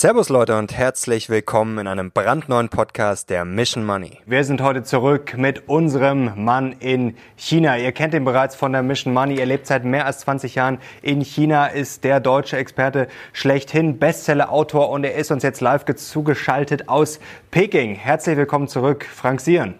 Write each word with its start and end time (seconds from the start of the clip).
Servus 0.00 0.30
Leute 0.30 0.56
und 0.56 0.72
herzlich 0.74 1.28
willkommen 1.28 1.76
in 1.76 1.86
einem 1.86 2.10
brandneuen 2.10 2.70
Podcast 2.70 3.28
der 3.28 3.44
Mission 3.44 3.84
Money. 3.84 4.16
Wir 4.24 4.44
sind 4.44 4.62
heute 4.62 4.82
zurück 4.82 5.36
mit 5.36 5.68
unserem 5.68 6.42
Mann 6.42 6.72
in 6.80 7.18
China. 7.36 7.76
Ihr 7.76 7.92
kennt 7.92 8.14
ihn 8.14 8.24
bereits 8.24 8.56
von 8.56 8.72
der 8.72 8.82
Mission 8.82 9.12
Money. 9.12 9.38
Er 9.38 9.44
lebt 9.44 9.66
seit 9.66 9.84
mehr 9.84 10.06
als 10.06 10.20
20 10.20 10.54
Jahren 10.54 10.78
in 11.02 11.20
China, 11.20 11.66
ist 11.66 12.02
der 12.02 12.18
deutsche 12.18 12.56
Experte 12.56 13.08
schlechthin, 13.34 13.98
Bestseller-Autor 13.98 14.88
und 14.88 15.04
er 15.04 15.16
ist 15.16 15.30
uns 15.32 15.42
jetzt 15.42 15.60
live 15.60 15.84
zugeschaltet 15.84 16.88
aus 16.88 17.20
Peking. 17.50 17.94
Herzlich 17.94 18.38
willkommen 18.38 18.68
zurück, 18.68 19.04
Frank 19.04 19.42
Sieren. 19.42 19.74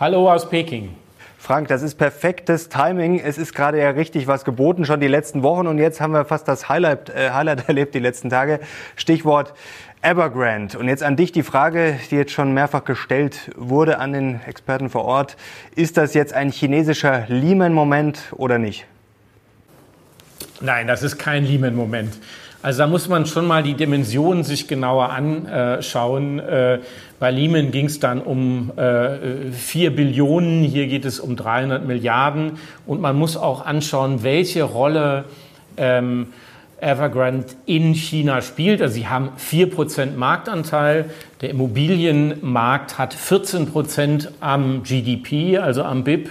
Hallo 0.00 0.28
aus 0.28 0.50
Peking. 0.50 0.96
Frank, 1.42 1.66
das 1.66 1.82
ist 1.82 1.96
perfektes 1.96 2.68
Timing. 2.68 3.18
Es 3.18 3.36
ist 3.36 3.52
gerade 3.52 3.80
ja 3.80 3.90
richtig 3.90 4.28
was 4.28 4.44
geboten, 4.44 4.84
schon 4.84 5.00
die 5.00 5.08
letzten 5.08 5.42
Wochen. 5.42 5.66
Und 5.66 5.78
jetzt 5.78 6.00
haben 6.00 6.12
wir 6.12 6.24
fast 6.24 6.46
das 6.46 6.68
Highlight, 6.68 7.10
äh, 7.10 7.30
Highlight 7.30 7.64
erlebt 7.68 7.96
die 7.96 7.98
letzten 7.98 8.30
Tage. 8.30 8.60
Stichwort 8.94 9.52
Evergrande. 10.02 10.78
Und 10.78 10.86
jetzt 10.86 11.02
an 11.02 11.16
dich 11.16 11.32
die 11.32 11.42
Frage, 11.42 11.98
die 12.12 12.14
jetzt 12.14 12.30
schon 12.30 12.54
mehrfach 12.54 12.84
gestellt 12.84 13.50
wurde 13.56 13.98
an 13.98 14.12
den 14.12 14.40
Experten 14.46 14.88
vor 14.88 15.04
Ort. 15.04 15.36
Ist 15.74 15.96
das 15.96 16.14
jetzt 16.14 16.32
ein 16.32 16.52
chinesischer 16.52 17.24
Lehman-Moment 17.26 18.20
oder 18.36 18.58
nicht? 18.58 18.86
Nein, 20.60 20.86
das 20.86 21.02
ist 21.02 21.18
kein 21.18 21.44
Lehman-Moment. 21.44 22.20
Also 22.62 22.78
da 22.78 22.86
muss 22.86 23.08
man 23.08 23.26
schon 23.26 23.46
mal 23.46 23.64
die 23.64 23.74
Dimensionen 23.74 24.44
sich 24.44 24.68
genauer 24.68 25.10
anschauen. 25.10 26.38
Äh, 26.38 26.78
bei 27.18 27.30
Lehman 27.32 27.72
ging 27.72 27.86
es 27.86 27.98
dann 27.98 28.20
um 28.20 28.70
äh, 28.76 29.50
4 29.50 29.96
Billionen, 29.96 30.62
hier 30.62 30.86
geht 30.86 31.04
es 31.04 31.18
um 31.18 31.34
300 31.34 31.84
Milliarden. 31.84 32.52
Und 32.86 33.00
man 33.00 33.16
muss 33.16 33.36
auch 33.36 33.66
anschauen, 33.66 34.22
welche 34.22 34.62
Rolle 34.62 35.24
ähm, 35.76 36.28
Evergrande 36.80 37.46
in 37.66 37.94
China 37.94 38.42
spielt. 38.42 38.80
Also 38.80 38.94
sie 38.94 39.08
haben 39.08 39.30
4% 39.38 40.14
Marktanteil. 40.16 41.10
Der 41.40 41.50
Immobilienmarkt 41.50 42.98
hat 42.98 43.14
14% 43.14 44.28
am 44.40 44.84
GDP, 44.84 45.58
also 45.58 45.82
am 45.82 46.04
BIP. 46.04 46.30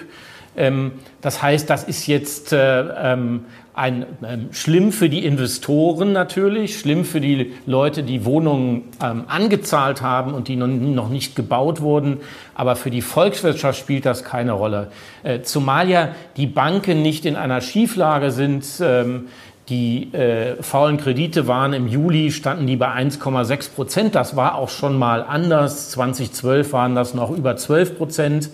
Ähm, 0.56 0.94
das 1.22 1.42
heißt, 1.42 1.70
das 1.70 1.84
ist 1.86 2.08
jetzt 2.08 2.52
äh, 2.52 2.82
ähm, 2.82 3.46
ein, 3.74 4.06
ähm, 4.24 4.50
schlimm 4.52 4.92
für 4.92 5.08
die 5.08 5.26
Investoren 5.26 6.12
natürlich, 6.12 6.80
schlimm 6.80 7.06
für 7.06 7.22
die 7.22 7.54
Leute, 7.66 8.04
die 8.04 8.26
Wohnungen 8.26 8.90
ähm, 9.02 9.24
angezahlt 9.28 10.02
haben 10.02 10.34
und 10.34 10.48
die 10.50 10.58
noch, 10.58 11.10
nicht 11.10 11.36
gebaut 11.36 11.82
wurden. 11.82 12.18
Aber 12.54 12.76
für 12.76 12.90
die 12.90 13.02
Volkswirtschaft 13.02 13.80
spielt 13.80 14.06
das 14.06 14.24
keine 14.24 14.54
Rolle. 14.54 14.92
Äh, 15.24 15.42
zumal 15.42 15.90
ja 15.90 16.10
die 16.36 16.48
Banken 16.48 17.02
nicht 17.02 17.26
in 17.26 17.36
einer 17.36 17.62
Schieflage 17.62 18.32
sind. 18.32 18.66
Ähm, 18.82 19.28
die 19.70 20.14
äh, 20.14 20.62
faulen 20.62 20.98
Kredite 20.98 21.48
waren 21.48 21.72
im 21.72 21.88
Juli, 21.88 22.32
standen 22.32 22.68
die 22.68 22.76
bei 22.76 22.90
1,6 22.90 23.74
Prozent. 23.74 24.16
Das 24.16 24.36
war 24.36 24.56
auch 24.56 24.70
schon 24.70 25.00
mal 25.00 25.24
anders. 25.24 25.92
2012 25.92 26.74
waren 26.74 26.94
das 26.94 27.14
noch 27.14 27.32
über 27.32 27.56
12 27.56 27.98
Prozent. 27.98 28.50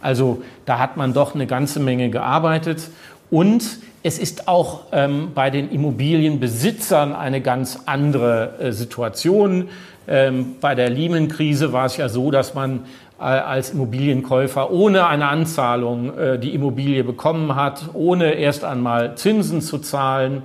Also 0.00 0.42
da 0.66 0.78
hat 0.78 0.96
man 0.96 1.12
doch 1.12 1.34
eine 1.34 1.46
ganze 1.46 1.80
Menge 1.80 2.10
gearbeitet. 2.10 2.88
Und 3.30 3.78
es 4.02 4.18
ist 4.18 4.48
auch 4.48 4.84
ähm, 4.92 5.32
bei 5.34 5.50
den 5.50 5.70
Immobilienbesitzern 5.70 7.14
eine 7.14 7.40
ganz 7.40 7.80
andere 7.86 8.54
äh, 8.58 8.72
Situation. 8.72 9.68
Ähm, 10.08 10.56
bei 10.60 10.74
der 10.74 10.90
Lehman-Krise 10.90 11.72
war 11.72 11.86
es 11.86 11.96
ja 11.96 12.08
so, 12.08 12.30
dass 12.30 12.54
man 12.54 12.84
äh, 13.18 13.24
als 13.24 13.70
Immobilienkäufer 13.70 14.70
ohne 14.70 15.06
eine 15.06 15.28
Anzahlung 15.28 16.16
äh, 16.16 16.38
die 16.38 16.54
Immobilie 16.54 17.04
bekommen 17.04 17.54
hat, 17.54 17.90
ohne 17.92 18.32
erst 18.32 18.64
einmal 18.64 19.16
Zinsen 19.16 19.60
zu 19.60 19.78
zahlen. 19.78 20.42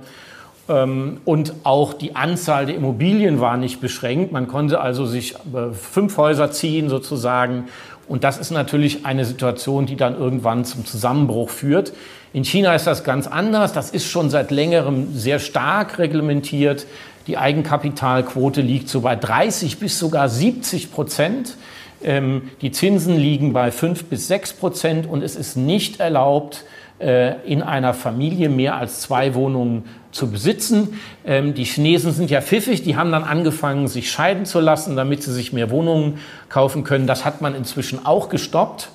Ähm, 0.68 1.20
und 1.24 1.54
auch 1.64 1.94
die 1.94 2.14
Anzahl 2.14 2.66
der 2.66 2.76
Immobilien 2.76 3.40
war 3.40 3.56
nicht 3.56 3.80
beschränkt. 3.80 4.32
Man 4.32 4.48
konnte 4.48 4.80
also 4.80 5.06
sich 5.06 5.34
äh, 5.34 5.72
fünf 5.72 6.18
Häuser 6.18 6.50
ziehen 6.50 6.90
sozusagen. 6.90 7.68
Und 8.08 8.22
das 8.22 8.38
ist 8.38 8.50
natürlich 8.50 9.06
eine 9.06 9.24
Situation, 9.24 9.86
die 9.86 9.96
dann 9.96 10.16
irgendwann 10.16 10.64
zum 10.64 10.84
Zusammenbruch 10.84 11.50
führt. 11.50 11.92
In 12.36 12.44
China 12.44 12.74
ist 12.74 12.86
das 12.86 13.02
ganz 13.02 13.26
anders. 13.26 13.72
Das 13.72 13.88
ist 13.88 14.10
schon 14.10 14.28
seit 14.28 14.50
längerem 14.50 15.16
sehr 15.16 15.38
stark 15.38 15.98
reglementiert. 15.98 16.86
Die 17.28 17.38
Eigenkapitalquote 17.38 18.60
liegt 18.60 18.90
so 18.90 19.00
bei 19.00 19.16
30 19.16 19.78
bis 19.78 19.98
sogar 19.98 20.28
70 20.28 20.92
Prozent. 20.92 21.56
Ähm, 22.04 22.50
die 22.60 22.72
Zinsen 22.72 23.16
liegen 23.16 23.54
bei 23.54 23.70
5 23.70 24.04
bis 24.04 24.28
6 24.28 24.52
Prozent 24.52 25.06
und 25.08 25.22
es 25.22 25.34
ist 25.34 25.56
nicht 25.56 25.98
erlaubt, 25.98 26.64
äh, 26.98 27.40
in 27.50 27.62
einer 27.62 27.94
Familie 27.94 28.50
mehr 28.50 28.74
als 28.74 29.00
zwei 29.00 29.34
Wohnungen 29.34 29.84
zu 30.12 30.30
besitzen. 30.30 31.00
Ähm, 31.24 31.54
die 31.54 31.64
Chinesen 31.64 32.12
sind 32.12 32.30
ja 32.30 32.42
pfiffig, 32.42 32.82
die 32.82 32.96
haben 32.96 33.12
dann 33.12 33.24
angefangen, 33.24 33.88
sich 33.88 34.10
scheiden 34.10 34.44
zu 34.44 34.60
lassen, 34.60 34.94
damit 34.94 35.22
sie 35.22 35.32
sich 35.32 35.54
mehr 35.54 35.70
Wohnungen 35.70 36.18
kaufen 36.50 36.84
können. 36.84 37.06
Das 37.06 37.24
hat 37.24 37.40
man 37.40 37.54
inzwischen 37.54 38.04
auch 38.04 38.28
gestoppt. 38.28 38.90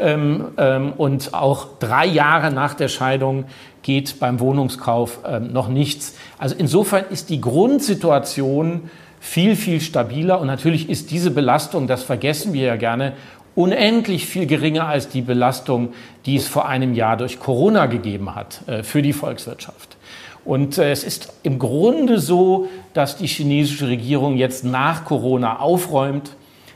Ähm, 0.00 0.46
ähm, 0.56 0.92
und 0.96 1.34
auch 1.34 1.78
drei 1.78 2.06
Jahre 2.06 2.50
nach 2.50 2.74
der 2.74 2.88
Scheidung 2.88 3.44
geht 3.82 4.18
beim 4.18 4.40
Wohnungskauf 4.40 5.20
ähm, 5.26 5.52
noch 5.52 5.68
nichts. 5.68 6.14
Also 6.38 6.54
insofern 6.58 7.04
ist 7.10 7.30
die 7.30 7.40
Grundsituation 7.40 8.90
viel, 9.20 9.56
viel 9.56 9.80
stabiler 9.80 10.40
und 10.40 10.46
natürlich 10.46 10.88
ist 10.88 11.10
diese 11.10 11.30
Belastung, 11.30 11.86
das 11.86 12.02
vergessen 12.02 12.52
wir 12.52 12.64
ja 12.64 12.76
gerne, 12.76 13.12
unendlich 13.54 14.26
viel 14.26 14.46
geringer 14.46 14.86
als 14.86 15.08
die 15.08 15.22
Belastung, 15.22 15.92
die 16.24 16.36
es 16.36 16.48
vor 16.48 16.68
einem 16.68 16.94
Jahr 16.94 17.16
durch 17.16 17.38
Corona 17.38 17.86
gegeben 17.86 18.34
hat 18.34 18.66
äh, 18.66 18.82
für 18.82 19.02
die 19.02 19.12
Volkswirtschaft. 19.12 19.96
Und 20.44 20.78
äh, 20.78 20.90
es 20.90 21.04
ist 21.04 21.32
im 21.42 21.58
Grunde 21.58 22.18
so, 22.18 22.68
dass 22.94 23.16
die 23.16 23.26
chinesische 23.26 23.88
Regierung 23.88 24.36
jetzt 24.36 24.64
nach 24.64 25.04
Corona 25.04 25.58
aufräumt. 25.58 26.30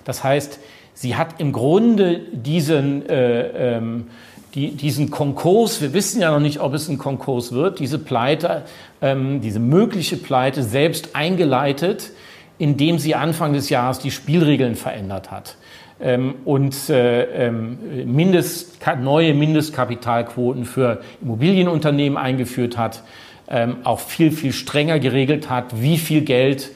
Das 0.04 0.22
heißt, 0.22 0.58
Sie 0.94 1.16
hat 1.16 1.40
im 1.40 1.52
Grunde 1.52 2.20
diesen, 2.32 3.08
äh, 3.08 3.76
ähm, 3.76 4.06
die, 4.54 4.70
diesen 4.70 5.10
Konkurs, 5.10 5.82
wir 5.82 5.92
wissen 5.92 6.22
ja 6.22 6.30
noch 6.30 6.40
nicht, 6.40 6.60
ob 6.60 6.72
es 6.74 6.88
ein 6.88 6.98
Konkurs 6.98 7.52
wird, 7.52 7.80
diese 7.80 7.98
Pleite, 7.98 8.62
ähm, 9.02 9.40
diese 9.40 9.58
mögliche 9.58 10.16
Pleite 10.16 10.62
selbst 10.62 11.16
eingeleitet, 11.16 12.12
indem 12.58 12.98
sie 12.98 13.16
Anfang 13.16 13.52
des 13.52 13.68
Jahres 13.68 13.98
die 13.98 14.12
Spielregeln 14.12 14.76
verändert 14.76 15.32
hat. 15.32 15.56
Ähm, 16.00 16.36
und 16.44 16.88
äh, 16.88 17.46
ähm, 17.48 17.78
Mindest, 18.06 18.78
neue 19.00 19.34
Mindestkapitalquoten 19.34 20.64
für 20.64 21.00
Immobilienunternehmen 21.22 22.16
eingeführt 22.16 22.78
hat, 22.78 23.02
ähm, 23.48 23.78
auch 23.84 24.00
viel, 24.00 24.30
viel 24.30 24.52
strenger 24.52 25.00
geregelt 25.00 25.50
hat, 25.50 25.80
wie 25.80 25.98
viel 25.98 26.22
Geld 26.22 26.70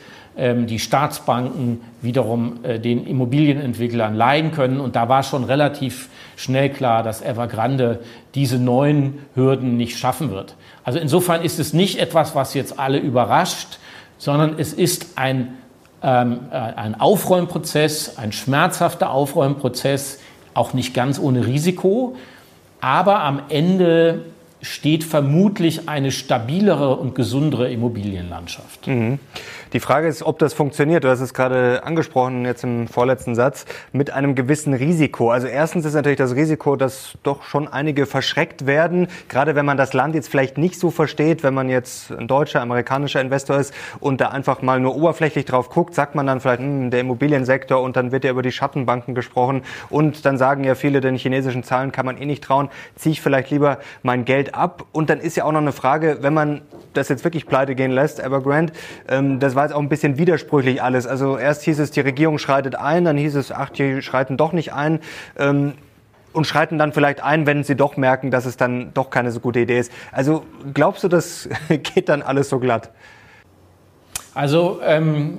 die 0.66 0.78
Staatsbanken 0.78 1.80
wiederum 2.00 2.60
äh, 2.62 2.78
den 2.78 3.06
Immobilienentwicklern 3.06 4.14
leihen 4.14 4.52
können. 4.52 4.80
Und 4.80 4.96
da 4.96 5.08
war 5.08 5.22
schon 5.22 5.44
relativ 5.44 6.08
schnell 6.36 6.70
klar, 6.70 7.02
dass 7.02 7.22
Evergrande 7.22 8.00
diese 8.34 8.58
neuen 8.58 9.18
Hürden 9.34 9.76
nicht 9.76 9.98
schaffen 9.98 10.30
wird. 10.30 10.54
Also 10.84 10.98
insofern 10.98 11.42
ist 11.42 11.58
es 11.58 11.72
nicht 11.72 11.98
etwas, 11.98 12.34
was 12.34 12.54
jetzt 12.54 12.78
alle 12.78 12.98
überrascht, 12.98 13.78
sondern 14.16 14.54
es 14.58 14.72
ist 14.72 15.18
ein, 15.18 15.58
ähm, 16.02 16.40
äh, 16.50 16.54
ein 16.54 17.00
Aufräumprozess, 17.00 18.16
ein 18.16 18.32
schmerzhafter 18.32 19.10
Aufräumprozess, 19.10 20.20
auch 20.54 20.72
nicht 20.72 20.94
ganz 20.94 21.18
ohne 21.18 21.46
Risiko. 21.46 22.16
Aber 22.80 23.20
am 23.20 23.42
Ende 23.48 24.22
steht 24.62 25.04
vermutlich 25.04 25.88
eine 25.88 26.10
stabilere 26.10 26.96
und 26.96 27.14
gesundere 27.14 27.70
Immobilienlandschaft. 27.70 28.86
Mhm. 28.86 29.18
Die 29.74 29.80
Frage 29.80 30.08
ist, 30.08 30.22
ob 30.22 30.38
das 30.38 30.54
funktioniert. 30.54 31.04
Du 31.04 31.08
hast 31.10 31.20
es 31.20 31.34
gerade 31.34 31.82
angesprochen, 31.84 32.46
jetzt 32.46 32.64
im 32.64 32.88
vorletzten 32.88 33.34
Satz, 33.34 33.66
mit 33.92 34.10
einem 34.10 34.34
gewissen 34.34 34.72
Risiko. 34.72 35.30
Also 35.30 35.46
erstens 35.46 35.84
ist 35.84 35.92
natürlich 35.92 36.16
das 36.16 36.34
Risiko, 36.34 36.74
dass 36.74 37.18
doch 37.22 37.42
schon 37.42 37.68
einige 37.68 38.06
verschreckt 38.06 38.64
werden, 38.64 39.08
gerade 39.28 39.56
wenn 39.56 39.66
man 39.66 39.76
das 39.76 39.92
Land 39.92 40.14
jetzt 40.14 40.30
vielleicht 40.30 40.56
nicht 40.56 40.80
so 40.80 40.90
versteht, 40.90 41.42
wenn 41.42 41.52
man 41.52 41.68
jetzt 41.68 42.10
ein 42.12 42.28
deutscher, 42.28 42.62
amerikanischer 42.62 43.20
Investor 43.20 43.58
ist 43.58 43.74
und 44.00 44.22
da 44.22 44.28
einfach 44.28 44.62
mal 44.62 44.80
nur 44.80 44.96
oberflächlich 44.96 45.44
drauf 45.44 45.68
guckt, 45.68 45.94
sagt 45.94 46.14
man 46.14 46.26
dann 46.26 46.40
vielleicht, 46.40 46.60
hm, 46.60 46.90
der 46.90 47.00
Immobiliensektor 47.00 47.82
und 47.82 47.94
dann 47.96 48.10
wird 48.10 48.24
ja 48.24 48.30
über 48.30 48.42
die 48.42 48.52
Schattenbanken 48.52 49.14
gesprochen 49.14 49.64
und 49.90 50.24
dann 50.24 50.38
sagen 50.38 50.64
ja 50.64 50.76
viele, 50.76 51.02
den 51.02 51.16
chinesischen 51.16 51.62
Zahlen 51.62 51.92
kann 51.92 52.06
man 52.06 52.16
eh 52.16 52.24
nicht 52.24 52.42
trauen, 52.42 52.70
ziehe 52.96 53.12
ich 53.12 53.20
vielleicht 53.20 53.50
lieber 53.50 53.80
mein 54.02 54.24
Geld 54.24 54.54
ab. 54.54 54.86
Und 54.92 55.10
dann 55.10 55.20
ist 55.20 55.36
ja 55.36 55.44
auch 55.44 55.52
noch 55.52 55.60
eine 55.60 55.72
Frage, 55.72 56.18
wenn 56.22 56.32
man 56.32 56.62
das 56.94 57.10
jetzt 57.10 57.24
wirklich 57.24 57.46
pleite 57.46 57.74
gehen 57.74 57.90
lässt, 57.90 58.18
Evergrande, 58.18 58.72
ähm, 59.08 59.38
das 59.40 59.57
war 59.58 59.64
jetzt 59.64 59.74
auch 59.74 59.80
ein 59.80 59.88
bisschen 59.88 60.18
widersprüchlich 60.18 60.80
alles. 60.84 61.08
Also 61.08 61.36
erst 61.36 61.64
hieß 61.64 61.80
es, 61.80 61.90
die 61.90 62.00
Regierung 62.00 62.38
schreitet 62.38 62.76
ein, 62.76 63.04
dann 63.04 63.16
hieß 63.16 63.34
es, 63.34 63.50
ach, 63.50 63.70
die 63.70 64.02
schreiten 64.02 64.36
doch 64.36 64.52
nicht 64.52 64.72
ein. 64.72 65.00
Ähm, 65.36 65.72
und 66.32 66.46
schreiten 66.46 66.78
dann 66.78 66.92
vielleicht 66.92 67.24
ein, 67.24 67.44
wenn 67.44 67.64
sie 67.64 67.74
doch 67.74 67.96
merken, 67.96 68.30
dass 68.30 68.46
es 68.46 68.56
dann 68.56 68.94
doch 68.94 69.10
keine 69.10 69.32
so 69.32 69.40
gute 69.40 69.58
Idee 69.58 69.80
ist. 69.80 69.90
Also 70.12 70.44
glaubst 70.74 71.02
du, 71.02 71.08
das 71.08 71.48
geht 71.68 72.08
dann 72.08 72.22
alles 72.22 72.48
so 72.48 72.60
glatt? 72.60 72.92
Also 74.32 74.78
ähm, 74.84 75.38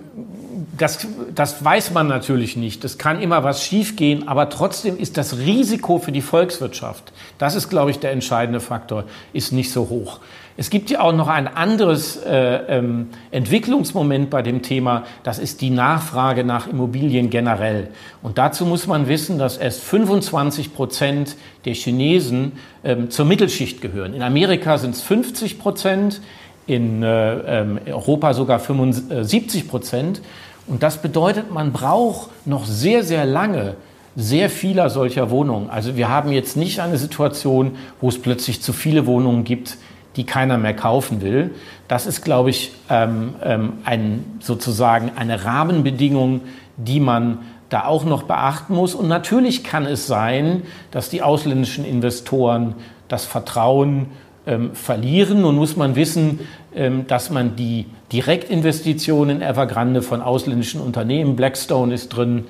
das, 0.79 1.07
das 1.35 1.63
weiß 1.63 1.91
man 1.91 2.07
natürlich 2.07 2.55
nicht. 2.55 2.83
Es 2.83 2.97
kann 2.97 3.21
immer 3.21 3.43
was 3.43 3.63
schiefgehen, 3.63 4.27
aber 4.27 4.49
trotzdem 4.49 4.97
ist 4.97 5.17
das 5.17 5.37
Risiko 5.37 5.99
für 5.99 6.11
die 6.11 6.21
Volkswirtschaft, 6.21 7.11
das 7.37 7.55
ist, 7.55 7.69
glaube 7.69 7.91
ich, 7.91 7.99
der 7.99 8.11
entscheidende 8.11 8.59
Faktor, 8.59 9.03
ist 9.33 9.51
nicht 9.51 9.71
so 9.71 9.89
hoch. 9.89 10.19
Es 10.57 10.69
gibt 10.69 10.89
ja 10.89 10.99
auch 10.99 11.13
noch 11.13 11.29
ein 11.29 11.47
anderes 11.47 12.17
äh, 12.17 12.77
ähm, 12.77 13.07
Entwicklungsmoment 13.31 14.29
bei 14.29 14.41
dem 14.41 14.61
Thema, 14.61 15.03
das 15.23 15.39
ist 15.39 15.61
die 15.61 15.69
Nachfrage 15.69 16.43
nach 16.43 16.67
Immobilien 16.67 17.29
generell. 17.29 17.87
Und 18.21 18.37
dazu 18.37 18.65
muss 18.65 18.85
man 18.85 19.07
wissen, 19.07 19.39
dass 19.39 19.57
erst 19.57 19.81
25 19.83 20.73
Prozent 20.73 21.37
der 21.63 21.75
Chinesen 21.75 22.53
ähm, 22.83 23.09
zur 23.09 23.25
Mittelschicht 23.25 23.79
gehören. 23.79 24.13
In 24.13 24.21
Amerika 24.21 24.77
sind 24.77 24.95
es 24.95 25.01
50 25.01 25.59
Prozent, 25.59 26.19
in 26.67 27.03
äh, 27.03 27.61
ähm, 27.61 27.79
Europa 27.87 28.33
sogar 28.33 28.59
75 28.59 29.67
Prozent. 29.67 30.21
Und 30.69 30.83
das 30.83 31.01
bedeutet, 31.01 31.51
man 31.51 31.73
braucht 31.73 32.29
noch 32.45 32.65
sehr, 32.65 33.03
sehr 33.03 33.25
lange 33.25 33.75
sehr 34.15 34.49
vieler 34.49 34.89
solcher 34.89 35.29
Wohnungen. 35.29 35.69
Also 35.69 35.95
wir 35.95 36.09
haben 36.09 36.31
jetzt 36.31 36.57
nicht 36.57 36.81
eine 36.81 36.97
Situation, 36.97 37.77
wo 38.01 38.09
es 38.09 38.21
plötzlich 38.21 38.61
zu 38.61 38.73
viele 38.73 39.05
Wohnungen 39.05 39.45
gibt, 39.45 39.77
die 40.15 40.25
keiner 40.25 40.57
mehr 40.57 40.75
kaufen 40.75 41.21
will. 41.21 41.51
Das 41.87 42.05
ist, 42.05 42.23
glaube 42.23 42.49
ich, 42.49 42.73
ähm, 42.89 43.35
ähm, 43.43 43.73
ein, 43.85 44.25
sozusagen 44.41 45.11
eine 45.15 45.45
Rahmenbedingung, 45.45 46.41
die 46.75 46.99
man 46.99 47.39
da 47.69 47.85
auch 47.85 48.03
noch 48.03 48.23
beachten 48.23 48.75
muss. 48.75 48.93
Und 48.93 49.07
natürlich 49.07 49.63
kann 49.63 49.85
es 49.85 50.07
sein, 50.07 50.63
dass 50.91 51.09
die 51.09 51.21
ausländischen 51.21 51.85
Investoren 51.85 52.75
das 53.07 53.25
Vertrauen 53.25 54.07
ähm, 54.47 54.73
verlieren. 54.73 55.41
Nun 55.41 55.55
muss 55.55 55.75
man 55.75 55.95
wissen, 55.95 56.39
ähm, 56.73 57.05
dass 57.07 57.29
man 57.29 57.55
die 57.55 57.85
Direktinvestitionen 58.11 59.37
in 59.37 59.41
Evergrande 59.41 60.01
von 60.01 60.21
ausländischen 60.21 60.81
Unternehmen, 60.81 61.35
Blackstone 61.35 61.93
ist 61.93 62.09
drin, 62.09 62.45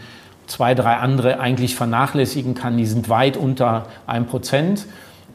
zwei, 0.46 0.76
drei 0.76 0.96
andere 0.96 1.40
eigentlich 1.40 1.76
vernachlässigen 1.76 2.54
kann. 2.54 2.78
Die 2.78 2.86
sind 2.86 3.10
weit 3.10 3.38
unter 3.38 3.88
einem 4.08 4.28
Prozent. 4.28 4.86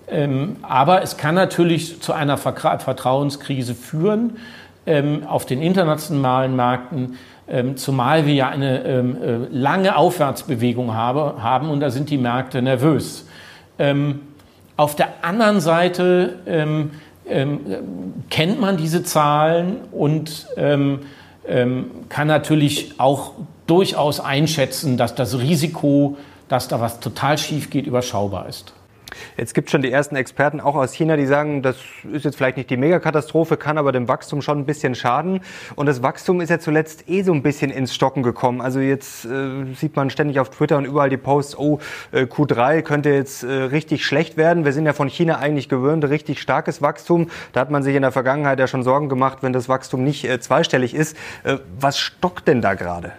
Ähm, 0.09 0.57
aber 0.63 1.03
es 1.03 1.17
kann 1.17 1.35
natürlich 1.35 2.01
zu 2.01 2.13
einer 2.13 2.37
Vertrauenskrise 2.37 3.75
führen 3.75 4.37
auf 5.27 5.47
den 5.47 5.63
internationalen 5.63 6.55
Märkten, 6.57 7.17
zumal 7.77 8.27
wir 8.27 8.35
ja 8.35 8.49
eine 8.51 8.85
äh, 8.85 9.03
lange 9.51 9.97
Aufwärtsbewegung 9.97 10.93
haben 10.93 11.71
und 11.71 11.81
da 11.81 11.89
sind 11.89 12.11
die 12.11 12.19
Märkte 12.19 12.61
nervös. 12.61 13.27
Auf 14.77 14.97
der 14.97 15.25
anderen 15.25 15.61
Seite 15.61 16.39
ähm, 16.47 16.91
ähm, 17.29 17.61
kennt 18.29 18.61
man 18.61 18.77
diese 18.77 19.05
Zahlen 19.05 19.77
und 19.93 20.47
ähm, 20.57 21.01
ähm, 21.47 21.91
kann 22.09 22.27
natürlich 22.27 22.99
auch 22.99 23.33
durchaus 23.67 24.21
einschätzen, 24.21 24.97
dass 24.97 25.15
das 25.15 25.39
Risiko, 25.39 26.17
dass 26.49 26.69
da 26.69 26.81
was 26.81 27.01
total 27.01 27.39
schief 27.39 27.71
geht, 27.71 27.87
überschaubar 27.87 28.49
ist. 28.49 28.73
Jetzt 29.37 29.55
gibt 29.55 29.69
es 29.69 29.73
schon 29.73 29.83
die 29.83 29.91
ersten 29.91 30.17
Experten 30.17 30.61
auch 30.61 30.75
aus 30.75 30.93
China, 30.93 31.17
die 31.17 31.27
sagen, 31.27 31.63
das 31.63 31.77
ist 32.13 32.25
jetzt 32.25 32.37
vielleicht 32.37 32.57
nicht 32.57 32.71
die 32.71 32.77
Megakatastrophe, 32.77 33.57
kann 33.57 33.79
aber 33.79 33.93
dem 33.93 34.09
Wachstum 34.09 34.43
schon 34.43 34.59
ein 34.59 34.67
bisschen 34.67 34.95
schaden. 34.95 35.41
Und 35.77 35.87
das 35.87 36.03
Wachstum 36.03 36.41
ist 36.41 36.51
ja 36.51 36.59
zuletzt 36.59 37.09
eh 37.09 37.23
so 37.23 37.33
ein 37.33 37.43
bisschen 37.43 37.71
ins 37.71 37.95
Stocken 37.95 38.23
gekommen. 38.23 38.61
Also 38.61 38.81
jetzt 38.81 39.25
äh, 39.25 39.75
sieht 39.75 39.97
man 39.97 40.11
ständig 40.11 40.41
auf 40.41 40.51
Twitter 40.51 40.77
und 40.77 40.85
überall 40.85 41.11
die 41.11 41.17
Posts, 41.17 41.59
oh, 41.59 41.79
äh, 42.13 42.23
Q3 42.23 42.83
könnte 42.83 43.11
jetzt 43.11 43.43
äh, 43.43 43.51
richtig 43.51 44.05
schlecht 44.05 44.37
werden. 44.37 44.65
Wir 44.65 44.73
sind 44.73 44.87
ja 44.87 44.93
von 44.93 45.09
China 45.09 45.39
eigentlich 45.39 45.69
gewöhnt, 45.69 46.05
richtig 46.05 46.41
starkes 46.41 46.83
Wachstum. 46.83 47.31
Da 47.53 47.61
hat 47.61 47.71
man 47.71 47.83
sich 47.83 47.95
in 47.95 48.03
der 48.03 48.13
Vergangenheit 48.13 48.59
ja 48.59 48.67
schon 48.67 48.83
Sorgen 48.83 49.09
gemacht, 49.09 49.39
wenn 49.43 49.53
das 49.53 49.69
Wachstum 49.69 50.05
nicht 50.05 50.25
äh, 50.25 50.41
zweistellig 50.41 50.95
ist. 50.95 51.17
Äh, 51.43 51.59
was 51.79 51.99
stockt 51.99 52.49
denn 52.49 52.61
da 52.61 52.75
gerade? 52.75 53.13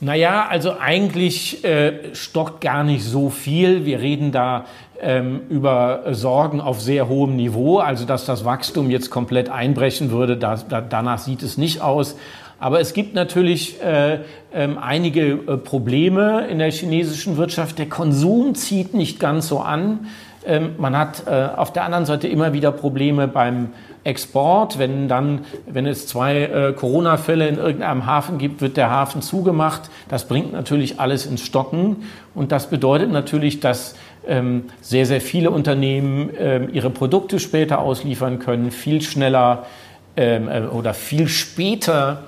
Naja, 0.00 0.46
also 0.48 0.78
eigentlich 0.78 1.64
äh, 1.64 2.14
stockt 2.14 2.60
gar 2.60 2.84
nicht 2.84 3.04
so 3.04 3.30
viel. 3.30 3.84
Wir 3.84 4.00
reden 4.00 4.32
da 4.32 4.66
ähm, 5.00 5.42
über 5.48 6.02
Sorgen 6.10 6.60
auf 6.60 6.80
sehr 6.80 7.08
hohem 7.08 7.36
Niveau. 7.36 7.78
Also 7.78 8.04
dass 8.04 8.26
das 8.26 8.44
Wachstum 8.44 8.90
jetzt 8.90 9.10
komplett 9.10 9.48
einbrechen 9.48 10.10
würde, 10.10 10.36
da, 10.36 10.56
da, 10.56 10.80
danach 10.80 11.18
sieht 11.18 11.42
es 11.42 11.58
nicht 11.58 11.80
aus. 11.80 12.16
Aber 12.58 12.80
es 12.80 12.92
gibt 12.92 13.14
natürlich 13.14 13.82
äh, 13.82 14.14
äh, 14.14 14.20
einige 14.52 15.32
äh, 15.32 15.56
Probleme 15.56 16.46
in 16.48 16.58
der 16.58 16.70
chinesischen 16.70 17.36
Wirtschaft. 17.36 17.78
Der 17.78 17.88
Konsum 17.88 18.54
zieht 18.54 18.94
nicht 18.94 19.20
ganz 19.20 19.48
so 19.48 19.60
an. 19.60 20.06
Ähm, 20.46 20.74
man 20.78 20.96
hat 20.96 21.24
äh, 21.26 21.48
auf 21.56 21.72
der 21.72 21.84
anderen 21.84 22.06
Seite 22.06 22.28
immer 22.28 22.52
wieder 22.52 22.72
Probleme 22.72 23.28
beim 23.28 23.70
Export. 24.04 24.78
Wenn 24.78 25.08
dann, 25.08 25.44
wenn 25.66 25.86
es 25.86 26.06
zwei 26.06 26.42
äh, 26.42 26.72
Corona-Fälle 26.72 27.48
in 27.48 27.56
irgendeinem 27.58 28.06
Hafen 28.06 28.38
gibt, 28.38 28.60
wird 28.60 28.76
der 28.76 28.90
Hafen 28.90 29.22
zugemacht. 29.22 29.90
Das 30.08 30.28
bringt 30.28 30.52
natürlich 30.52 31.00
alles 31.00 31.26
ins 31.26 31.42
Stocken. 31.42 32.04
Und 32.34 32.52
das 32.52 32.70
bedeutet 32.70 33.10
natürlich, 33.10 33.60
dass 33.60 33.96
ähm, 34.26 34.64
sehr, 34.80 35.06
sehr 35.06 35.20
viele 35.20 35.50
Unternehmen 35.50 36.30
ähm, 36.38 36.68
ihre 36.72 36.90
Produkte 36.90 37.40
später 37.40 37.80
ausliefern 37.80 38.38
können, 38.38 38.70
viel 38.70 39.02
schneller 39.02 39.66
ähm, 40.16 40.48
äh, 40.48 40.60
oder 40.62 40.94
viel 40.94 41.28
später 41.28 42.24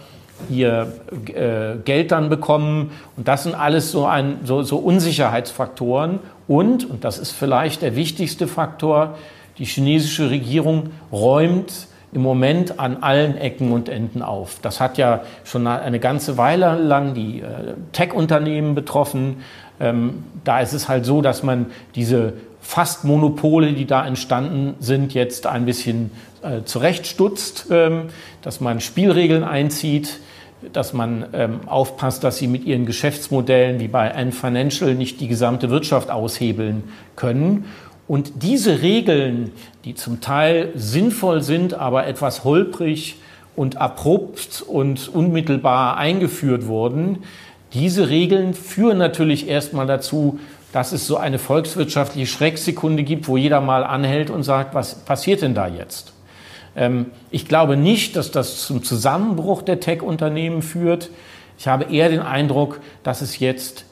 ihr 0.50 0.92
äh, 1.28 1.76
Geld 1.84 2.12
dann 2.12 2.28
bekommen. 2.28 2.90
Und 3.16 3.28
das 3.28 3.44
sind 3.44 3.54
alles 3.54 3.90
so, 3.90 4.06
ein, 4.06 4.38
so, 4.44 4.62
so 4.62 4.76
Unsicherheitsfaktoren. 4.78 6.18
Und, 6.48 6.88
und 6.88 7.04
das 7.04 7.18
ist 7.18 7.32
vielleicht 7.32 7.82
der 7.82 7.96
wichtigste 7.96 8.46
Faktor, 8.46 9.16
die 9.58 9.64
chinesische 9.64 10.30
Regierung 10.30 10.90
räumt 11.12 11.88
im 12.12 12.22
Moment 12.22 12.78
an 12.78 13.02
allen 13.02 13.36
Ecken 13.36 13.72
und 13.72 13.88
Enden 13.88 14.22
auf. 14.22 14.58
Das 14.62 14.80
hat 14.80 14.96
ja 14.96 15.22
schon 15.44 15.66
eine 15.66 16.00
ganze 16.00 16.38
Weile 16.38 16.76
lang 16.76 17.14
die 17.14 17.40
äh, 17.40 17.74
Tech-Unternehmen 17.92 18.74
betroffen. 18.74 19.38
Ähm, 19.80 20.24
da 20.44 20.60
ist 20.60 20.72
es 20.72 20.88
halt 20.88 21.04
so, 21.04 21.20
dass 21.20 21.42
man 21.42 21.66
diese 21.94 22.34
fast 22.60 23.04
Monopole, 23.04 23.72
die 23.72 23.86
da 23.86 24.06
entstanden 24.06 24.74
sind, 24.80 25.14
jetzt 25.14 25.46
ein 25.46 25.66
bisschen 25.66 26.10
äh, 26.42 26.62
zurechtstutzt, 26.64 27.66
ähm, 27.70 28.04
dass 28.42 28.60
man 28.60 28.80
Spielregeln 28.80 29.44
einzieht, 29.44 30.20
dass 30.72 30.92
man 30.92 31.26
ähm, 31.32 31.60
aufpasst, 31.66 32.24
dass 32.24 32.38
sie 32.38 32.46
mit 32.46 32.64
ihren 32.64 32.86
Geschäftsmodellen 32.86 33.78
wie 33.78 33.88
bei 33.88 34.14
Ant 34.14 34.34
Financial 34.34 34.94
nicht 34.94 35.20
die 35.20 35.28
gesamte 35.28 35.70
Wirtschaft 35.70 36.10
aushebeln 36.10 36.84
können. 37.14 37.66
Und 38.08 38.42
diese 38.42 38.82
Regeln, 38.82 39.52
die 39.84 39.94
zum 39.94 40.20
Teil 40.20 40.70
sinnvoll 40.74 41.42
sind, 41.42 41.74
aber 41.74 42.06
etwas 42.06 42.44
holprig 42.44 43.16
und 43.56 43.78
abrupt 43.78 44.62
und 44.66 45.08
unmittelbar 45.08 45.96
eingeführt 45.96 46.66
wurden, 46.66 47.24
diese 47.72 48.08
Regeln 48.08 48.54
führen 48.54 48.98
natürlich 48.98 49.48
erstmal 49.48 49.86
dazu, 49.86 50.38
dass 50.72 50.92
es 50.92 51.06
so 51.06 51.16
eine 51.16 51.38
volkswirtschaftliche 51.38 52.26
Schrecksekunde 52.26 53.02
gibt, 53.02 53.28
wo 53.28 53.36
jeder 53.36 53.60
mal 53.60 53.82
anhält 53.82 54.30
und 54.30 54.42
sagt, 54.42 54.74
was 54.74 54.94
passiert 54.94 55.42
denn 55.42 55.54
da 55.54 55.66
jetzt? 55.66 56.12
Ähm, 56.76 57.06
ich 57.30 57.48
glaube 57.48 57.76
nicht, 57.76 58.14
dass 58.14 58.30
das 58.30 58.66
zum 58.66 58.84
Zusammenbruch 58.84 59.62
der 59.62 59.80
Tech-Unternehmen 59.80 60.62
führt. 60.62 61.10
Ich 61.58 61.66
habe 61.66 61.84
eher 61.84 62.08
den 62.08 62.20
Eindruck, 62.20 62.80
dass 63.02 63.22
es 63.22 63.38
jetzt 63.38 63.84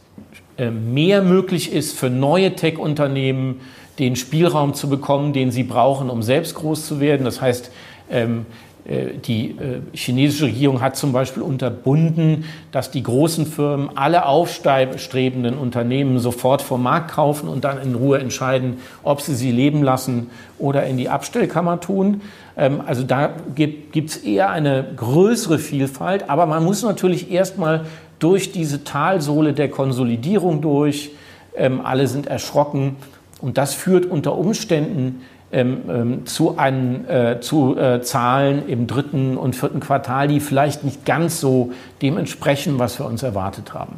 äh, 0.56 0.70
mehr 0.70 1.22
möglich 1.22 1.72
ist 1.72 1.98
für 1.98 2.10
neue 2.10 2.54
Tech-Unternehmen, 2.54 3.60
den 3.98 4.16
Spielraum 4.16 4.74
zu 4.74 4.88
bekommen, 4.88 5.32
den 5.32 5.50
sie 5.50 5.64
brauchen, 5.64 6.10
um 6.10 6.22
selbst 6.22 6.54
groß 6.54 6.86
zu 6.86 7.00
werden. 7.00 7.24
Das 7.24 7.40
heißt, 7.40 7.70
ähm, 8.10 8.46
äh, 8.86 9.14
die 9.24 9.50
äh, 9.50 9.80
chinesische 9.94 10.44
Regierung 10.46 10.82
hat 10.82 10.96
zum 10.96 11.12
Beispiel 11.12 11.42
unterbunden, 11.42 12.44
dass 12.70 12.90
die 12.90 13.02
großen 13.02 13.46
Firmen 13.46 13.96
alle 13.96 14.26
aufstrebenden 14.26 15.56
Unternehmen 15.56 16.18
sofort 16.18 16.60
vom 16.60 16.82
Markt 16.82 17.12
kaufen 17.12 17.48
und 17.48 17.64
dann 17.64 17.80
in 17.80 17.94
Ruhe 17.94 18.18
entscheiden, 18.18 18.78
ob 19.02 19.22
sie 19.22 19.34
sie 19.34 19.52
leben 19.52 19.82
lassen 19.82 20.30
oder 20.58 20.84
in 20.84 20.98
die 20.98 21.08
Abstellkammer 21.08 21.80
tun. 21.80 22.20
Ähm, 22.58 22.82
also 22.84 23.04
da 23.04 23.32
gibt 23.54 24.10
es 24.10 24.16
eher 24.18 24.50
eine 24.50 24.84
größere 24.96 25.58
Vielfalt, 25.58 26.28
aber 26.28 26.44
man 26.44 26.62
muss 26.62 26.82
natürlich 26.82 27.30
erstmal 27.30 27.86
durch 28.18 28.52
diese 28.52 28.84
Talsohle 28.84 29.54
der 29.54 29.70
Konsolidierung 29.70 30.60
durch. 30.60 31.10
Ähm, 31.56 31.80
alle 31.82 32.06
sind 32.06 32.26
erschrocken 32.26 32.96
und 33.44 33.58
das 33.58 33.74
führt 33.74 34.06
unter 34.06 34.38
Umständen 34.38 35.20
ähm, 35.52 35.82
ähm, 35.86 36.26
zu, 36.26 36.56
einen, 36.56 37.06
äh, 37.06 37.40
zu 37.42 37.76
äh, 37.76 38.00
Zahlen 38.00 38.66
im 38.68 38.86
dritten 38.86 39.36
und 39.36 39.54
vierten 39.54 39.80
Quartal, 39.80 40.28
die 40.28 40.40
vielleicht 40.40 40.82
nicht 40.82 41.04
ganz 41.04 41.40
so 41.40 41.72
dem 42.00 42.16
entsprechen, 42.16 42.78
was 42.78 42.98
wir 42.98 43.04
uns 43.04 43.22
erwartet 43.22 43.74
haben. 43.74 43.96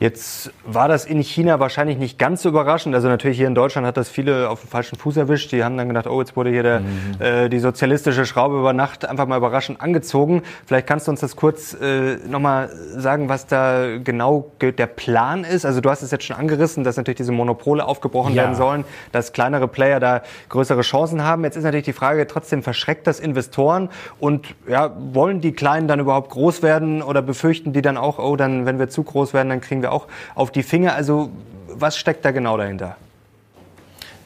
Jetzt 0.00 0.50
war 0.66 0.88
das 0.88 1.06
in 1.06 1.20
China 1.22 1.60
wahrscheinlich 1.60 1.98
nicht 1.98 2.18
ganz 2.18 2.42
so 2.42 2.48
überraschend. 2.48 2.94
Also 2.96 3.06
natürlich 3.08 3.38
hier 3.38 3.46
in 3.46 3.54
Deutschland 3.54 3.86
hat 3.86 3.96
das 3.96 4.08
viele 4.08 4.50
auf 4.50 4.60
den 4.60 4.68
falschen 4.68 4.98
Fuß 4.98 5.16
erwischt. 5.16 5.52
Die 5.52 5.62
haben 5.62 5.76
dann 5.76 5.86
gedacht, 5.86 6.08
oh, 6.08 6.20
jetzt 6.20 6.36
wurde 6.36 6.50
hier 6.50 6.64
der, 6.64 6.80
mhm. 6.80 6.86
äh, 7.20 7.48
die 7.48 7.60
sozialistische 7.60 8.26
Schraube 8.26 8.58
über 8.58 8.72
Nacht 8.72 9.06
einfach 9.06 9.28
mal 9.28 9.36
überraschend 9.36 9.80
angezogen. 9.80 10.42
Vielleicht 10.66 10.88
kannst 10.88 11.06
du 11.06 11.12
uns 11.12 11.20
das 11.20 11.36
kurz 11.36 11.74
äh, 11.74 12.16
nochmal 12.28 12.70
sagen, 12.96 13.28
was 13.28 13.46
da 13.46 13.98
genau 14.02 14.50
der 14.60 14.86
Plan 14.86 15.44
ist. 15.44 15.64
Also 15.64 15.80
du 15.80 15.88
hast 15.88 16.02
es 16.02 16.10
jetzt 16.10 16.24
schon 16.24 16.36
angerissen, 16.36 16.82
dass 16.82 16.96
natürlich 16.96 17.18
diese 17.18 17.32
Monopole 17.32 17.86
aufgebrochen 17.86 18.34
ja. 18.34 18.42
werden 18.42 18.56
sollen, 18.56 18.84
dass 19.12 19.32
kleinere 19.32 19.68
Player 19.68 20.00
da 20.00 20.22
größere 20.48 20.80
Chancen 20.80 21.22
haben. 21.22 21.44
Jetzt 21.44 21.56
ist 21.56 21.62
natürlich 21.62 21.84
die 21.84 21.92
Frage, 21.92 22.26
trotzdem 22.26 22.64
verschreckt 22.64 23.06
das 23.06 23.20
Investoren 23.20 23.90
und 24.18 24.56
ja, 24.68 24.90
wollen 25.12 25.40
die 25.40 25.52
Kleinen 25.52 25.86
dann 25.86 26.00
überhaupt 26.00 26.30
groß 26.30 26.62
werden 26.62 27.00
oder 27.00 27.22
befürchten 27.22 27.72
die 27.72 27.80
dann 27.80 27.96
auch, 27.96 28.18
oh, 28.18 28.34
dann, 28.34 28.66
wenn 28.66 28.80
wir 28.80 28.88
zu 28.88 29.04
groß 29.04 29.34
werden, 29.34 29.50
dann 29.50 29.60
kriegen 29.60 29.83
wir 29.84 29.92
auch 29.92 30.06
auf 30.34 30.50
die 30.50 30.62
Finger. 30.62 30.94
Also 30.94 31.30
was 31.68 31.96
steckt 31.96 32.24
da 32.24 32.30
genau 32.30 32.56
dahinter? 32.56 32.96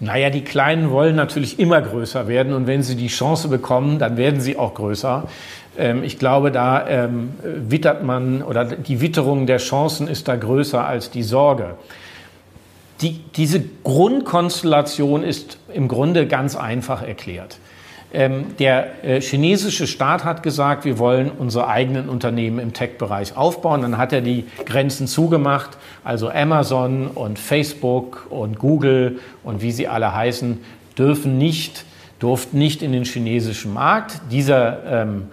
Naja, 0.00 0.30
die 0.30 0.44
Kleinen 0.44 0.90
wollen 0.90 1.16
natürlich 1.16 1.58
immer 1.58 1.82
größer 1.82 2.28
werden 2.28 2.52
und 2.52 2.66
wenn 2.66 2.82
sie 2.82 2.94
die 2.94 3.08
Chance 3.08 3.48
bekommen, 3.48 3.98
dann 3.98 4.16
werden 4.16 4.40
sie 4.40 4.56
auch 4.56 4.74
größer. 4.74 5.24
Ähm, 5.76 6.04
ich 6.04 6.18
glaube, 6.18 6.52
da 6.52 6.86
ähm, 6.86 7.30
wittert 7.42 8.04
man 8.04 8.42
oder 8.42 8.64
die 8.64 9.00
Witterung 9.00 9.46
der 9.46 9.58
Chancen 9.58 10.06
ist 10.06 10.28
da 10.28 10.36
größer 10.36 10.86
als 10.86 11.10
die 11.10 11.24
Sorge. 11.24 11.74
Die, 13.00 13.20
diese 13.36 13.62
Grundkonstellation 13.84 15.22
ist 15.24 15.58
im 15.72 15.88
Grunde 15.88 16.26
ganz 16.26 16.56
einfach 16.56 17.02
erklärt. 17.02 17.58
Ähm, 18.10 18.56
der 18.58 19.04
äh, 19.04 19.20
chinesische 19.20 19.86
Staat 19.86 20.24
hat 20.24 20.42
gesagt, 20.42 20.86
wir 20.86 20.98
wollen 20.98 21.30
unsere 21.30 21.68
eigenen 21.68 22.08
Unternehmen 22.08 22.58
im 22.58 22.72
Tech-Bereich 22.72 23.36
aufbauen. 23.36 23.82
Dann 23.82 23.98
hat 23.98 24.14
er 24.14 24.22
die 24.22 24.46
Grenzen 24.64 25.06
zugemacht. 25.06 25.76
Also 26.04 26.30
Amazon 26.30 27.08
und 27.08 27.38
Facebook 27.38 28.26
und 28.30 28.58
Google 28.58 29.20
und 29.44 29.60
wie 29.60 29.72
sie 29.72 29.88
alle 29.88 30.14
heißen, 30.14 30.58
dürfen 30.96 31.36
nicht, 31.36 31.84
durften 32.18 32.58
nicht 32.58 32.82
in 32.82 32.92
den 32.92 33.04
chinesischen 33.04 33.74
Markt. 33.74 34.22
Dieser, 34.30 35.02
ähm, 35.02 35.26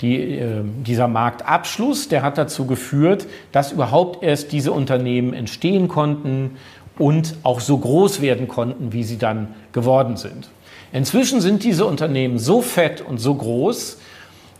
die, 0.00 0.38
äh, 0.38 0.62
dieser 0.86 1.08
Marktabschluss, 1.08 2.08
der 2.08 2.22
hat 2.22 2.38
dazu 2.38 2.66
geführt, 2.66 3.26
dass 3.52 3.70
überhaupt 3.70 4.22
erst 4.22 4.50
diese 4.52 4.72
Unternehmen 4.72 5.34
entstehen 5.34 5.88
konnten 5.88 6.52
und 6.98 7.34
auch 7.42 7.60
so 7.60 7.76
groß 7.76 8.22
werden 8.22 8.48
konnten, 8.48 8.94
wie 8.94 9.04
sie 9.04 9.18
dann 9.18 9.48
geworden 9.72 10.16
sind. 10.16 10.48
Inzwischen 10.94 11.40
sind 11.40 11.64
diese 11.64 11.86
Unternehmen 11.86 12.38
so 12.38 12.62
fett 12.62 13.00
und 13.00 13.18
so 13.18 13.34
groß, 13.34 13.98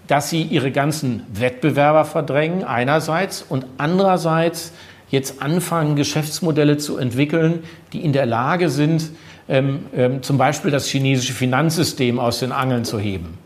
dass 0.08 0.30
sie 0.30 0.42
ihre 0.42 0.72
ganzen 0.72 1.22
Wettbewerber 1.32 2.04
verdrängen 2.04 2.64
einerseits 2.64 3.40
und 3.48 3.64
andererseits 3.78 4.72
jetzt 5.10 5.40
anfangen, 5.40 5.94
Geschäftsmodelle 5.94 6.76
zu 6.76 6.98
entwickeln, 6.98 7.62
die 7.92 8.04
in 8.04 8.12
der 8.12 8.26
Lage 8.26 8.68
sind, 8.68 9.10
ähm, 9.48 9.86
ähm, 9.94 10.22
zum 10.24 10.36
Beispiel 10.36 10.72
das 10.72 10.88
chinesische 10.88 11.34
Finanzsystem 11.34 12.18
aus 12.18 12.40
den 12.40 12.50
Angeln 12.50 12.84
zu 12.84 12.98
heben. 12.98 13.38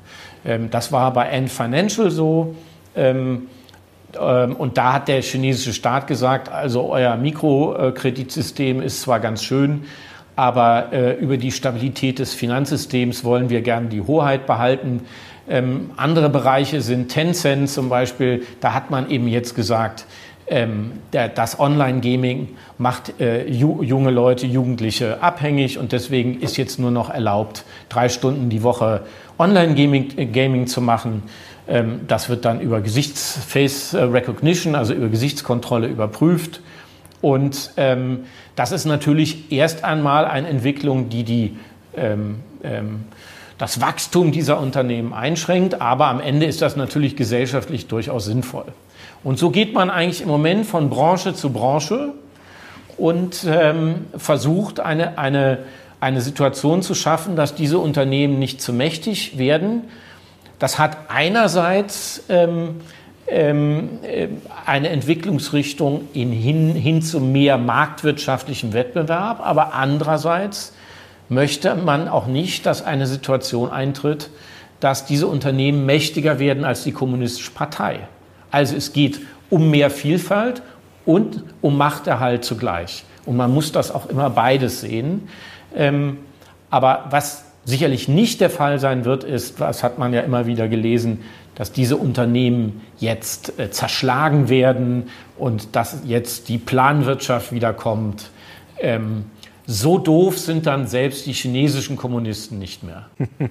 Ähm, 0.47 0.71
das 0.71 0.91
war 0.91 1.13
bei 1.13 1.31
Ant 1.31 1.51
Financial 1.51 2.11
so. 2.11 2.55
Ähm, 2.97 3.49
ähm, 4.19 4.57
und 4.57 4.79
da 4.79 4.95
hat 4.95 5.09
der 5.09 5.21
chinesische 5.21 5.75
Staat 5.75 6.07
gesagt, 6.07 6.51
also 6.51 6.91
euer 6.91 7.17
Mikrokreditsystem 7.17 8.81
ist 8.81 9.03
zwar 9.03 9.21
ganz 9.21 9.45
schön, 9.45 9.85
aber 10.39 10.93
äh, 10.93 11.15
über 11.15 11.37
die 11.37 11.51
Stabilität 11.51 12.21
des 12.21 12.33
Finanzsystems 12.33 13.25
wollen 13.25 13.51
wir 13.51 13.61
gerne 13.61 13.89
die 13.89 14.03
Hoheit 14.03 14.47
behalten. 14.47 15.01
Ähm, 15.49 15.91
andere 15.97 16.31
Bereiche 16.31 16.81
sind 16.81 17.09
Tencent 17.09 17.69
zum 17.69 17.89
Beispiel. 17.89 18.47
Da 18.61 18.73
hat 18.73 18.89
man 18.89 19.11
eben 19.11 19.27
jetzt 19.27 19.57
gesagt, 19.57 20.07
ähm, 20.47 20.93
der, 21.13 21.29
das 21.29 21.59
Online-Gaming 21.59 22.51
macht 22.79 23.21
äh, 23.21 23.49
ju 23.49 23.83
junge 23.83 24.13
Leute, 24.13 24.47
Jugendliche 24.47 25.21
abhängig 25.25 25.77
und 25.77 25.91
deswegen 25.91 26.41
ist 26.41 26.57
jetzt 26.57 26.79
nur 26.79 26.93
noch 26.93 27.11
erlaubt, 27.11 27.65
drei 27.89 28.09
Stunden 28.09 28.49
die 28.49 28.63
Woche 28.63 29.01
Online-Gaming 29.41 30.19
äh, 30.19 30.27
Gaming 30.27 30.69
zu 30.69 30.81
machen. 30.81 31.25
Ähm, 31.67 32.03
das 32.07 32.29
wird 32.29 32.45
dann 32.45 32.61
über 32.61 32.81
Gesichtsface 32.81 33.93
Recognition, 33.97 34.77
also 34.77 34.95
über 34.95 35.09
Gesichtskontrolle 35.09 35.89
überprüft. 35.89 36.61
Und 37.21 37.73
ähm, 37.77 38.25
das 38.57 38.73
ist 38.73 38.85
natürlich 38.85 39.51
erst 39.51 39.85
einmal 39.85 40.25
eine 40.25 40.49
Entwicklung, 40.49 41.09
die, 41.09 41.25
die 41.25 41.57
ähm, 41.97 42.41
ähm, 42.63 43.05
das 43.59 43.81
Wachstum 43.81 44.31
dieser 44.31 44.61
Unternehmen 44.61 45.13
einschränkt, 45.13 45.81
aber 45.81 46.07
am 46.07 46.21
Ende 46.21 46.47
ist 46.47 46.63
das 46.63 46.77
natürlich 46.77 47.17
gesellschaftlich 47.17 47.89
durchaus 47.89 48.25
sinnvoll. 48.25 48.67
Und 49.25 49.39
so 49.39 49.51
geht 49.51 49.75
man 49.75 49.91
eigentlich 49.91 50.23
im 50.23 50.29
Moment 50.29 50.65
von 50.65 50.91
Branche 50.91 51.35
zu 51.35 51.51
Branche 51.51 52.15
und 52.97 53.45
ähm, 53.49 54.07
versucht 54.17 54.79
eine, 54.79 55.19
eine, 55.19 55.59
eine 55.99 56.21
Situation 56.21 56.83
zu 56.83 56.95
schaffen, 56.95 57.35
dass 57.35 57.57
diese 57.57 57.81
Unternehmen 57.81 58.39
nicht 58.39 58.63
zu 58.63 58.73
mächtig 58.73 59.39
werden. 59.39 59.83
Das 60.61 60.79
hat 60.79 60.97
einerseits 61.09 62.25
ähm, 62.29 62.49
ähm, 62.49 62.77
äh, 62.77 62.77
eine 63.31 64.89
Entwicklungsrichtung 64.89 66.09
in, 66.15 66.33
hin, 66.33 66.75
hin 66.75 67.03
zu 67.03 67.21
mehr 67.21 67.59
marktwirtschaftlichem 67.59 68.73
Wettbewerb, 68.73 69.41
aber 69.41 69.75
andererseits 69.75 70.73
möchte 71.29 71.75
man 71.75 72.09
auch 72.09 72.27
nicht, 72.27 72.65
dass 72.65 72.83
eine 72.83 73.07
Situation 73.07 73.71
eintritt, 73.71 74.31
dass 74.81 75.05
diese 75.05 75.27
Unternehmen 75.27 75.85
mächtiger 75.85 76.39
werden 76.39 76.65
als 76.65 76.85
die 76.85 76.93
kommunistische 76.93 77.51
Partei. 77.51 78.09
Also 78.51 78.77
es 78.77 78.93
geht 78.93 79.21
um 79.51 79.71
mehr 79.71 79.91
Vielfalt 79.91 80.63
und 81.05 81.43
um 81.61 81.77
Machterhalt 81.77 82.45
zugleich. 82.45 83.05
Und 83.27 83.37
man 83.37 83.53
muss 83.53 83.73
das 83.73 83.91
auch 83.91 84.07
immer 84.07 84.31
beides 84.31 84.81
sehen. 84.81 85.29
Ähm, 85.75 86.19
aber 86.71 87.07
was 87.11 87.45
sicherlich 87.65 88.09
nicht 88.09 88.41
der 88.41 88.51
Fall 88.51 88.79
sein 88.79 89.05
wird, 89.05 89.25
ist, 89.25 89.61
was 89.61 89.83
hat 89.83 89.99
man 89.99 90.15
ja 90.15 90.23
immer 90.23 90.47
wieder 90.47 90.69
gelesen, 90.69 91.21
dass 91.59 91.73
diese 91.73 91.97
Unternehmen 91.97 92.81
jetzt 92.99 93.59
äh, 93.59 93.71
zerschlagen 93.71 94.49
werden 94.49 95.11
und 95.37 95.75
dass 95.75 96.03
jetzt 96.05 96.49
die 96.49 96.57
Planwirtschaft 96.57 97.53
wiederkommt. 97.53 98.31
Ähm, 98.79 99.25
so 99.67 99.99
doof 99.99 100.39
sind 100.39 100.67
dann 100.67 100.87
selbst 100.87 101.27
die 101.27 101.33
chinesischen 101.33 101.97
Kommunisten 101.97 102.59
nicht 102.59 102.83
mehr. 102.83 103.11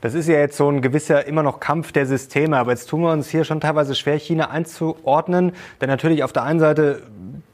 Das 0.00 0.12
ist 0.12 0.28
ja 0.28 0.34
jetzt 0.34 0.58
so 0.58 0.68
ein 0.68 0.82
gewisser 0.82 1.26
immer 1.26 1.42
noch 1.42 1.60
Kampf 1.60 1.90
der 1.90 2.04
Systeme, 2.04 2.58
aber 2.58 2.72
jetzt 2.72 2.90
tun 2.90 3.00
wir 3.00 3.10
uns 3.10 3.30
hier 3.30 3.44
schon 3.44 3.62
teilweise 3.62 3.94
schwer, 3.94 4.18
China 4.18 4.50
einzuordnen. 4.50 5.52
Denn 5.80 5.88
natürlich 5.88 6.22
auf 6.22 6.32
der 6.34 6.42
einen 6.42 6.60
Seite 6.60 7.00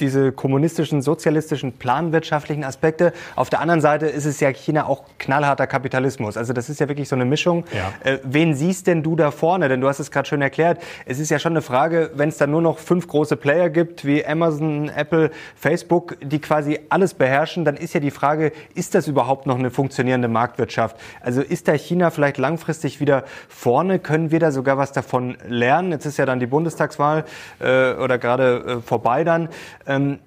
diese 0.01 0.33
kommunistischen, 0.33 1.03
sozialistischen, 1.03 1.73
planwirtschaftlichen 1.73 2.65
Aspekte. 2.65 3.13
Auf 3.37 3.51
der 3.51 3.61
anderen 3.61 3.81
Seite 3.81 4.07
ist 4.07 4.25
es 4.25 4.41
ja 4.41 4.51
China 4.51 4.87
auch 4.87 5.05
knallharter 5.19 5.67
Kapitalismus. 5.67 6.37
Also 6.37 6.53
das 6.53 6.69
ist 6.69 6.81
ja 6.81 6.89
wirklich 6.89 7.09
so 7.09 7.17
eine 7.17 7.25
Mischung. 7.25 7.65
Ja. 7.73 7.93
Äh, 8.11 8.19
wen 8.25 8.55
siehst 8.55 8.87
denn 8.87 9.03
du 9.03 9.17
da 9.17 9.31
vorne? 9.31 9.69
Denn 9.69 9.81
du 9.81 9.89
hast 9.89 10.01
es 10.01 10.11
gerade 10.11 10.29
schön 10.29 10.43
erklärt. 10.43 10.81
Es 11.07 11.19
ist 11.19 11.31
ja 11.31 11.39
schon 11.39 11.53
eine 11.53 11.63
Frage, 11.63 12.11
wenn 12.15 12.29
es 12.29 12.39
da 12.39 12.47
nur 12.47 12.63
noch 12.63 12.79
fünf 12.79 13.07
große 13.07 13.37
Player 13.37 13.71
gibt, 13.71 14.05
wie 14.05 14.25
Amazon, 14.25 14.89
Apple, 14.89 15.31
Facebook, 15.55 16.17
die 16.23 16.41
quasi 16.41 16.81
alles 16.89 17.15
beherrschen, 17.15 17.65
dann 17.65 17.77
ist 17.77 17.95
ja 17.95 18.01
die 18.01 18.11
Frage, 18.11 18.53
ist 18.75 18.95
das 18.95 19.09
überhaupt 19.09 19.47
noch 19.47 19.59
eine 19.59 19.71
funktionierende 19.71 20.29
Marktwirtschaft? 20.29 20.97
Also 21.21 21.43
ist 21.43 21.69
da 21.69 21.73
China 21.73 22.11
vielleicht 22.11 22.39
langfristig 22.39 23.01
wieder 23.01 23.25
vorne? 23.49 23.99
Können 23.99 24.31
wir 24.31 24.41
da 24.41 24.53
sogar 24.53 24.79
was 24.79 24.93
davon 24.93 25.37
lernen? 25.47 25.93
Jetzt 25.93 26.07
ist 26.07 26.17
ja 26.17 26.27
dann 26.27 26.41
die 26.41 26.47
Bundestagswahl 26.47 27.25
äh, 27.59 27.93
oder 27.95 28.19
gerade 28.19 28.79
äh, 28.79 28.81
vorbei 28.81 29.25
dann. 29.25 29.49
Ähm, 29.91 30.19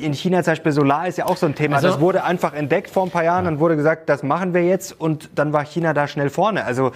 in 0.00 0.12
China 0.12 0.42
zum 0.42 0.52
Beispiel 0.52 0.72
Solar 0.72 1.06
ist 1.06 1.18
ja 1.18 1.26
auch 1.26 1.36
so 1.36 1.46
ein 1.46 1.54
Thema. 1.54 1.76
Also, 1.76 1.88
das 1.88 2.00
wurde 2.00 2.24
einfach 2.24 2.54
entdeckt 2.54 2.90
vor 2.90 3.04
ein 3.04 3.10
paar 3.10 3.24
Jahren, 3.24 3.44
dann 3.44 3.58
wurde 3.58 3.76
gesagt, 3.76 4.08
das 4.08 4.22
machen 4.22 4.54
wir 4.54 4.64
jetzt 4.64 4.98
und 4.98 5.30
dann 5.34 5.52
war 5.52 5.64
China 5.64 5.92
da 5.92 6.08
schnell 6.08 6.30
vorne. 6.30 6.64
Also 6.64 6.92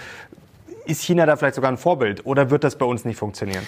ist 0.85 1.03
China 1.03 1.25
da 1.25 1.35
vielleicht 1.35 1.55
sogar 1.55 1.71
ein 1.71 1.77
Vorbild 1.77 2.25
oder 2.25 2.49
wird 2.49 2.63
das 2.63 2.75
bei 2.75 2.85
uns 2.85 3.05
nicht 3.05 3.17
funktionieren? 3.17 3.65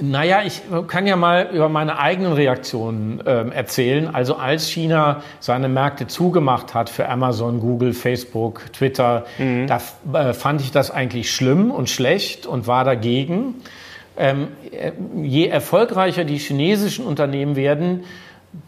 Naja, 0.00 0.42
ich 0.44 0.62
kann 0.88 1.06
ja 1.06 1.14
mal 1.14 1.50
über 1.52 1.68
meine 1.68 2.00
eigenen 2.00 2.32
Reaktionen 2.32 3.20
äh, 3.24 3.48
erzählen. 3.50 4.12
Also 4.12 4.36
als 4.36 4.68
China 4.68 5.22
seine 5.38 5.68
Märkte 5.68 6.08
zugemacht 6.08 6.74
hat 6.74 6.90
für 6.90 7.08
Amazon, 7.08 7.60
Google, 7.60 7.92
Facebook, 7.92 8.72
Twitter, 8.72 9.24
mhm. 9.38 9.68
da 9.68 9.80
äh, 10.12 10.34
fand 10.34 10.62
ich 10.62 10.72
das 10.72 10.90
eigentlich 10.90 11.30
schlimm 11.30 11.70
und 11.70 11.90
schlecht 11.90 12.46
und 12.46 12.66
war 12.66 12.84
dagegen. 12.84 13.54
Ähm, 14.16 14.48
äh, 14.70 14.92
je 15.22 15.46
erfolgreicher 15.48 16.24
die 16.24 16.38
chinesischen 16.38 17.04
Unternehmen 17.04 17.56
werden, 17.56 18.04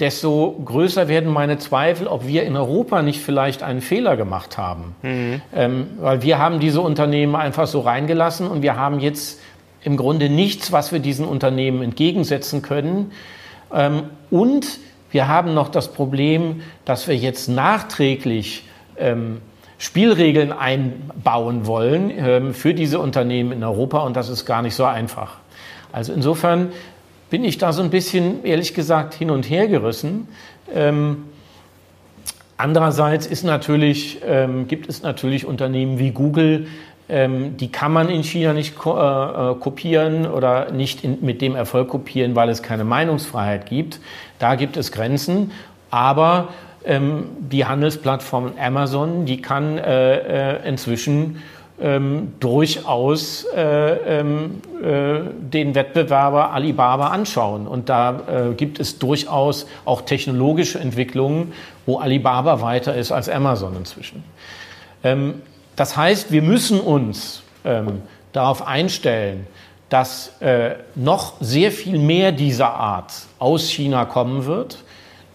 desto 0.01 0.61
größer 0.65 1.07
werden 1.07 1.33
meine 1.33 1.59
Zweifel, 1.59 2.09
ob 2.09 2.27
wir 2.27 2.43
in 2.43 2.57
Europa 2.57 3.03
nicht 3.03 3.21
vielleicht 3.21 3.63
einen 3.63 3.81
Fehler 3.81 4.17
gemacht 4.17 4.59
haben. 4.59 4.97
Mhm. 5.03 5.41
Ähm, 5.55 5.87
weil 6.01 6.23
wir 6.23 6.39
haben 6.39 6.59
diese 6.59 6.81
Unternehmen 6.81 7.37
einfach 7.37 7.67
so 7.67 7.81
reingelassen 7.81 8.49
und 8.49 8.63
wir 8.63 8.77
haben 8.77 8.99
jetzt 8.99 9.41
im 9.83 9.97
Grunde 9.97 10.29
nichts, 10.29 10.73
was 10.73 10.91
wir 10.91 10.99
diesen 10.99 11.25
Unternehmen 11.25 11.83
entgegensetzen 11.83 12.63
können. 12.63 13.13
Ähm, 13.73 14.05
und 14.31 14.81
wir 15.13 15.29
haben 15.29 15.55
noch 15.55 15.69
das 15.69 15.93
Problem, 15.93 16.63
dass 16.85 17.07
wir 17.07 17.17
jetzt 17.17 17.49
nachträglich 17.49 18.65
ähm, 18.99 19.41
Spielregeln 19.79 20.53
einbauen 20.53 21.67
wollen 21.67 22.11
ähm, 22.17 22.55
für 22.55 22.75
diese 22.75 22.99
Unternehmen 22.99 23.53
in 23.53 23.63
Europa 23.63 23.99
und 23.99 24.17
das 24.17 24.29
ist 24.29 24.47
gar 24.47 24.63
nicht 24.63 24.75
so 24.75 24.85
einfach. 24.85 25.37
Also 25.93 26.13
insofern 26.13 26.71
bin 27.31 27.45
ich 27.45 27.59
da 27.59 27.73
so 27.73 27.83
ein 27.83 27.91
bisschen, 27.91 28.45
ehrlich 28.45 28.75
gesagt, 28.75 29.15
hin 29.15 29.31
und 29.31 29.51
her 29.51 29.69
gerissen. 29.69 30.29
Ähm, 30.73 31.25
andererseits 32.57 33.27
ist 33.27 33.45
natürlich, 33.45 34.21
ähm, 34.25 34.69
gibt 34.69 34.89
es 34.89 35.03
natürlich 35.03 35.45
Unternehmen 35.47 35.99
wie 35.99 36.11
Google, 36.11 36.67
die 37.09 37.71
kann 37.71 37.93
man 37.93 38.09
in 38.09 38.25
China 38.25 38.53
nicht 38.53 38.75
äh, 38.85 38.91
äh, 38.91 39.55
kopieren 39.61 40.27
oder 40.27 40.73
nicht 40.73 41.05
mit 41.23 41.41
dem 41.41 41.55
Erfolg 41.55 41.87
kopieren, 41.89 42.35
weil 42.35 42.49
es 42.49 42.65
keine 42.65 42.83
Meinungsfreiheit 42.83 43.67
gibt. 43.67 44.01
Da 44.41 44.57
gibt 44.57 44.77
es 44.77 44.91
Grenzen. 44.91 45.53
Aber 45.89 46.49
ähm, 46.87 47.25
die 47.39 47.65
Handelsplattform 47.65 48.53
Amazon, 48.59 49.27
die 49.27 49.43
kann 49.43 49.79
äh, 49.79 50.55
äh, 50.55 50.69
inzwischen 50.69 51.43
ähm, 51.81 52.33
durchaus 52.41 53.45
äh, 53.55 54.21
ähm, 54.21 54.63
äh, 54.83 55.21
den 55.41 55.75
Wettbewerber 55.75 56.53
Alibaba 56.53 57.09
anschauen. 57.09 57.67
Und 57.67 57.89
da 57.89 58.51
äh, 58.51 58.55
gibt 58.55 58.81
es 58.81 58.99
durchaus 58.99 59.67
auch 59.85 60.03
technologische 60.03 60.79
Entwicklungen, 60.79 61.53
wo 61.85 61.99
Alibaba 61.99 62.63
weiter 62.63 62.95
ist 62.95 63.13
als 63.13 63.29
Amazon 63.29 63.77
inzwischen. 63.77 64.25
Ähm, 65.05 65.43
das 65.77 65.97
heißt, 65.97 66.33
wir 66.33 66.41
müssen 66.41 66.81
uns 66.81 67.43
ähm, 67.65 68.01
darauf 68.33 68.67
einstellen, 68.67 69.47
dass 69.89 70.41
äh, 70.41 70.77
noch 70.95 71.35
sehr 71.41 71.71
viel 71.71 71.99
mehr 71.99 72.33
dieser 72.33 72.75
Art 72.75 73.13
aus 73.39 73.69
China 73.69 74.05
kommen 74.05 74.47
wird, 74.47 74.79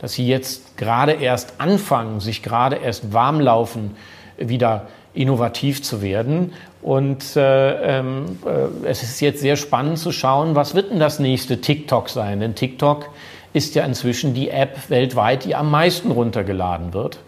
dass 0.01 0.13
sie 0.13 0.27
jetzt 0.27 0.77
gerade 0.77 1.13
erst 1.13 1.53
anfangen, 1.59 2.19
sich 2.19 2.41
gerade 2.41 2.77
erst 2.77 3.13
warm 3.13 3.39
laufen, 3.39 3.95
wieder 4.37 4.87
innovativ 5.13 5.83
zu 5.83 6.01
werden. 6.01 6.53
Und 6.81 7.35
äh, 7.35 7.99
ähm, 7.99 8.39
äh, 8.45 8.87
es 8.87 9.03
ist 9.03 9.19
jetzt 9.19 9.41
sehr 9.41 9.55
spannend 9.55 9.99
zu 9.99 10.11
schauen, 10.11 10.55
was 10.55 10.73
wird 10.73 10.91
denn 10.91 10.99
das 10.99 11.19
nächste 11.19 11.61
TikTok 11.61 12.09
sein? 12.09 12.39
Denn 12.39 12.55
TikTok 12.55 13.09
ist 13.53 13.75
ja 13.75 13.85
inzwischen 13.85 14.33
die 14.33 14.49
App 14.49 14.89
weltweit, 14.89 15.45
die 15.45 15.53
am 15.53 15.69
meisten 15.69 16.09
runtergeladen 16.09 16.93
wird. 16.93 17.19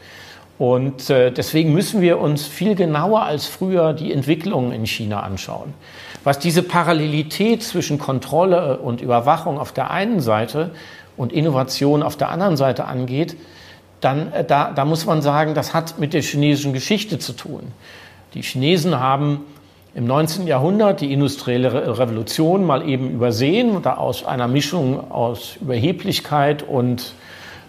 Und 0.57 1.09
äh, 1.09 1.31
deswegen 1.31 1.73
müssen 1.73 2.01
wir 2.01 2.19
uns 2.19 2.47
viel 2.47 2.75
genauer 2.75 3.23
als 3.23 3.45
früher 3.45 3.93
die 3.93 4.13
Entwicklungen 4.13 4.71
in 4.71 4.85
China 4.85 5.19
anschauen. 5.19 5.73
Was 6.23 6.39
diese 6.39 6.63
Parallelität 6.63 7.63
zwischen 7.63 7.99
Kontrolle 7.99 8.77
und 8.77 9.01
Überwachung 9.01 9.59
auf 9.59 9.73
der 9.73 9.91
einen 9.91 10.21
Seite 10.21 10.71
und 11.17 11.33
Innovation 11.33 12.03
auf 12.03 12.17
der 12.17 12.29
anderen 12.29 12.57
Seite 12.57 12.85
angeht, 12.85 13.37
dann 14.01 14.31
äh, 14.33 14.43
da, 14.43 14.71
da 14.71 14.85
muss 14.85 15.05
man 15.05 15.21
sagen, 15.21 15.53
das 15.53 15.73
hat 15.73 15.99
mit 15.99 16.13
der 16.13 16.21
chinesischen 16.21 16.73
Geschichte 16.73 17.19
zu 17.19 17.33
tun. 17.33 17.71
Die 18.33 18.41
Chinesen 18.41 18.99
haben 18.99 19.41
im 19.95 20.05
19. 20.05 20.47
Jahrhundert 20.47 21.01
die 21.01 21.13
industrielle 21.13 21.99
Revolution 21.99 22.65
mal 22.65 22.87
eben 22.87 23.11
übersehen, 23.11 23.81
da 23.83 23.95
aus 23.95 24.25
einer 24.25 24.47
Mischung 24.47 25.11
aus 25.11 25.57
Überheblichkeit 25.61 26.63
und 26.63 27.13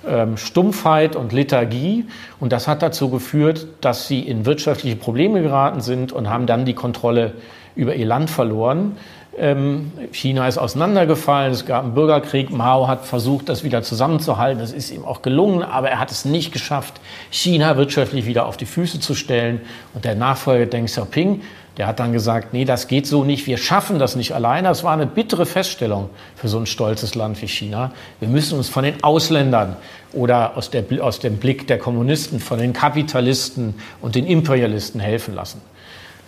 ähm, 0.08 0.38
Stumpfheit 0.38 1.16
und 1.16 1.32
Lethargie. 1.32 2.06
Und 2.40 2.52
das 2.52 2.66
hat 2.66 2.82
dazu 2.82 3.10
geführt, 3.10 3.66
dass 3.82 4.08
sie 4.08 4.20
in 4.20 4.46
wirtschaftliche 4.46 4.96
Probleme 4.96 5.42
geraten 5.42 5.82
sind 5.82 6.12
und 6.12 6.30
haben 6.30 6.46
dann 6.46 6.64
die 6.64 6.74
Kontrolle 6.74 7.32
über 7.76 7.94
ihr 7.94 8.06
Land 8.06 8.30
verloren. 8.30 8.96
Ähm, 9.36 9.92
China 10.12 10.46
ist 10.46 10.58
auseinandergefallen, 10.58 11.52
es 11.52 11.66
gab 11.66 11.84
einen 11.84 11.94
Bürgerkrieg. 11.94 12.50
Mao 12.50 12.86
hat 12.86 13.04
versucht, 13.04 13.48
das 13.48 13.64
wieder 13.64 13.82
zusammenzuhalten. 13.82 14.60
Das 14.60 14.72
ist 14.72 14.90
ihm 14.90 15.04
auch 15.04 15.22
gelungen, 15.22 15.62
aber 15.62 15.90
er 15.90 15.98
hat 15.98 16.10
es 16.10 16.24
nicht 16.24 16.52
geschafft, 16.52 17.00
China 17.30 17.76
wirtschaftlich 17.76 18.26
wieder 18.26 18.46
auf 18.46 18.56
die 18.56 18.66
Füße 18.66 19.00
zu 19.00 19.14
stellen. 19.14 19.60
Und 19.92 20.04
der 20.04 20.14
Nachfolger 20.14 20.66
Deng 20.66 20.86
Xiaoping, 20.86 21.42
der 21.76 21.88
hat 21.88 21.98
dann 21.98 22.12
gesagt, 22.12 22.52
nee, 22.52 22.64
das 22.64 22.86
geht 22.86 23.06
so 23.06 23.24
nicht, 23.24 23.48
wir 23.48 23.58
schaffen 23.58 23.98
das 23.98 24.14
nicht 24.14 24.32
alleine. 24.32 24.68
Das 24.68 24.84
war 24.84 24.92
eine 24.92 25.06
bittere 25.06 25.46
Feststellung 25.46 26.10
für 26.36 26.46
so 26.46 26.58
ein 26.58 26.66
stolzes 26.66 27.16
Land 27.16 27.42
wie 27.42 27.48
China. 27.48 27.92
Wir 28.20 28.28
müssen 28.28 28.56
uns 28.56 28.68
von 28.68 28.84
den 28.84 29.02
Ausländern 29.02 29.76
oder 30.12 30.56
aus, 30.56 30.70
der, 30.70 30.84
aus 31.00 31.18
dem 31.18 31.38
Blick 31.38 31.66
der 31.66 31.78
Kommunisten, 31.78 32.38
von 32.38 32.58
den 32.58 32.72
Kapitalisten 32.72 33.74
und 34.00 34.14
den 34.14 34.26
Imperialisten 34.26 35.00
helfen 35.00 35.34
lassen. 35.34 35.60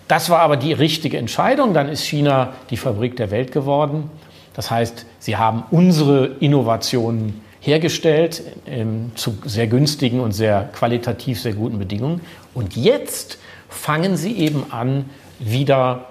Das 0.09 0.31
war 0.31 0.41
aber 0.41 0.57
die 0.57 0.73
richtige 0.73 1.19
Entscheidung. 1.19 1.75
Dann 1.75 1.89
ist 1.89 2.03
China 2.03 2.55
die 2.71 2.77
Fabrik 2.77 3.17
der 3.17 3.31
Welt 3.31 3.53
geworden. 3.53 4.11
Das 4.55 4.71
heißt, 4.71 5.07
sie 5.19 5.37
haben 5.37 5.65
unsere 5.71 6.27
Innovationen 6.41 7.43
hergestellt 7.61 8.43
ähm, 8.67 9.11
zu 9.17 9.37
sehr 9.45 9.67
günstigen 9.67 10.21
und 10.21 10.33
sehr 10.33 10.71
qualitativ 10.73 11.41
sehr 11.41 11.53
guten 11.53 11.79
Bedingungen. 11.79 12.21
Und 12.55 12.77
jetzt 12.77 13.39
fangen 13.69 14.17
sie 14.17 14.37
eben 14.37 14.71
an, 14.71 15.11
wieder 15.41 16.07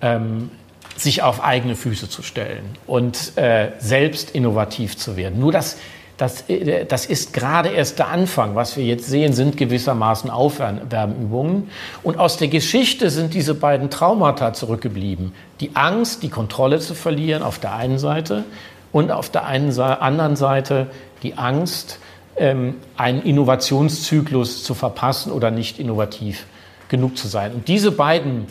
ähm, 0.00 0.50
sich 0.96 1.22
auf 1.22 1.44
eigene 1.44 1.76
Füße 1.76 2.08
zu 2.08 2.22
stellen 2.22 2.64
und 2.86 3.36
äh, 3.36 3.72
selbst 3.78 4.30
innovativ 4.30 4.96
zu 4.96 5.16
werden. 5.16 5.38
Nur 5.38 5.52
das 5.52 5.76
das, 6.16 6.48
äh, 6.48 6.84
das 6.86 7.06
ist 7.06 7.32
gerade 7.32 7.68
erst 7.70 7.98
der 7.98 8.08
Anfang. 8.08 8.54
Was 8.54 8.76
wir 8.76 8.84
jetzt 8.84 9.06
sehen, 9.06 9.32
sind 9.32 9.56
gewissermaßen 9.56 10.30
Aufwärmübungen. 10.30 11.70
Und 12.02 12.18
aus 12.18 12.36
der 12.36 12.48
Geschichte 12.48 13.10
sind 13.10 13.34
diese 13.34 13.54
beiden 13.54 13.90
Traumata 13.90 14.52
zurückgeblieben. 14.52 15.32
Die 15.60 15.74
Angst, 15.74 16.22
die 16.22 16.28
Kontrolle 16.28 16.80
zu 16.80 16.94
verlieren 16.94 17.42
auf 17.42 17.58
der 17.58 17.74
einen 17.74 17.98
Seite 17.98 18.44
und 18.92 19.10
auf 19.10 19.30
der 19.30 19.46
einen, 19.46 19.78
anderen 19.78 20.36
Seite 20.36 20.88
die 21.22 21.34
Angst, 21.36 21.98
ähm, 22.36 22.76
einen 22.96 23.22
Innovationszyklus 23.22 24.64
zu 24.64 24.74
verpassen 24.74 25.32
oder 25.32 25.50
nicht 25.50 25.78
innovativ 25.78 26.46
genug 26.88 27.16
zu 27.16 27.28
sein. 27.28 27.52
Und 27.52 27.68
diese 27.68 27.92
beiden 27.92 28.46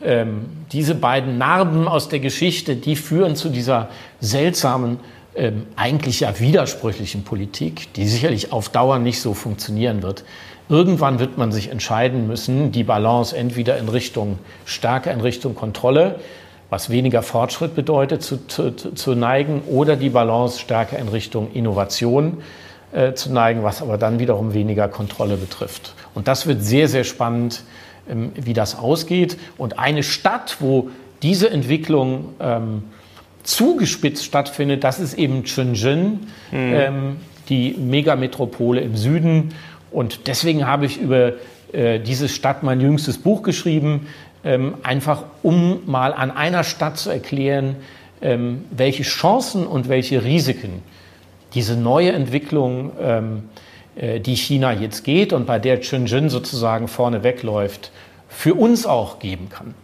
ähm, 0.00 0.46
diese 0.70 0.94
beiden 0.94 1.38
Narben 1.38 1.88
aus 1.88 2.08
der 2.08 2.20
Geschichte, 2.20 2.76
die 2.76 2.94
führen 2.94 3.34
zu 3.34 3.48
dieser 3.48 3.88
seltsamen 4.20 5.00
ähm, 5.38 5.66
eigentlich 5.76 6.20
ja 6.20 6.40
widersprüchlichen 6.40 7.22
Politik, 7.22 7.92
die 7.94 8.08
sicherlich 8.08 8.52
auf 8.52 8.70
Dauer 8.70 8.98
nicht 8.98 9.20
so 9.20 9.34
funktionieren 9.34 10.02
wird. 10.02 10.24
Irgendwann 10.68 11.20
wird 11.20 11.38
man 11.38 11.52
sich 11.52 11.70
entscheiden 11.70 12.26
müssen, 12.26 12.72
die 12.72 12.82
Balance 12.82 13.36
entweder 13.36 13.78
in 13.78 13.88
Richtung 13.88 14.38
stärker 14.64 15.12
in 15.12 15.20
Richtung 15.20 15.54
Kontrolle, 15.54 16.16
was 16.70 16.90
weniger 16.90 17.22
Fortschritt 17.22 17.74
bedeutet, 17.76 18.22
zu, 18.22 18.46
zu, 18.48 18.72
zu 18.72 19.14
neigen, 19.14 19.62
oder 19.68 19.96
die 19.96 20.10
Balance 20.10 20.58
stärker 20.58 20.98
in 20.98 21.08
Richtung 21.08 21.52
Innovation 21.52 22.38
äh, 22.92 23.14
zu 23.14 23.32
neigen, 23.32 23.62
was 23.62 23.80
aber 23.80 23.96
dann 23.96 24.18
wiederum 24.18 24.54
weniger 24.54 24.88
Kontrolle 24.88 25.36
betrifft. 25.36 25.94
Und 26.14 26.26
das 26.26 26.46
wird 26.46 26.64
sehr, 26.64 26.88
sehr 26.88 27.04
spannend, 27.04 27.62
ähm, 28.10 28.32
wie 28.34 28.54
das 28.54 28.76
ausgeht. 28.76 29.38
Und 29.56 29.78
eine 29.78 30.02
Stadt, 30.02 30.56
wo 30.58 30.90
diese 31.22 31.48
Entwicklung 31.48 32.34
ähm, 32.40 32.82
zugespitzt 33.48 34.24
stattfindet, 34.24 34.84
das 34.84 35.00
ist 35.00 35.14
eben 35.14 35.46
Shenzhen, 35.46 36.28
mhm. 36.50 36.74
ähm, 36.74 37.16
die 37.48 37.74
Megametropole 37.78 38.80
im 38.80 38.94
Süden. 38.94 39.54
Und 39.90 40.26
deswegen 40.26 40.66
habe 40.66 40.84
ich 40.84 41.00
über 41.00 41.32
äh, 41.72 41.98
diese 41.98 42.28
Stadt 42.28 42.62
mein 42.62 42.80
jüngstes 42.80 43.16
Buch 43.16 43.42
geschrieben, 43.42 44.06
ähm, 44.44 44.74
einfach 44.82 45.24
um 45.42 45.80
mal 45.86 46.12
an 46.12 46.30
einer 46.30 46.62
Stadt 46.62 46.98
zu 46.98 47.08
erklären, 47.08 47.76
ähm, 48.20 48.64
welche 48.70 49.02
Chancen 49.02 49.66
und 49.66 49.88
welche 49.88 50.24
Risiken 50.24 50.82
diese 51.54 51.74
neue 51.74 52.12
Entwicklung, 52.12 52.92
ähm, 53.00 53.44
äh, 53.96 54.20
die 54.20 54.36
China 54.36 54.74
jetzt 54.74 55.04
geht 55.04 55.32
und 55.32 55.46
bei 55.46 55.58
der 55.58 55.82
Shenzhen 55.82 56.28
sozusagen 56.28 56.86
vorne 56.86 57.22
wegläuft, 57.22 57.92
für 58.28 58.54
uns 58.54 58.84
auch 58.84 59.18
geben 59.18 59.48
kann. 59.48 59.74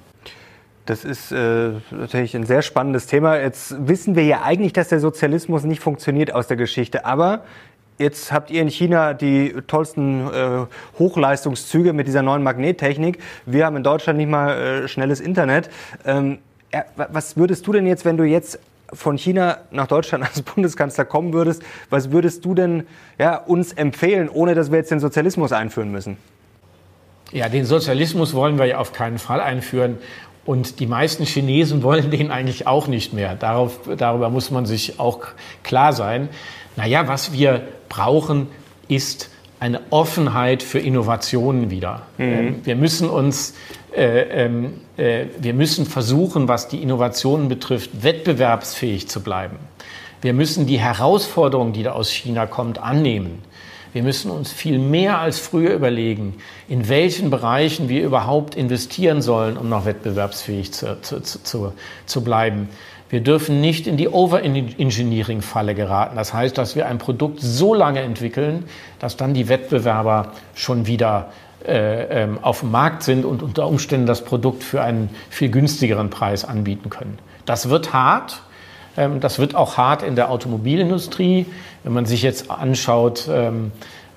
Das 0.86 1.04
ist 1.04 1.32
äh, 1.32 1.70
natürlich 1.90 2.36
ein 2.36 2.44
sehr 2.44 2.60
spannendes 2.60 3.06
Thema. 3.06 3.38
Jetzt 3.38 3.74
wissen 3.88 4.16
wir 4.16 4.24
ja 4.24 4.42
eigentlich, 4.42 4.74
dass 4.74 4.88
der 4.88 5.00
Sozialismus 5.00 5.64
nicht 5.64 5.80
funktioniert 5.80 6.34
aus 6.34 6.46
der 6.46 6.58
Geschichte. 6.58 7.06
Aber 7.06 7.44
jetzt 7.98 8.32
habt 8.32 8.50
ihr 8.50 8.60
in 8.60 8.68
China 8.68 9.14
die 9.14 9.54
tollsten 9.66 10.26
äh, 10.26 10.66
Hochleistungszüge 10.98 11.94
mit 11.94 12.06
dieser 12.06 12.22
neuen 12.22 12.42
Magnettechnik. 12.42 13.18
Wir 13.46 13.64
haben 13.64 13.76
in 13.76 13.82
Deutschland 13.82 14.18
nicht 14.18 14.28
mal 14.28 14.50
äh, 14.84 14.88
schnelles 14.88 15.20
Internet. 15.20 15.70
Ähm, 16.04 16.38
was 16.96 17.36
würdest 17.36 17.66
du 17.66 17.72
denn 17.72 17.86
jetzt, 17.86 18.04
wenn 18.04 18.16
du 18.16 18.24
jetzt 18.24 18.58
von 18.92 19.16
China 19.16 19.58
nach 19.70 19.86
Deutschland 19.86 20.24
als 20.24 20.42
Bundeskanzler 20.42 21.04
kommen 21.06 21.32
würdest, 21.32 21.62
was 21.88 22.10
würdest 22.10 22.44
du 22.44 22.54
denn 22.54 22.86
ja, 23.18 23.36
uns 23.36 23.72
empfehlen, 23.72 24.28
ohne 24.28 24.54
dass 24.54 24.70
wir 24.70 24.78
jetzt 24.78 24.90
den 24.90 25.00
Sozialismus 25.00 25.52
einführen 25.52 25.90
müssen? 25.90 26.18
Ja, 27.32 27.48
den 27.48 27.64
Sozialismus 27.64 28.34
wollen 28.34 28.58
wir 28.58 28.66
ja 28.66 28.78
auf 28.78 28.92
keinen 28.92 29.18
Fall 29.18 29.40
einführen. 29.40 29.98
Und 30.44 30.80
die 30.80 30.86
meisten 30.86 31.24
Chinesen 31.24 31.82
wollen 31.82 32.10
den 32.10 32.30
eigentlich 32.30 32.66
auch 32.66 32.86
nicht 32.86 33.12
mehr. 33.12 33.34
Darauf, 33.34 33.80
darüber 33.96 34.28
muss 34.30 34.50
man 34.50 34.66
sich 34.66 35.00
auch 35.00 35.20
klar 35.62 35.92
sein. 35.92 36.28
Naja, 36.76 37.08
was 37.08 37.32
wir 37.32 37.62
brauchen, 37.88 38.48
ist 38.88 39.30
eine 39.60 39.80
Offenheit 39.90 40.62
für 40.62 40.78
Innovationen 40.78 41.70
wieder. 41.70 42.02
Mhm. 42.18 42.24
Ähm, 42.24 42.60
wir 42.64 42.76
müssen 42.76 43.08
uns, 43.08 43.54
äh, 43.96 44.44
ähm, 44.44 44.80
äh, 44.96 45.26
wir 45.38 45.54
müssen 45.54 45.86
versuchen, 45.86 46.48
was 46.48 46.68
die 46.68 46.82
Innovationen 46.82 47.48
betrifft, 47.48 48.02
wettbewerbsfähig 48.02 49.08
zu 49.08 49.22
bleiben. 49.22 49.56
Wir 50.20 50.34
müssen 50.34 50.66
die 50.66 50.78
Herausforderung, 50.78 51.72
die 51.72 51.82
da 51.82 51.92
aus 51.92 52.10
China 52.10 52.46
kommt, 52.46 52.78
annehmen. 52.78 53.42
Wir 53.94 54.02
müssen 54.02 54.32
uns 54.32 54.52
viel 54.52 54.80
mehr 54.80 55.20
als 55.20 55.38
früher 55.38 55.72
überlegen, 55.72 56.34
in 56.68 56.88
welchen 56.88 57.30
Bereichen 57.30 57.88
wir 57.88 58.02
überhaupt 58.02 58.56
investieren 58.56 59.22
sollen, 59.22 59.56
um 59.56 59.68
noch 59.68 59.86
wettbewerbsfähig 59.86 60.72
zu, 60.72 61.00
zu, 61.00 61.20
zu, 61.20 61.72
zu 62.04 62.24
bleiben. 62.24 62.68
Wir 63.08 63.20
dürfen 63.20 63.60
nicht 63.60 63.86
in 63.86 63.96
die 63.96 64.08
Over-Engineering-Falle 64.08 65.76
geraten. 65.76 66.16
Das 66.16 66.34
heißt, 66.34 66.58
dass 66.58 66.74
wir 66.74 66.86
ein 66.86 66.98
Produkt 66.98 67.40
so 67.40 67.72
lange 67.72 68.00
entwickeln, 68.00 68.64
dass 68.98 69.16
dann 69.16 69.32
die 69.32 69.48
Wettbewerber 69.48 70.32
schon 70.56 70.88
wieder 70.88 71.30
äh, 71.64 72.24
ähm, 72.24 72.40
auf 72.42 72.60
dem 72.60 72.72
Markt 72.72 73.04
sind 73.04 73.24
und 73.24 73.44
unter 73.44 73.68
Umständen 73.68 74.06
das 74.06 74.24
Produkt 74.24 74.64
für 74.64 74.82
einen 74.82 75.08
viel 75.30 75.50
günstigeren 75.50 76.10
Preis 76.10 76.44
anbieten 76.44 76.90
können. 76.90 77.20
Das 77.46 77.68
wird 77.68 77.92
hart. 77.92 78.42
Ähm, 78.96 79.20
das 79.20 79.38
wird 79.38 79.54
auch 79.54 79.76
hart 79.76 80.02
in 80.02 80.16
der 80.16 80.30
Automobilindustrie. 80.30 81.46
Wenn 81.82 81.92
man 81.92 82.06
sich 82.06 82.22
jetzt 82.22 82.50
anschaut, 82.50 83.28
ähm, 83.30 83.72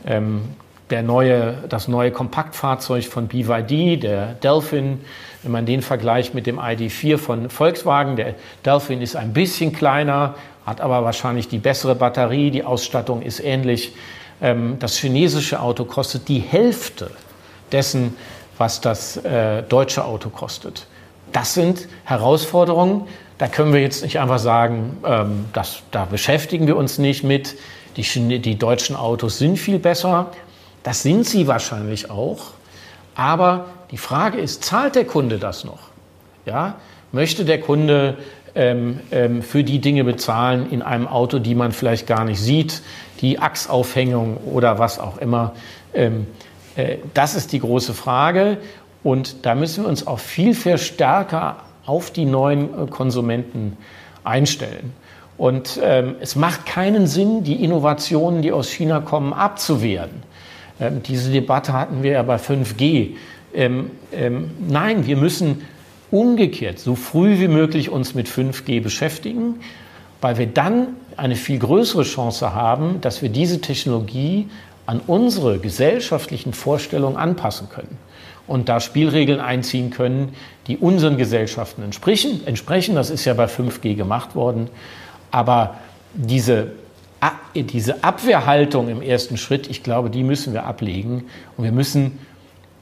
ähm, 0.05 0.43
der 0.89 1.03
neue, 1.03 1.55
das 1.67 1.87
neue 1.87 2.11
Kompaktfahrzeug 2.11 3.05
von 3.05 3.27
BYD, 3.27 4.01
der 4.03 4.33
Delphin, 4.35 5.01
wenn 5.43 5.51
man 5.51 5.65
den 5.65 5.81
vergleicht 5.81 6.33
mit 6.33 6.47
dem 6.47 6.59
ID4 6.59 7.17
von 7.17 7.49
Volkswagen, 7.49 8.15
der 8.15 8.35
Delphin 8.65 9.01
ist 9.01 9.15
ein 9.15 9.33
bisschen 9.33 9.73
kleiner, 9.73 10.35
hat 10.65 10.79
aber 10.79 11.03
wahrscheinlich 11.03 11.49
die 11.49 11.57
bessere 11.57 11.95
Batterie, 11.95 12.51
die 12.51 12.63
Ausstattung 12.63 13.21
ist 13.21 13.41
ähnlich. 13.41 13.93
Das 14.79 14.97
chinesische 14.97 15.61
Auto 15.61 15.85
kostet 15.85 16.27
die 16.27 16.39
Hälfte 16.39 17.11
dessen, 17.71 18.15
was 18.57 18.81
das 18.81 19.17
äh, 19.17 19.63
deutsche 19.63 20.05
Auto 20.05 20.29
kostet. 20.29 20.87
Das 21.31 21.53
sind 21.53 21.87
Herausforderungen, 22.05 23.07
da 23.37 23.47
können 23.47 23.73
wir 23.73 23.81
jetzt 23.81 24.03
nicht 24.03 24.19
einfach 24.19 24.39
sagen, 24.39 24.97
ähm, 25.05 25.45
das, 25.53 25.81
da 25.91 26.05
beschäftigen 26.05 26.67
wir 26.67 26.75
uns 26.75 26.97
nicht 26.97 27.23
mit. 27.23 27.55
Die, 27.95 28.39
die 28.39 28.57
deutschen 28.57 28.95
Autos 28.95 29.39
sind 29.39 29.57
viel 29.57 29.79
besser. 29.79 30.31
Das 30.83 31.03
sind 31.03 31.25
sie 31.25 31.47
wahrscheinlich 31.47 32.09
auch. 32.09 32.51
Aber 33.15 33.65
die 33.91 33.97
Frage 33.97 34.37
ist, 34.37 34.63
zahlt 34.63 34.95
der 34.95 35.05
Kunde 35.05 35.39
das 35.39 35.63
noch? 35.63 35.79
Ja? 36.45 36.75
Möchte 37.11 37.45
der 37.45 37.59
Kunde 37.59 38.17
ähm, 38.53 38.99
ähm, 39.11 39.41
für 39.41 39.63
die 39.63 39.79
Dinge 39.79 40.03
bezahlen 40.03 40.69
in 40.71 40.81
einem 40.81 41.07
Auto, 41.07 41.39
die 41.39 41.55
man 41.55 41.71
vielleicht 41.71 42.05
gar 42.05 42.25
nicht 42.25 42.39
sieht, 42.39 42.81
die 43.21 43.39
Achsaufhängung 43.39 44.37
oder 44.37 44.77
was 44.77 44.99
auch 44.99 45.17
immer? 45.17 45.53
Ähm, 45.93 46.27
äh, 46.75 46.97
das 47.13 47.35
ist 47.35 47.51
die 47.51 47.59
große 47.59 47.93
Frage. 47.93 48.57
Und 49.03 49.45
da 49.45 49.55
müssen 49.55 49.83
wir 49.83 49.89
uns 49.89 50.05
auch 50.05 50.19
viel, 50.19 50.53
viel 50.53 50.77
stärker 50.77 51.57
auf 51.87 52.11
die 52.11 52.25
neuen 52.25 52.65
äh, 52.65 52.87
Konsumenten 52.87 53.77
einstellen. 54.23 54.93
Und 55.37 55.79
ähm, 55.83 56.15
es 56.19 56.35
macht 56.35 56.65
keinen 56.65 57.07
Sinn, 57.07 57.43
die 57.43 57.63
Innovationen, 57.63 58.41
die 58.41 58.51
aus 58.51 58.69
China 58.69 58.99
kommen, 58.99 59.33
abzuwehren. 59.33 60.23
Ähm, 60.79 61.01
diese 61.03 61.31
Debatte 61.31 61.73
hatten 61.73 62.03
wir 62.03 62.11
ja 62.11 62.23
bei 62.23 62.35
5G. 62.35 63.15
Ähm, 63.53 63.91
ähm, 64.11 64.51
nein, 64.67 65.07
wir 65.07 65.17
müssen 65.17 65.61
umgekehrt 66.11 66.79
so 66.79 66.95
früh 66.95 67.39
wie 67.39 67.47
möglich 67.47 67.89
uns 67.89 68.15
mit 68.15 68.27
5G 68.27 68.81
beschäftigen, 68.81 69.55
weil 70.21 70.37
wir 70.37 70.47
dann 70.47 70.89
eine 71.15 71.35
viel 71.35 71.59
größere 71.59 72.03
Chance 72.03 72.53
haben, 72.53 73.01
dass 73.01 73.21
wir 73.21 73.29
diese 73.29 73.61
Technologie 73.61 74.47
an 74.85 75.01
unsere 75.05 75.59
gesellschaftlichen 75.59 76.53
Vorstellungen 76.53 77.17
anpassen 77.17 77.69
können 77.69 77.97
und 78.47 78.69
da 78.69 78.79
Spielregeln 78.79 79.39
einziehen 79.39 79.89
können, 79.89 80.33
die 80.67 80.77
unseren 80.77 81.17
Gesellschaften 81.17 81.83
entsprechen. 81.83 82.45
entsprechen. 82.45 82.95
Das 82.95 83.09
ist 83.09 83.25
ja 83.25 83.33
bei 83.33 83.45
5G 83.45 83.95
gemacht 83.95 84.35
worden. 84.35 84.69
Aber 85.31 85.75
diese, 86.13 86.71
diese 87.55 88.03
Abwehrhaltung 88.03 88.89
im 88.89 89.01
ersten 89.01 89.37
Schritt, 89.37 89.69
ich 89.69 89.83
glaube, 89.83 90.09
die 90.09 90.23
müssen 90.23 90.53
wir 90.53 90.65
ablegen. 90.65 91.25
Und 91.55 91.63
wir 91.63 91.71
müssen 91.71 92.19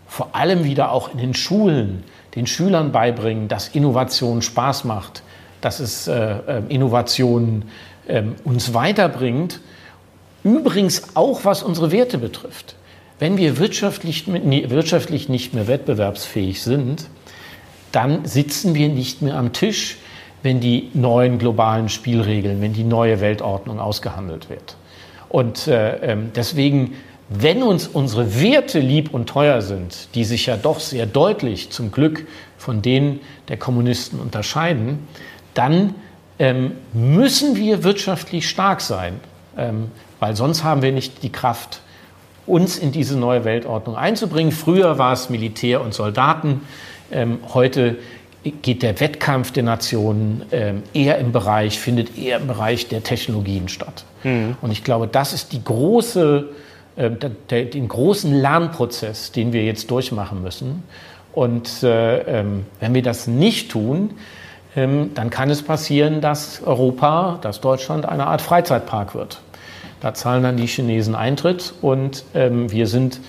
vor 0.08 0.36
allem 0.36 0.64
wieder 0.64 0.92
auch 0.92 1.12
in 1.12 1.20
den 1.20 1.34
Schulen 1.34 2.04
den 2.36 2.48
Schülern 2.48 2.92
beibringen, 2.92 3.48
dass 3.48 3.70
Innovation 3.70 4.42
Spaß 4.42 4.84
macht, 4.84 5.24
dass 5.62 5.80
es 5.80 6.08
äh, 6.08 6.14
äh 6.14 6.62
Innovation 6.70 7.66
äh, 8.08 8.24
uns 8.44 8.74
weiterbringt. 8.74 9.62
Übrigens 10.44 11.16
auch 11.16 11.46
was 11.46 11.64
unsere 11.64 11.92
Werte 11.92 12.18
betrifft. 12.18 12.76
Wenn 13.18 13.38
wir 13.38 13.58
wirtschaftlich, 13.58 14.28
wirtschaftlich 14.28 15.30
nicht 15.30 15.54
mehr 15.54 15.68
wettbewerbsfähig 15.68 16.62
sind, 16.62 17.08
dann 17.96 18.26
sitzen 18.26 18.76
wir 18.76 18.90
nicht 18.90 19.22
mehr 19.22 19.36
am 19.36 19.54
Tisch, 19.54 19.98
wenn 20.44 20.60
die 20.60 20.90
neuen 20.94 21.40
globalen 21.40 21.88
Spielregeln, 21.90 22.62
wenn 22.62 22.74
die 22.74 22.84
neue 22.84 23.22
Weltordnung 23.22 23.80
ausgehandelt 23.80 24.50
wird. 24.50 24.76
Und 25.30 25.68
äh, 25.68 26.12
ähm, 26.12 26.32
deswegen, 26.36 26.96
wenn 27.30 27.64
uns 27.64 27.88
unsere 27.88 28.40
Werte 28.42 28.80
lieb 28.80 29.14
und 29.14 29.28
teuer 29.28 29.62
sind, 29.62 30.10
die 30.14 30.26
sich 30.26 30.46
ja 30.46 30.58
doch 30.58 30.80
sehr 30.80 31.06
deutlich 31.06 31.72
zum 31.72 31.92
Glück 31.92 32.28
von 32.58 32.82
denen 32.82 33.22
der 33.48 33.58
Kommunisten 33.58 34.20
unterscheiden, 34.20 35.08
dann 35.54 35.96
ähm, 36.38 36.74
müssen 36.94 37.56
wir 37.56 37.84
wirtschaftlich 37.84 38.48
stark 38.50 38.82
sein, 38.82 39.20
ähm, 39.58 39.90
weil 40.20 40.36
sonst 40.36 40.64
haben 40.64 40.82
wir 40.82 40.92
nicht 40.92 41.24
die 41.24 41.32
Kraft, 41.32 41.82
uns 42.46 42.78
in 42.78 42.92
diese 42.92 43.18
neue 43.18 43.44
Weltordnung 43.46 43.96
einzubringen. 43.96 44.52
Früher 44.52 44.98
war 44.98 45.14
es 45.14 45.30
Militär 45.30 45.82
und 45.82 45.94
Soldaten, 45.94 46.62
ähm, 47.16 47.40
heute 47.54 47.98
geht 48.62 48.84
der 48.84 49.00
Wettkampf 49.00 49.52
der 49.52 49.64
Nationen 49.64 50.44
ähm, 50.52 50.84
eher 50.94 51.18
im 51.18 51.32
Bereich, 51.32 51.80
findet 51.80 52.18
eher 52.18 52.38
im 52.38 52.48
Bereich 52.48 52.88
der 52.88 53.02
Technologien 53.04 53.70
statt. 53.70 54.06
Mhm. 54.24 54.56
Und 54.62 54.72
ich 54.72 54.84
glaube, 54.84 55.08
das 55.08 55.34
ist 55.34 55.52
die 55.52 55.64
große, 55.64 56.50
äh, 56.96 57.10
der, 57.50 57.66
den 57.66 57.88
großen 57.88 58.34
Lernprozess, 58.34 59.32
den 59.32 59.52
wir 59.52 59.64
jetzt 59.64 59.90
durchmachen 59.90 60.44
müssen. 60.44 60.84
Und 61.34 61.84
äh, 61.84 62.40
ähm, 62.40 62.66
wenn 62.80 62.94
wir 62.94 63.02
das 63.02 63.26
nicht 63.28 63.72
tun, 63.72 64.12
ähm, 64.76 65.12
dann 65.16 65.30
kann 65.30 65.50
es 65.50 65.64
passieren, 65.64 66.22
dass 66.22 66.62
Europa, 66.64 67.40
dass 67.42 67.62
Deutschland 67.62 68.06
eine 68.08 68.28
Art 68.28 68.42
Freizeitpark 68.42 69.16
wird. 69.16 69.42
Da 70.02 70.14
zahlen 70.14 70.44
dann 70.44 70.58
die 70.58 70.68
Chinesen 70.68 71.16
Eintritt 71.16 71.74
und 71.82 72.26
ähm, 72.36 72.72
wir 72.72 72.86
sind 72.86 73.20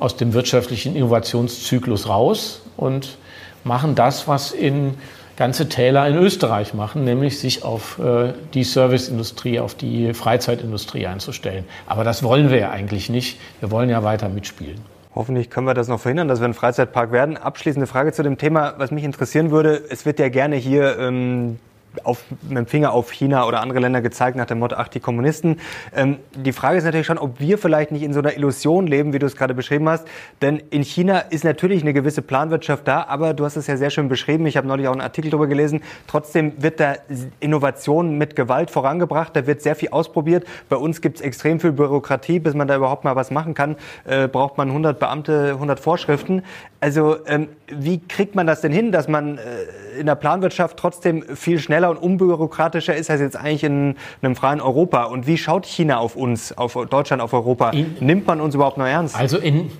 aus 0.00 0.16
dem 0.16 0.32
wirtschaftlichen 0.32 0.96
Innovationszyklus 0.96 2.08
raus 2.08 2.62
und 2.76 3.18
machen 3.64 3.94
das, 3.94 4.28
was 4.28 4.52
in 4.52 4.94
ganze 5.36 5.68
Täler 5.68 6.06
in 6.06 6.16
Österreich 6.16 6.74
machen, 6.74 7.04
nämlich 7.04 7.38
sich 7.38 7.64
auf 7.64 7.98
äh, 7.98 8.32
die 8.54 8.62
Serviceindustrie, 8.62 9.58
auf 9.58 9.74
die 9.74 10.14
Freizeitindustrie 10.14 11.06
einzustellen. 11.06 11.64
Aber 11.86 12.04
das 12.04 12.22
wollen 12.22 12.50
wir 12.50 12.58
ja 12.58 12.70
eigentlich 12.70 13.08
nicht. 13.08 13.40
Wir 13.60 13.70
wollen 13.70 13.90
ja 13.90 14.04
weiter 14.04 14.28
mitspielen. 14.28 14.80
Hoffentlich 15.14 15.50
können 15.50 15.66
wir 15.66 15.74
das 15.74 15.88
noch 15.88 16.00
verhindern, 16.00 16.28
dass 16.28 16.40
wir 16.40 16.46
ein 16.46 16.54
Freizeitpark 16.54 17.12
werden. 17.12 17.36
Abschließende 17.36 17.86
Frage 17.86 18.12
zu 18.12 18.22
dem 18.22 18.36
Thema, 18.36 18.74
was 18.78 18.90
mich 18.90 19.04
interessieren 19.04 19.50
würde. 19.50 19.82
Es 19.88 20.06
wird 20.06 20.18
ja 20.18 20.28
gerne 20.28 20.56
hier 20.56 20.98
ähm, 20.98 21.58
auf, 22.02 22.24
mit 22.42 22.58
dem 22.58 22.66
Finger 22.66 22.92
auf 22.92 23.12
China 23.12 23.46
oder 23.46 23.60
andere 23.60 23.78
Länder 23.78 24.00
gezeigt 24.00 24.36
nach 24.36 24.46
dem 24.46 24.58
Motto, 24.58 24.76
ach, 24.76 24.88
die 24.88 25.00
Kommunisten. 25.00 25.60
Ähm, 25.94 26.18
die 26.34 26.52
Frage 26.52 26.78
ist 26.78 26.84
natürlich 26.84 27.06
schon, 27.06 27.18
ob 27.18 27.40
wir 27.40 27.58
vielleicht 27.58 27.92
nicht 27.92 28.02
in 28.02 28.12
so 28.12 28.20
einer 28.20 28.36
Illusion 28.36 28.86
leben, 28.86 29.12
wie 29.12 29.18
du 29.18 29.26
es 29.26 29.36
gerade 29.36 29.54
beschrieben 29.54 29.88
hast. 29.88 30.06
Denn 30.42 30.62
in 30.70 30.82
China 30.82 31.18
ist 31.18 31.44
natürlich 31.44 31.82
eine 31.82 31.92
gewisse 31.92 32.22
Planwirtschaft 32.22 32.88
da, 32.88 33.04
aber 33.04 33.34
du 33.34 33.44
hast 33.44 33.56
es 33.56 33.66
ja 33.66 33.76
sehr 33.76 33.90
schön 33.90 34.08
beschrieben. 34.08 34.46
Ich 34.46 34.56
habe 34.56 34.66
neulich 34.66 34.88
auch 34.88 34.92
einen 34.92 35.00
Artikel 35.00 35.30
darüber 35.30 35.46
gelesen. 35.46 35.82
Trotzdem 36.06 36.52
wird 36.62 36.80
da 36.80 36.94
Innovation 37.40 38.18
mit 38.18 38.36
Gewalt 38.36 38.70
vorangebracht. 38.70 39.36
Da 39.36 39.46
wird 39.46 39.62
sehr 39.62 39.76
viel 39.76 39.90
ausprobiert. 39.90 40.44
Bei 40.68 40.76
uns 40.76 41.00
gibt 41.00 41.16
es 41.16 41.22
extrem 41.22 41.60
viel 41.60 41.72
Bürokratie. 41.72 42.38
Bis 42.40 42.54
man 42.54 42.68
da 42.68 42.76
überhaupt 42.76 43.04
mal 43.04 43.16
was 43.16 43.30
machen 43.30 43.54
kann, 43.54 43.76
äh, 44.04 44.28
braucht 44.28 44.58
man 44.58 44.68
100 44.68 44.98
Beamte, 44.98 45.52
100 45.54 45.78
Vorschriften. 45.78 46.42
Also 46.80 47.16
ähm, 47.26 47.48
wie 47.68 47.98
kriegt 47.98 48.34
man 48.34 48.46
das 48.46 48.60
denn 48.60 48.72
hin, 48.72 48.92
dass 48.92 49.08
man 49.08 49.38
äh, 49.38 49.98
in 49.98 50.06
der 50.06 50.16
Planwirtschaft 50.16 50.76
trotzdem 50.76 51.22
viel 51.34 51.58
schneller 51.58 51.83
und 51.90 51.98
unbürokratischer 51.98 52.94
ist 52.94 53.10
als 53.10 53.20
jetzt 53.20 53.36
eigentlich 53.36 53.64
in 53.64 53.96
einem 54.22 54.36
freien 54.36 54.60
Europa? 54.60 55.04
Und 55.04 55.26
wie 55.26 55.38
schaut 55.38 55.66
China 55.66 55.98
auf 55.98 56.16
uns, 56.16 56.56
auf 56.56 56.78
Deutschland, 56.88 57.22
auf 57.22 57.32
Europa? 57.32 57.70
In, 57.70 57.96
Nimmt 58.00 58.26
man 58.26 58.40
uns 58.40 58.54
überhaupt 58.54 58.78
noch 58.78 58.86
ernst? 58.86 59.16
Also, 59.16 59.38
in, 59.38 59.70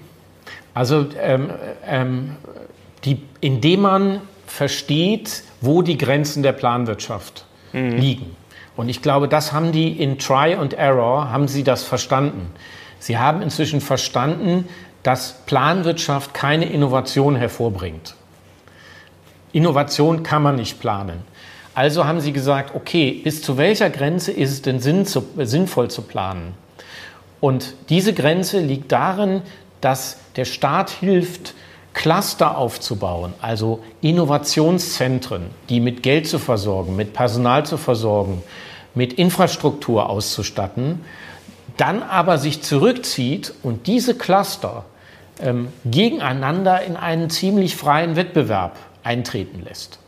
also 0.75 1.07
ähm, 1.21 1.51
ähm, 1.87 2.37
die, 3.05 3.23
indem 3.41 3.83
man 3.83 4.21
versteht, 4.47 5.43
wo 5.61 5.83
die 5.83 5.99
Grenzen 5.99 6.43
der 6.43 6.53
Planwirtschaft 6.53 7.47
mhm. 7.73 7.97
liegen. 7.97 8.37
Und 8.77 8.89
ich 8.89 9.03
glaube, 9.03 9.29
das 9.29 9.53
haben 9.53 9.73
die 9.73 10.01
in 10.01 10.19
Try 10.19 10.55
and 10.55 10.75
Error, 10.75 11.31
haben 11.31 11.49
sie 11.49 11.63
das 11.63 11.85
verstanden. 11.85 12.51
Sie 12.99 13.19
haben 13.19 13.43
inzwischen 13.43 13.81
verstanden, 13.81 14.69
dass 15.03 15.45
Planwirtschaft 15.47 16.35
keine 16.35 16.65
Innovation 16.65 17.37
hervorbringt. 17.37 18.15
Innovation 19.53 20.23
kann 20.23 20.43
man 20.43 20.57
nicht 20.57 20.81
planen. 20.81 21.23
Also 21.75 22.05
haben 22.05 22.21
sie 22.21 22.33
gesagt, 22.33 22.75
okay, 22.75 23.21
bis 23.25 23.43
zu 23.43 23.57
welcher 23.57 23.91
Grenze 23.91 24.31
ist 24.31 24.51
es 24.53 24.63
denn 24.63 24.81
sinnvoll 24.81 25.91
zu 25.91 26.03
planen? 26.03 26.55
Und 27.41 27.75
diese 27.89 28.15
Grenze 28.15 28.61
liegt 28.61 28.93
darin, 28.93 29.43
dass 29.81 30.19
der 30.37 30.45
Staat 30.45 30.91
hilft, 30.91 31.55
Cluster 31.93 32.59
aufzubauen, 32.59 33.35
also 33.41 33.83
Innovationszentren, 34.01 35.47
die 35.69 35.81
mit 35.81 36.03
Geld 36.03 36.27
zu 36.27 36.39
versorgen, 36.39 36.97
mit 36.97 37.13
Personal 37.13 37.65
zu 37.65 37.77
versorgen, 37.77 38.43
mit 38.95 39.13
Infrastruktur 39.13 40.09
auszustatten, 40.09 41.05
dann 41.77 42.03
aber 42.03 42.39
sich 42.39 42.63
zurückzieht 42.63 43.53
und 43.63 43.87
diese 43.87 44.17
Cluster 44.17 44.85
ähm, 45.41 45.69
gegeneinander 45.85 46.83
in 46.83 46.97
einen 46.97 47.31
ziemlich 47.31 47.77
freien 47.77 48.17
Wettbewerb 48.17 48.77
eintreten 49.03 49.63
lässt. 49.65 49.99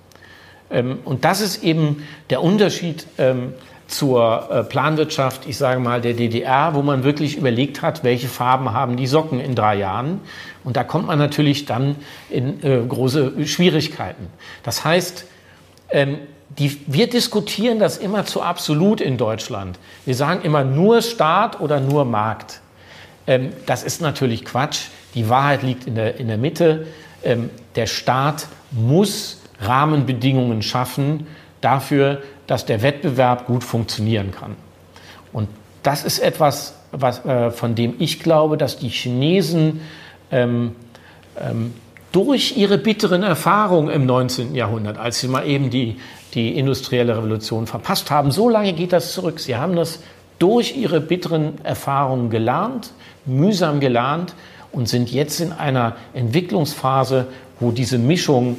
Ähm, 0.70 0.98
und 1.04 1.24
das 1.24 1.40
ist 1.40 1.62
eben 1.62 2.02
der 2.30 2.42
Unterschied 2.42 3.06
ähm, 3.18 3.54
zur 3.86 4.50
äh, 4.50 4.64
Planwirtschaft, 4.64 5.46
ich 5.46 5.56
sage 5.56 5.80
mal, 5.80 6.00
der 6.00 6.14
DDR, 6.14 6.74
wo 6.74 6.82
man 6.82 7.04
wirklich 7.04 7.36
überlegt 7.36 7.82
hat, 7.82 8.02
welche 8.02 8.28
Farben 8.28 8.72
haben 8.72 8.96
die 8.96 9.06
Socken 9.06 9.38
in 9.40 9.54
drei 9.54 9.76
Jahren. 9.76 10.20
Und 10.64 10.76
da 10.76 10.82
kommt 10.82 11.06
man 11.06 11.18
natürlich 11.18 11.66
dann 11.66 11.96
in 12.28 12.62
äh, 12.64 12.80
große 12.86 13.46
Schwierigkeiten. 13.46 14.26
Das 14.64 14.84
heißt, 14.84 15.24
ähm, 15.90 16.18
die, 16.58 16.80
wir 16.86 17.08
diskutieren 17.08 17.78
das 17.78 17.98
immer 17.98 18.24
zu 18.24 18.42
absolut 18.42 19.00
in 19.00 19.18
Deutschland. 19.18 19.78
Wir 20.04 20.14
sagen 20.14 20.42
immer 20.42 20.64
nur 20.64 21.02
Staat 21.02 21.60
oder 21.60 21.80
nur 21.80 22.04
Markt. 22.04 22.60
Ähm, 23.26 23.52
das 23.66 23.84
ist 23.84 24.00
natürlich 24.00 24.44
Quatsch. 24.44 24.86
Die 25.14 25.28
Wahrheit 25.28 25.62
liegt 25.62 25.86
in 25.86 25.94
der, 25.94 26.18
in 26.18 26.28
der 26.28 26.38
Mitte. 26.38 26.86
Ähm, 27.22 27.50
der 27.76 27.86
Staat 27.86 28.46
muss 28.72 29.40
Rahmenbedingungen 29.60 30.62
schaffen 30.62 31.26
dafür, 31.60 32.22
dass 32.46 32.66
der 32.66 32.82
Wettbewerb 32.82 33.46
gut 33.46 33.64
funktionieren 33.64 34.30
kann. 34.30 34.56
Und 35.32 35.48
das 35.82 36.04
ist 36.04 36.18
etwas, 36.18 36.74
was, 36.92 37.24
äh, 37.24 37.50
von 37.50 37.74
dem 37.74 37.94
ich 37.98 38.20
glaube, 38.20 38.56
dass 38.56 38.78
die 38.78 38.88
Chinesen 38.88 39.80
ähm, 40.30 40.74
ähm, 41.40 41.74
durch 42.12 42.56
ihre 42.56 42.78
bitteren 42.78 43.22
Erfahrungen 43.22 43.90
im 43.90 44.06
19. 44.06 44.54
Jahrhundert, 44.54 44.98
als 44.98 45.20
sie 45.20 45.28
mal 45.28 45.46
eben 45.46 45.70
die, 45.70 45.96
die 46.34 46.58
industrielle 46.58 47.16
Revolution 47.16 47.66
verpasst 47.66 48.10
haben, 48.10 48.30
so 48.30 48.48
lange 48.48 48.72
geht 48.72 48.92
das 48.92 49.12
zurück. 49.12 49.38
Sie 49.40 49.56
haben 49.56 49.76
das 49.76 50.00
durch 50.38 50.76
ihre 50.76 51.00
bitteren 51.00 51.64
Erfahrungen 51.64 52.30
gelernt, 52.30 52.92
mühsam 53.24 53.80
gelernt 53.80 54.34
und 54.72 54.88
sind 54.88 55.10
jetzt 55.10 55.40
in 55.40 55.52
einer 55.52 55.96
Entwicklungsphase, 56.14 57.26
wo 57.60 57.70
diese 57.70 57.98
Mischung 57.98 58.58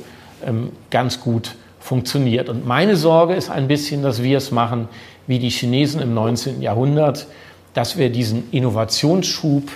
ganz 0.89 1.19
gut 1.19 1.55
funktioniert. 1.79 2.49
Und 2.49 2.65
meine 2.67 2.95
Sorge 2.95 3.33
ist 3.33 3.49
ein 3.49 3.67
bisschen, 3.67 4.03
dass 4.03 4.21
wir 4.21 4.37
es 4.37 4.51
machen 4.51 4.87
wie 5.25 5.39
die 5.39 5.49
Chinesen 5.49 6.01
im 6.01 6.13
19. 6.13 6.61
Jahrhundert, 6.61 7.27
dass 7.73 7.97
wir 7.97 8.09
diesen 8.09 8.49
Innovationsschub 8.51 9.69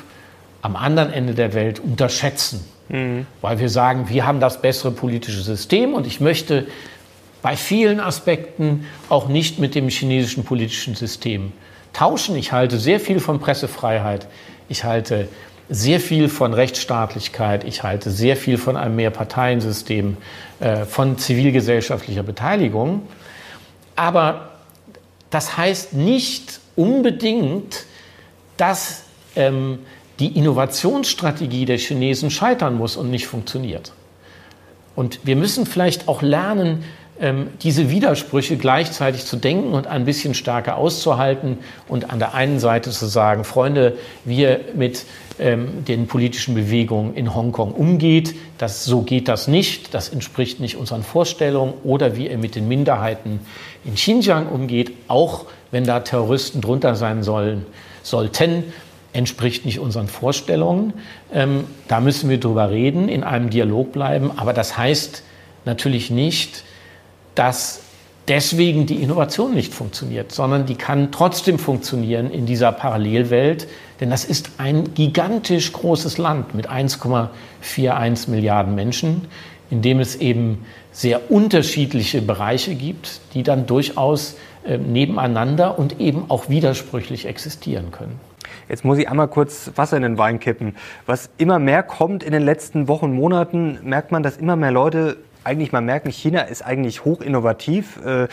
am 0.61 0.75
anderen 0.75 1.11
Ende 1.11 1.33
der 1.33 1.53
Welt 1.53 1.79
unterschätzen. 1.79 2.65
Mhm. 2.89 3.25
Weil 3.41 3.59
wir 3.59 3.69
sagen, 3.69 4.09
wir 4.09 4.25
haben 4.25 4.39
das 4.39 4.61
bessere 4.61 4.91
politische 4.91 5.41
System 5.41 5.93
und 5.93 6.05
ich 6.07 6.19
möchte 6.19 6.67
bei 7.41 7.55
vielen 7.55 7.99
Aspekten 7.99 8.85
auch 9.09 9.27
nicht 9.27 9.59
mit 9.59 9.75
dem 9.75 9.89
chinesischen 9.89 10.43
politischen 10.43 10.95
System 10.95 11.53
tauschen. 11.93 12.35
Ich 12.35 12.51
halte 12.51 12.77
sehr 12.77 12.99
viel 12.99 13.19
von 13.19 13.39
Pressefreiheit. 13.39 14.27
Ich 14.69 14.83
halte 14.83 15.27
sehr 15.71 16.01
viel 16.01 16.27
von 16.27 16.53
Rechtsstaatlichkeit. 16.53 17.63
Ich 17.63 17.81
halte 17.81 18.11
sehr 18.11 18.35
viel 18.35 18.57
von 18.57 18.75
einem 18.75 18.97
Mehrparteiensystem, 18.97 20.17
äh, 20.59 20.83
von 20.83 21.17
zivilgesellschaftlicher 21.17 22.23
Beteiligung. 22.23 23.03
Aber 23.95 24.49
das 25.29 25.55
heißt 25.55 25.93
nicht 25.93 26.59
unbedingt, 26.75 27.85
dass 28.57 29.03
ähm, 29.37 29.79
die 30.19 30.37
Innovationsstrategie 30.37 31.65
der 31.65 31.77
Chinesen 31.77 32.29
scheitern 32.29 32.77
muss 32.77 32.97
und 32.97 33.09
nicht 33.09 33.27
funktioniert. 33.27 33.93
Und 34.95 35.21
wir 35.23 35.37
müssen 35.37 35.65
vielleicht 35.65 36.09
auch 36.09 36.21
lernen, 36.21 36.83
ähm, 37.21 37.47
diese 37.61 37.91
Widersprüche 37.91 38.57
gleichzeitig 38.57 39.25
zu 39.25 39.37
denken 39.37 39.73
und 39.73 39.85
ein 39.85 40.05
bisschen 40.05 40.33
stärker 40.33 40.75
auszuhalten 40.75 41.59
und 41.87 42.09
an 42.09 42.19
der 42.19 42.33
einen 42.33 42.59
Seite 42.59 42.89
zu 42.89 43.05
sagen, 43.05 43.43
Freunde, 43.43 43.95
wie 44.25 44.41
ihr 44.41 44.59
mit 44.75 45.05
ähm, 45.39 45.85
den 45.85 46.07
politischen 46.07 46.55
Bewegungen 46.55 47.13
in 47.13 47.33
Hongkong 47.33 47.71
umgeht, 47.73 48.33
das, 48.57 48.85
so 48.85 49.03
geht 49.03 49.27
das 49.27 49.47
nicht, 49.47 49.93
das 49.93 50.09
entspricht 50.09 50.59
nicht 50.59 50.77
unseren 50.77 51.03
Vorstellungen, 51.03 51.73
oder 51.83 52.17
wie 52.17 52.27
ihr 52.27 52.39
mit 52.39 52.55
den 52.55 52.67
Minderheiten 52.67 53.39
in 53.85 53.93
Xinjiang 53.93 54.47
umgeht, 54.47 54.91
auch 55.07 55.45
wenn 55.69 55.83
da 55.83 55.99
Terroristen 55.99 56.59
drunter 56.59 56.95
sein 56.95 57.21
sollen, 57.21 57.65
sollten, 58.01 58.63
entspricht 59.13 59.65
nicht 59.65 59.79
unseren 59.79 60.07
Vorstellungen. 60.07 60.93
Ähm, 61.31 61.65
da 61.87 61.99
müssen 61.99 62.31
wir 62.31 62.39
drüber 62.39 62.71
reden, 62.71 63.09
in 63.09 63.23
einem 63.23 63.51
Dialog 63.51 63.91
bleiben, 63.91 64.31
aber 64.37 64.53
das 64.53 64.77
heißt 64.77 65.23
natürlich 65.65 66.09
nicht, 66.09 66.63
dass 67.35 67.81
deswegen 68.27 68.85
die 68.85 69.01
Innovation 69.01 69.53
nicht 69.53 69.73
funktioniert, 69.73 70.31
sondern 70.31 70.65
die 70.65 70.75
kann 70.75 71.11
trotzdem 71.11 71.59
funktionieren 71.59 72.31
in 72.31 72.45
dieser 72.45 72.71
Parallelwelt, 72.71 73.67
denn 73.99 74.09
das 74.09 74.25
ist 74.25 74.51
ein 74.57 74.93
gigantisch 74.93 75.73
großes 75.73 76.17
Land 76.17 76.55
mit 76.55 76.69
1,41 76.69 78.29
Milliarden 78.29 78.75
Menschen, 78.75 79.27
in 79.69 79.81
dem 79.81 79.99
es 79.99 80.15
eben 80.15 80.65
sehr 80.91 81.31
unterschiedliche 81.31 82.21
Bereiche 82.21 82.75
gibt, 82.75 83.21
die 83.33 83.43
dann 83.43 83.65
durchaus 83.65 84.35
äh, 84.65 84.77
nebeneinander 84.77 85.79
und 85.79 85.99
eben 85.99 86.25
auch 86.29 86.49
widersprüchlich 86.49 87.25
existieren 87.25 87.91
können. 87.91 88.19
Jetzt 88.67 88.85
muss 88.85 88.97
ich 88.97 89.09
einmal 89.09 89.27
kurz 89.27 89.71
Wasser 89.75 89.97
in 89.97 90.03
den 90.03 90.17
Wein 90.17 90.39
kippen. 90.39 90.75
Was 91.05 91.29
immer 91.37 91.59
mehr 91.59 91.83
kommt 91.83 92.23
in 92.23 92.31
den 92.31 92.43
letzten 92.43 92.87
Wochen, 92.87 93.13
Monaten, 93.13 93.79
merkt 93.83 94.11
man, 94.11 94.23
dass 94.23 94.37
immer 94.37 94.55
mehr 94.55 94.71
Leute 94.71 95.17
eigentlich 95.43 95.71
mal 95.71 95.81
merken, 95.81 96.09
China 96.09 96.41
ist 96.41 96.61
eigentlich 96.61 97.05
hoch 97.05 97.21
innovativ. 97.21 98.03
Äh, 98.05 98.27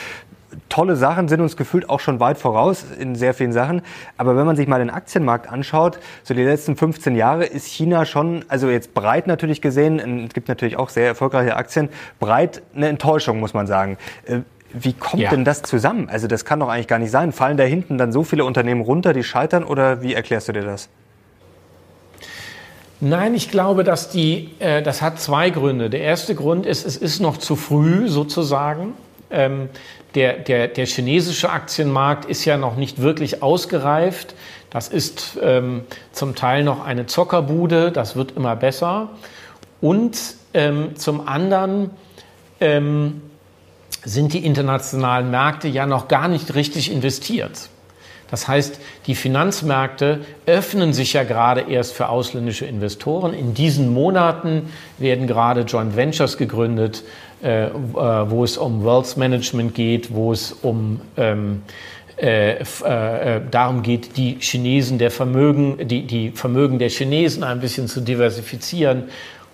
tolle 0.69 0.97
Sachen 0.97 1.29
sind 1.29 1.41
uns 1.41 1.57
gefühlt 1.57 1.89
auch 1.89 2.01
schon 2.01 2.21
weit 2.21 2.39
voraus 2.39 2.85
in 2.99 3.15
sehr 3.15 3.35
vielen 3.35 3.53
Sachen. 3.53 3.83
Aber 4.17 4.37
wenn 4.37 4.47
man 4.47 4.57
sich 4.57 4.67
mal 4.67 4.79
den 4.79 4.91
Aktienmarkt 4.91 5.49
anschaut, 5.49 5.99
so 6.23 6.35
die 6.35 6.43
letzten 6.43 6.77
15 6.77 7.15
Jahre 7.17 7.45
ist 7.45 7.67
China 7.67 8.05
schon, 8.05 8.45
also 8.49 8.69
jetzt 8.69 8.95
breit 8.95 9.27
natürlich 9.27 9.61
gesehen, 9.61 10.25
es 10.27 10.35
gibt 10.35 10.49
natürlich 10.49 10.77
auch 10.77 10.89
sehr 10.89 11.07
erfolgreiche 11.07 11.57
Aktien, 11.57 11.89
breit 12.19 12.63
eine 12.75 12.89
Enttäuschung, 12.89 13.41
muss 13.41 13.55
man 13.55 13.67
sagen. 13.67 13.99
Äh, 14.27 14.41
wie 14.73 14.93
kommt 14.93 15.23
ja. 15.23 15.31
denn 15.31 15.45
das 15.45 15.63
zusammen? 15.63 16.11
Also 16.11 16.27
das 16.27 16.45
kann 16.45 16.61
doch 16.61 16.69
eigentlich 16.69 16.89
gar 16.89 16.99
nicht 16.99 17.11
sein. 17.11 17.33
Fallen 17.33 17.57
da 17.57 17.65
hinten 17.65 17.97
dann 17.97 18.13
so 18.13 18.23
viele 18.23 18.45
Unternehmen 18.45 18.83
runter, 18.83 19.15
die 19.15 19.25
scheitern 19.25 19.65
oder 19.65 20.03
wie 20.03 20.13
erklärst 20.13 20.49
du 20.49 20.53
dir 20.53 20.63
das? 20.63 20.91
Nein, 23.01 23.35
ich 23.35 23.51
glaube, 23.51 23.85
dass 23.85 24.11
die, 24.11 24.51
äh, 24.59 24.83
das 24.83 25.03
hat 25.03 25.21
zwei 25.21 25.51
Gründe. 25.51 25.89
Der 25.89 26.01
erste 26.01 26.35
Grund 26.35 26.67
ist, 26.67 26.85
es 26.85 26.97
ist 26.97 27.21
noch 27.21 27.37
zu 27.37 27.55
früh 27.55 28.09
sozusagen. 28.09 28.95
Ähm, 29.31 29.69
der, 30.15 30.39
der, 30.39 30.69
der 30.69 30.87
chinesische 30.87 31.51
Aktienmarkt 31.51 32.25
ist 32.25 32.45
ja 32.45 32.57
noch 32.57 32.77
nicht 32.77 33.01
wirklich 33.01 33.43
ausgereift. 33.43 34.35
Das 34.71 34.89
ist 34.89 35.39
ähm, 35.41 35.83
zum 36.13 36.35
Teil 36.35 36.65
noch 36.65 36.85
eine 36.85 37.07
Zockerbude, 37.07 37.93
das 37.93 38.17
wird 38.17 38.33
immer 38.33 38.57
besser. 38.57 39.11
Und 39.81 40.19
ähm, 40.55 40.97
zum 40.97 41.29
anderen 41.29 41.91
ähm, 42.61 43.23
sind 44.05 44.33
die 44.33 44.45
internationalen 44.45 45.31
Märkte 45.31 45.69
ja 45.69 45.87
noch 45.87 46.09
gar 46.09 46.27
nicht 46.27 46.55
richtig 46.55 46.91
investiert. 46.91 47.69
Das 48.31 48.47
heißt, 48.47 48.79
die 49.07 49.15
Finanzmärkte 49.15 50.21
öffnen 50.47 50.93
sich 50.93 51.15
ja 51.15 51.25
gerade 51.25 51.63
erst 51.63 51.95
für 51.95 52.09
ausländische 52.09 52.67
Investoren. 52.67 53.33
In 53.33 53.55
diesen 53.55 53.93
Monaten 53.93 54.71
werden 54.99 55.27
gerade 55.27 55.63
Joint 55.63 55.97
Ventures 55.97 56.37
gegründet, 56.37 57.05
äh, 57.43 57.67
äh 57.67 57.71
wo 57.71 58.45
es 58.45 58.59
um 58.59 58.85
Wealth 58.85 59.17
Management 59.17 59.75
geht, 59.75 60.15
wo 60.15 60.33
es 60.33 60.53
um 60.53 61.01
ähm, 61.17 61.63
äh, 62.21 62.63
äh, 62.63 63.41
darum 63.49 63.83
geht, 63.83 64.17
die 64.17 64.39
Chinesen 64.41 64.99
der 64.99 65.13
Vermögen, 65.13 65.87
die, 65.87 66.03
die 66.03 66.31
Vermögen 66.33 66.81
der 66.81 66.89
Chinesen 66.89 67.45
ein 67.45 67.61
bisschen 67.61 67.87
zu 67.87 68.01
diversifizieren. 68.01 69.05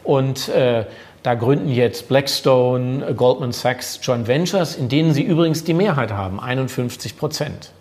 Und 0.02 0.48
äh, 0.48 0.84
da 1.22 1.34
gründen 1.34 1.68
jetzt 1.68 2.08
Blackstone, 2.08 3.14
Goldman 3.14 3.52
Sachs 3.52 4.00
Joint 4.02 4.28
Ventures, 4.28 4.76
in 4.76 4.88
denen 4.88 5.12
sie 5.12 5.22
übrigens 5.22 5.64
die 5.64 5.74
Mehrheit 5.74 6.12
haben, 6.12 6.40
51 6.40 7.18
Prozent. 7.18 7.72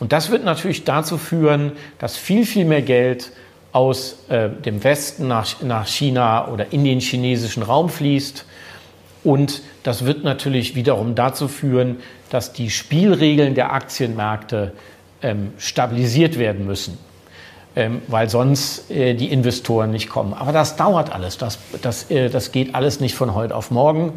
Und 0.00 0.12
das 0.12 0.30
wird 0.30 0.44
natürlich 0.44 0.84
dazu 0.84 1.18
führen, 1.18 1.72
dass 1.98 2.16
viel, 2.16 2.46
viel 2.46 2.64
mehr 2.64 2.82
Geld 2.82 3.32
aus 3.72 4.18
äh, 4.28 4.48
dem 4.48 4.82
Westen 4.84 5.28
nach, 5.28 5.60
nach 5.62 5.86
China 5.86 6.48
oder 6.48 6.72
in 6.72 6.84
den 6.84 7.00
chinesischen 7.00 7.62
Raum 7.62 7.88
fließt. 7.88 8.44
Und 9.24 9.62
das 9.82 10.04
wird 10.04 10.24
natürlich 10.24 10.74
wiederum 10.74 11.14
dazu 11.14 11.48
führen, 11.48 11.98
dass 12.30 12.52
die 12.52 12.70
Spielregeln 12.70 13.54
der 13.54 13.72
Aktienmärkte 13.72 14.72
ähm, 15.22 15.52
stabilisiert 15.58 16.38
werden 16.38 16.66
müssen, 16.66 16.98
ähm, 17.74 18.02
weil 18.06 18.28
sonst 18.30 18.90
äh, 18.90 19.14
die 19.14 19.30
Investoren 19.30 19.90
nicht 19.90 20.08
kommen. 20.08 20.32
Aber 20.32 20.52
das 20.52 20.76
dauert 20.76 21.12
alles, 21.12 21.38
das, 21.38 21.58
das, 21.82 22.10
äh, 22.10 22.30
das 22.30 22.52
geht 22.52 22.74
alles 22.74 23.00
nicht 23.00 23.14
von 23.14 23.34
heute 23.34 23.56
auf 23.56 23.70
morgen. 23.70 24.12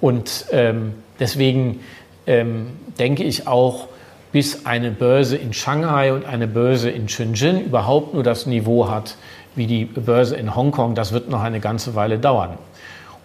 Und 0.00 0.46
ähm, 0.50 0.94
deswegen 1.20 1.80
ähm, 2.26 2.72
denke 2.98 3.22
ich 3.22 3.46
auch, 3.46 3.88
bis 4.32 4.66
eine 4.66 4.90
Börse 4.90 5.36
in 5.36 5.52
Shanghai 5.52 6.12
und 6.12 6.24
eine 6.24 6.48
Börse 6.48 6.90
in 6.90 7.08
Shenzhen 7.08 7.64
überhaupt 7.64 8.14
nur 8.14 8.22
das 8.22 8.46
Niveau 8.46 8.88
hat 8.88 9.16
wie 9.54 9.66
die 9.66 9.84
Börse 9.84 10.36
in 10.36 10.56
Hongkong. 10.56 10.94
Das 10.94 11.12
wird 11.12 11.28
noch 11.28 11.42
eine 11.42 11.60
ganze 11.60 11.94
Weile 11.94 12.18
dauern. 12.18 12.56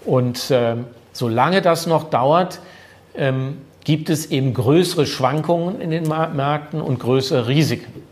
Und 0.06 0.52
äh, 0.52 0.76
solange 1.14 1.62
das 1.62 1.88
noch 1.88 2.10
dauert, 2.10 2.60
ähm, 3.16 3.58
gibt 3.86 4.10
es 4.10 4.26
eben 4.28 4.54
größere 4.54 5.06
Schwankungen 5.06 5.80
in 5.80 5.92
den 5.92 6.08
Märkten 6.08 6.82
und 6.82 7.00
größere 7.00 7.48
Risiken. 7.48 8.04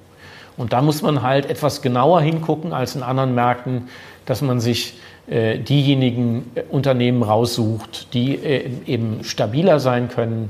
Und 0.55 0.71
da 0.71 0.81
muss 0.81 1.01
man 1.01 1.21
halt 1.21 1.49
etwas 1.49 1.81
genauer 1.81 2.21
hingucken 2.21 2.71
als 2.71 2.95
in 2.95 3.03
anderen 3.03 3.35
Märkten, 3.35 3.89
dass 4.25 4.41
man 4.41 4.61
sich 4.61 4.93
äh, 5.27 5.57
diejenigen 5.57 6.51
äh, 6.55 6.61
Unternehmen 6.69 7.23
raussucht, 7.23 8.13
die 8.13 8.35
äh, 8.35 8.69
eben 8.85 9.23
stabiler 9.23 9.79
sein 9.79 10.07
können. 10.07 10.49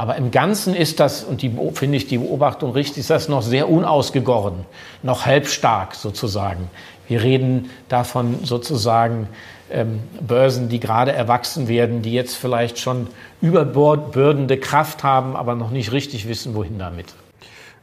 Aber 0.00 0.16
im 0.16 0.30
Ganzen 0.30 0.74
ist 0.74 0.98
das, 0.98 1.24
und 1.24 1.42
die 1.42 1.54
finde 1.74 1.98
ich 1.98 2.06
die 2.06 2.16
Beobachtung 2.16 2.72
richtig, 2.72 3.00
ist 3.00 3.10
das 3.10 3.28
noch 3.28 3.42
sehr 3.42 3.68
unausgegoren, 3.68 4.64
noch 5.02 5.26
halbstark 5.26 5.94
sozusagen. 5.94 6.70
Wir 7.06 7.22
reden 7.22 7.68
davon 7.90 8.38
sozusagen 8.42 9.28
ähm, 9.70 10.00
Börsen, 10.26 10.70
die 10.70 10.80
gerade 10.80 11.12
erwachsen 11.12 11.68
werden, 11.68 12.00
die 12.00 12.14
jetzt 12.14 12.34
vielleicht 12.34 12.78
schon 12.78 13.08
überbordende 13.42 14.56
Kraft 14.56 15.04
haben, 15.04 15.36
aber 15.36 15.54
noch 15.54 15.70
nicht 15.70 15.92
richtig 15.92 16.26
wissen, 16.26 16.54
wohin 16.54 16.78
damit. 16.78 17.12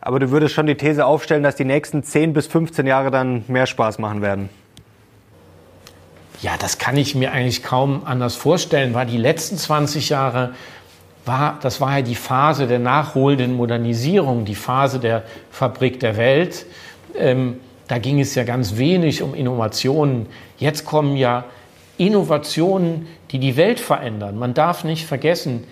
Aber 0.01 0.19
du 0.19 0.31
würdest 0.31 0.55
schon 0.55 0.65
die 0.65 0.73
These 0.73 1.05
aufstellen, 1.05 1.43
dass 1.43 1.55
die 1.55 1.65
nächsten 1.65 2.01
10 2.01 2.33
bis 2.33 2.47
15 2.47 2.87
Jahre 2.87 3.11
dann 3.11 3.43
mehr 3.47 3.67
Spaß 3.67 3.99
machen 3.99 4.23
werden. 4.23 4.49
Ja, 6.41 6.51
das 6.57 6.79
kann 6.79 6.97
ich 6.97 7.13
mir 7.13 7.31
eigentlich 7.31 7.61
kaum 7.61 8.03
anders 8.05 8.35
vorstellen, 8.35 8.95
weil 8.95 9.05
die 9.05 9.17
letzten 9.17 9.57
20 9.57 10.09
Jahre 10.09 10.53
war, 11.27 11.59
das 11.61 11.81
war 11.81 11.97
ja 11.97 12.01
die 12.01 12.15
Phase 12.15 12.67
der 12.67 12.79
nachholenden 12.79 13.55
Modernisierung, 13.55 14.45
die 14.45 14.55
Phase 14.55 14.99
der 14.99 15.23
Fabrik 15.51 15.99
der 15.99 16.17
Welt. 16.17 16.65
Ähm, 17.17 17.59
da 17.87 17.97
ging 17.99 18.19
es 18.19 18.35
ja 18.35 18.43
ganz 18.43 18.77
wenig 18.77 19.21
um 19.21 19.33
Innovationen. 19.33 20.27
Jetzt 20.57 20.85
kommen 20.85 21.15
ja 21.15 21.45
Innovationen, 21.97 23.07
die 23.31 23.39
die 23.39 23.57
Welt 23.57 23.79
verändern. 23.79 24.37
Man 24.37 24.53
darf 24.53 24.83
nicht 24.83 25.05
vergessen, 25.05 25.63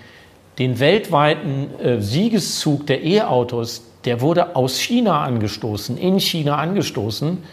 den 0.57 0.79
weltweiten 0.79 1.69
äh, 1.79 2.01
Siegeszug 2.01 2.87
der 2.87 3.03
E-Autos, 3.03 3.83
der 4.05 4.21
wurde 4.21 4.55
aus 4.55 4.79
China 4.79 5.23
angestoßen, 5.23 5.97
in 5.97 6.19
China 6.19 6.57
angestoßen. 6.57 7.43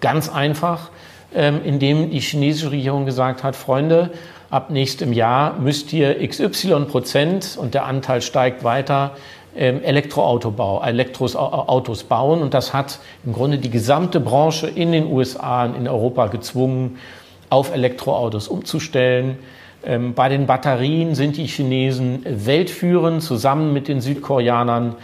Ganz 0.00 0.28
einfach, 0.28 0.90
ähm, 1.34 1.60
indem 1.64 2.10
die 2.10 2.20
chinesische 2.20 2.72
Regierung 2.72 3.04
gesagt 3.04 3.44
hat, 3.44 3.54
Freunde, 3.54 4.10
ab 4.50 4.70
nächstem 4.70 5.12
Jahr 5.12 5.58
müsst 5.58 5.92
ihr 5.92 6.26
XY 6.26 6.86
Prozent 6.86 7.56
und 7.60 7.74
der 7.74 7.86
Anteil 7.86 8.20
steigt 8.20 8.64
weiter 8.64 9.12
ähm, 9.56 9.82
Elektroautobau, 9.82 10.82
Elektroautos 10.82 12.04
bauen. 12.04 12.42
Und 12.42 12.54
das 12.54 12.74
hat 12.74 12.98
im 13.24 13.32
Grunde 13.32 13.58
die 13.58 13.70
gesamte 13.70 14.20
Branche 14.20 14.66
in 14.68 14.92
den 14.92 15.06
USA 15.06 15.64
und 15.64 15.76
in 15.76 15.88
Europa 15.88 16.26
gezwungen, 16.26 16.98
auf 17.48 17.74
Elektroautos 17.74 18.48
umzustellen. 18.48 19.38
Ähm, 19.84 20.14
bei 20.14 20.28
den 20.28 20.46
Batterien 20.46 21.14
sind 21.14 21.36
die 21.36 21.46
Chinesen 21.46 22.24
weltführend, 22.24 23.22
zusammen 23.22 23.72
mit 23.72 23.88
den 23.88 24.00
Südkoreanern 24.00 24.96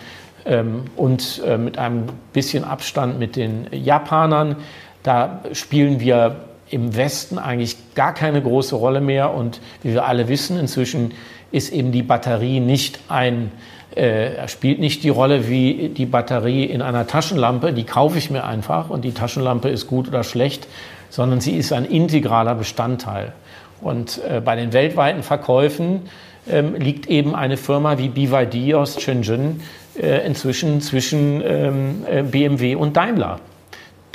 und 0.95 1.43
äh, 1.45 1.59
mit 1.59 1.77
einem 1.77 2.05
bisschen 2.33 2.63
Abstand 2.63 3.19
mit 3.19 3.35
den 3.35 3.67
Japanern. 3.73 4.55
Da 5.03 5.41
spielen 5.53 5.99
wir 5.99 6.37
im 6.69 6.97
Westen 6.97 7.39
eigentlich 7.39 7.77
gar 7.95 8.15
keine 8.15 8.43
große 8.43 8.75
Rolle 8.75 9.01
mehr. 9.01 9.33
Und 9.33 9.61
wie 9.83 9.93
wir 9.93 10.07
alle 10.07 10.29
wissen, 10.29 10.59
inzwischen 10.59 11.13
ist 11.53 11.73
eben 11.73 11.93
die 11.93 12.03
Batterie 12.03 12.61
nicht 12.61 12.99
ein, 13.09 13.53
äh, 13.95 14.49
spielt 14.49 14.81
nicht 14.81 15.05
die 15.05 15.09
Rolle 15.09 15.49
wie 15.49 15.89
die 15.89 16.07
Batterie 16.07 16.65
in 16.65 16.83
einer 16.83 17.07
Taschenlampe. 17.07 17.73
Die 17.73 17.85
kaufe 17.85 18.19
ich 18.19 18.31
mir 18.31 18.45
einfach 18.45 18.91
und 18.91 19.05
die 19.05 19.13
Taschenlampe 19.13 19.69
ist 19.69 19.87
gut 19.87 20.09
oder 20.09 20.25
schlecht, 20.25 20.67
sondern 21.09 21.41
sie 21.41 21.57
ist 21.57 21.73
ein 21.73 21.85
integraler 21.85 22.55
Bestandteil. 22.55 23.33
Und 23.81 24.21
äh, 24.29 24.41
bei 24.41 24.57
den 24.57 24.73
weltweiten 24.73 25.23
Verkäufen 25.23 26.03
ähm, 26.49 26.75
liegt 26.75 27.07
eben 27.07 27.35
eine 27.35 27.57
Firma 27.57 27.99
wie 27.99 28.09
BYD 28.09 28.75
aus 28.75 29.01
Shenzhen 29.01 29.61
äh, 30.01 30.27
inzwischen 30.27 30.81
zwischen 30.81 31.43
ähm, 31.45 32.05
äh, 32.11 32.23
BMW 32.23 32.75
und 32.75 32.97
Daimler. 32.97 33.41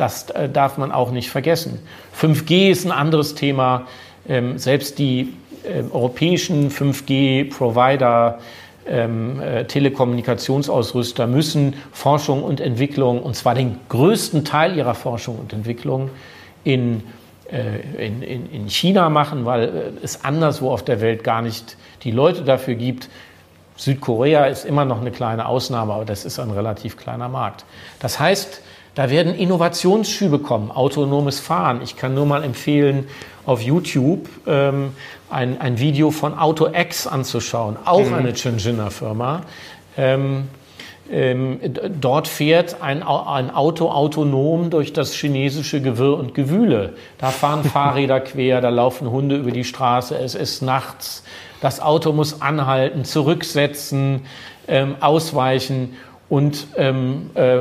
Das 0.01 0.31
äh, 0.31 0.49
darf 0.49 0.79
man 0.79 0.91
auch 0.91 1.11
nicht 1.11 1.29
vergessen. 1.29 1.77
5G 2.19 2.71
ist 2.71 2.85
ein 2.85 2.91
anderes 2.91 3.35
Thema. 3.35 3.85
Ähm, 4.27 4.57
selbst 4.57 4.97
die 4.97 5.31
äh, 5.63 5.83
europäischen 5.91 6.71
5G-Provider, 6.71 8.39
ähm, 8.87 9.39
äh, 9.39 9.65
Telekommunikationsausrüster 9.65 11.27
müssen 11.27 11.75
Forschung 11.91 12.41
und 12.41 12.61
Entwicklung, 12.61 13.21
und 13.21 13.35
zwar 13.35 13.53
den 13.53 13.77
größten 13.89 14.43
Teil 14.43 14.75
ihrer 14.75 14.95
Forschung 14.95 15.37
und 15.37 15.53
Entwicklung 15.53 16.09
in, 16.63 17.03
äh, 17.51 18.07
in, 18.07 18.23
in, 18.23 18.49
in 18.49 18.69
China 18.71 19.07
machen, 19.11 19.45
weil 19.45 19.93
es 20.01 20.25
anderswo 20.25 20.71
auf 20.71 20.83
der 20.83 20.99
Welt 20.99 21.23
gar 21.23 21.43
nicht 21.43 21.77
die 22.01 22.11
Leute 22.11 22.41
dafür 22.41 22.73
gibt. 22.73 23.07
Südkorea 23.77 24.45
ist 24.45 24.65
immer 24.65 24.83
noch 24.83 24.99
eine 24.99 25.11
kleine 25.11 25.45
Ausnahme, 25.45 25.93
aber 25.93 26.05
das 26.05 26.25
ist 26.25 26.39
ein 26.39 26.49
relativ 26.49 26.97
kleiner 26.97 27.29
Markt. 27.29 27.65
Das 27.99 28.19
heißt, 28.19 28.63
da 28.95 29.09
werden 29.09 29.33
Innovationsschübe 29.33 30.39
kommen, 30.39 30.71
autonomes 30.71 31.39
Fahren. 31.39 31.81
Ich 31.81 31.95
kann 31.95 32.13
nur 32.13 32.25
mal 32.25 32.43
empfehlen, 32.43 33.07
auf 33.45 33.61
YouTube 33.61 34.27
ähm, 34.45 34.91
ein, 35.29 35.59
ein 35.59 35.79
Video 35.79 36.11
von 36.11 36.37
AutoX 36.37 37.07
anzuschauen, 37.07 37.77
auch 37.85 38.05
mhm. 38.05 38.13
eine 38.13 38.35
Shenzhener 38.35 38.91
Firma. 38.91 39.41
Ähm, 39.97 40.47
ähm, 41.09 41.59
dort 41.99 42.27
fährt 42.27 42.81
ein, 42.81 43.03
ein, 43.03 43.53
Auto 43.53 43.89
autonom 43.89 44.69
durch 44.69 44.93
das 44.93 45.13
chinesische 45.13 45.81
Gewirr 45.81 46.17
und 46.17 46.33
Gewühle. 46.33 46.93
Da 47.17 47.31
fahren 47.31 47.63
Fahrräder 47.65 48.21
quer, 48.21 48.61
da 48.61 48.69
laufen 48.69 49.09
Hunde 49.09 49.35
über 49.37 49.51
die 49.51 49.65
Straße, 49.65 50.17
es 50.17 50.35
ist 50.35 50.61
nachts. 50.61 51.23
Das 51.59 51.81
Auto 51.81 52.13
muss 52.13 52.41
anhalten, 52.41 53.03
zurücksetzen, 53.03 54.21
ähm, 54.67 54.95
ausweichen 55.01 55.97
und 56.29 56.67
ähm, 56.77 57.29
äh, 57.33 57.57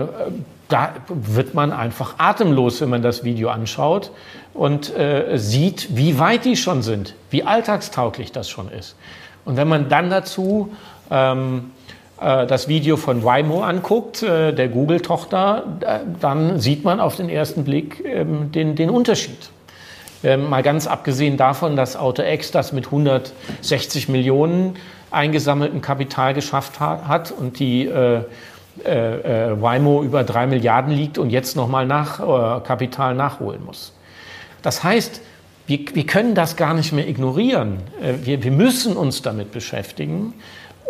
da 0.71 0.95
wird 1.09 1.55
man 1.55 1.73
einfach 1.73 2.15
atemlos, 2.19 2.81
wenn 2.81 2.89
man 2.89 3.03
das 3.03 3.25
Video 3.25 3.51
anschaut 3.51 4.11
und 4.55 4.97
äh, 4.97 5.37
sieht, 5.37 5.97
wie 5.97 6.19
weit 6.19 6.45
die 6.45 6.57
schon 6.57 6.83
sind, 6.83 7.15
wie 7.31 7.45
alltagstauglich 7.45 8.33
das 8.33 8.49
schon 8.49 8.71
ist. 8.71 8.97
Und 9.45 9.57
wenn 9.57 9.69
man 9.69 9.89
dann 9.89 10.11
dazu 10.11 10.73
ähm, 11.11 11.73
äh, 12.21 12.47
das 12.47 12.69
Video 12.69 12.97
von 12.97 13.25
Waymo 13.25 13.63
anguckt, 13.63 14.23
äh, 14.23 14.53
der 14.53 14.69
Google-Tochter, 14.69 15.65
äh, 15.81 15.99
dann 16.21 16.61
sieht 16.61 16.85
man 16.85 17.01
auf 17.01 17.17
den 17.17 17.29
ersten 17.29 17.65
Blick 17.65 18.05
ähm, 18.05 18.53
den, 18.53 18.77
den 18.77 18.91
Unterschied. 18.91 19.51
Ähm, 20.23 20.51
mal 20.51 20.63
ganz 20.63 20.87
abgesehen 20.87 21.37
davon, 21.37 21.77
dass 21.77 21.97
AutoX 21.97 22.51
das 22.51 22.73
mit 22.73 22.87
160 22.87 24.09
Millionen 24.09 24.77
eingesammelten 25.11 25.81
Kapital 25.81 26.35
geschafft 26.35 26.79
hat 26.79 27.33
und 27.33 27.59
die 27.59 27.91
äh, 28.85 29.51
äh, 29.51 29.63
Waymo 29.63 30.03
über 30.03 30.25
drei 30.25 30.47
Milliarden 30.47 30.93
liegt 30.93 31.19
und 31.19 31.31
jetzt 31.31 31.57
nochmal 31.57 31.87
nach, 31.87 32.21
äh, 32.21 32.61
Kapital 32.61 33.15
nachholen 33.15 33.65
muss. 33.65 33.93
Das 34.63 34.85
heißt, 34.85 35.21
wir, 35.67 35.79
wir 35.93 36.07
können 36.07 36.35
das 36.35 36.57
gar 36.57 36.75
nicht 36.75 36.93
mehr 36.93 37.09
ignorieren. 37.09 37.79
Äh, 38.03 38.27
wir, 38.27 38.43
wir 38.43 38.51
müssen 38.51 38.97
uns 38.97 39.23
damit 39.23 39.53
beschäftigen 39.53 40.35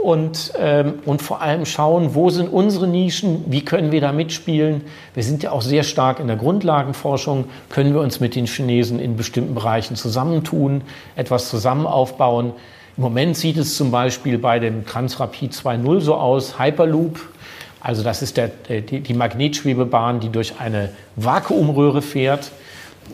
und, 0.02 0.52
ähm, 0.58 0.94
und 1.04 1.20
vor 1.20 1.42
allem 1.42 1.66
schauen, 1.66 2.14
wo 2.14 2.30
sind 2.30 2.48
unsere 2.48 2.88
Nischen, 2.88 3.44
wie 3.48 3.64
können 3.64 3.92
wir 3.92 4.00
da 4.00 4.12
mitspielen. 4.12 4.82
Wir 5.14 5.22
sind 5.22 5.42
ja 5.42 5.52
auch 5.52 5.62
sehr 5.62 5.82
stark 5.82 6.20
in 6.20 6.26
der 6.26 6.36
Grundlagenforschung, 6.36 7.44
können 7.68 7.92
wir 7.92 8.00
uns 8.00 8.18
mit 8.20 8.34
den 8.34 8.46
Chinesen 8.46 8.98
in 8.98 9.16
bestimmten 9.16 9.54
Bereichen 9.54 9.96
zusammentun, 9.96 10.82
etwas 11.16 11.50
zusammen 11.50 11.86
aufbauen. 11.86 12.52
Im 12.96 13.02
Moment 13.02 13.36
sieht 13.36 13.58
es 13.58 13.76
zum 13.76 13.90
Beispiel 13.90 14.38
bei 14.38 14.58
dem 14.58 14.86
Transrapid 14.86 15.52
2.0 15.52 16.00
so 16.00 16.14
aus, 16.14 16.58
Hyperloop, 16.58 17.20
also 17.80 18.02
das 18.02 18.22
ist 18.22 18.36
der, 18.36 18.48
die, 18.48 19.00
die 19.00 19.14
Magnetschwebebahn, 19.14 20.20
die 20.20 20.28
durch 20.28 20.54
eine 20.58 20.90
Vakuumröhre 21.16 22.02
fährt 22.02 22.50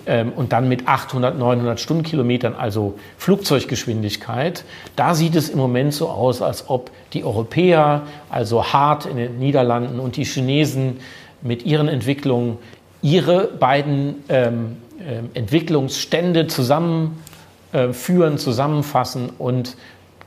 ähm, 0.06 0.32
und 0.32 0.52
dann 0.52 0.68
mit 0.68 0.88
800, 0.88 1.38
900 1.38 1.80
Stundenkilometern, 1.80 2.54
also 2.54 2.98
Flugzeuggeschwindigkeit. 3.18 4.64
Da 4.96 5.14
sieht 5.14 5.36
es 5.36 5.48
im 5.48 5.58
Moment 5.58 5.94
so 5.94 6.08
aus, 6.08 6.42
als 6.42 6.68
ob 6.68 6.90
die 7.12 7.24
Europäer, 7.24 8.02
also 8.28 8.64
Hart 8.72 9.06
in 9.06 9.16
den 9.16 9.38
Niederlanden 9.38 10.00
und 10.00 10.16
die 10.16 10.24
Chinesen 10.24 10.98
mit 11.42 11.64
ihren 11.64 11.88
Entwicklungen 11.88 12.58
ihre 13.02 13.46
beiden 13.46 14.24
ähm, 14.28 14.78
äh, 14.98 15.38
Entwicklungsstände 15.38 16.48
zusammenführen, 16.48 18.34
äh, 18.34 18.36
zusammenfassen 18.36 19.30
und 19.38 19.76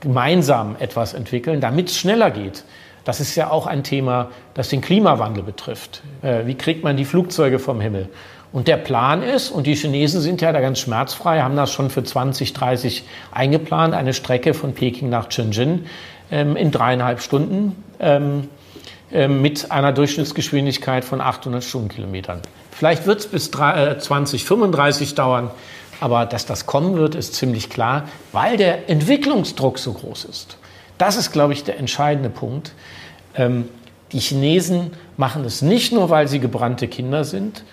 gemeinsam 0.00 0.76
etwas 0.78 1.12
entwickeln, 1.12 1.60
damit 1.60 1.90
es 1.90 1.98
schneller 1.98 2.30
geht. 2.30 2.64
Das 3.10 3.18
ist 3.18 3.34
ja 3.34 3.50
auch 3.50 3.66
ein 3.66 3.82
Thema, 3.82 4.28
das 4.54 4.68
den 4.68 4.82
Klimawandel 4.82 5.42
betrifft. 5.42 6.02
Äh, 6.22 6.46
wie 6.46 6.54
kriegt 6.54 6.84
man 6.84 6.96
die 6.96 7.04
Flugzeuge 7.04 7.58
vom 7.58 7.80
Himmel? 7.80 8.08
Und 8.52 8.68
der 8.68 8.76
Plan 8.76 9.24
ist, 9.24 9.50
und 9.50 9.66
die 9.66 9.74
Chinesen 9.74 10.20
sind 10.20 10.40
ja 10.40 10.52
da 10.52 10.60
ganz 10.60 10.78
schmerzfrei, 10.78 11.40
haben 11.40 11.56
das 11.56 11.72
schon 11.72 11.90
für 11.90 12.04
2030 12.04 13.02
eingeplant, 13.32 13.94
eine 13.94 14.14
Strecke 14.14 14.54
von 14.54 14.74
Peking 14.74 15.08
nach 15.08 15.28
Shenzhen 15.28 15.86
ähm, 16.30 16.54
in 16.54 16.70
dreieinhalb 16.70 17.20
Stunden 17.20 17.82
ähm, 17.98 18.46
ähm, 19.10 19.42
mit 19.42 19.72
einer 19.72 19.90
Durchschnittsgeschwindigkeit 19.90 21.04
von 21.04 21.20
800 21.20 21.64
Stundenkilometern. 21.64 22.42
Vielleicht 22.70 23.08
wird 23.08 23.18
es 23.18 23.26
bis 23.26 23.50
2035 23.50 25.16
dauern, 25.16 25.50
aber 25.98 26.26
dass 26.26 26.46
das 26.46 26.66
kommen 26.66 26.94
wird, 26.96 27.16
ist 27.16 27.34
ziemlich 27.34 27.70
klar, 27.70 28.04
weil 28.30 28.56
der 28.56 28.88
Entwicklungsdruck 28.88 29.80
so 29.80 29.94
groß 29.94 30.26
ist. 30.26 30.59
Das 31.00 31.16
ist, 31.16 31.32
glaube 31.32 31.54
ich, 31.54 31.64
der 31.64 31.78
entscheidende 31.78 32.28
Punkt. 32.28 32.72
Ähm, 33.34 33.70
die 34.12 34.18
Chinesen 34.18 34.90
machen 35.16 35.46
es 35.46 35.62
nicht 35.62 35.92
nur, 35.92 36.10
weil 36.10 36.28
sie 36.28 36.40
gebrannte 36.40 36.88
Kinder 36.88 37.24
sind 37.24 37.64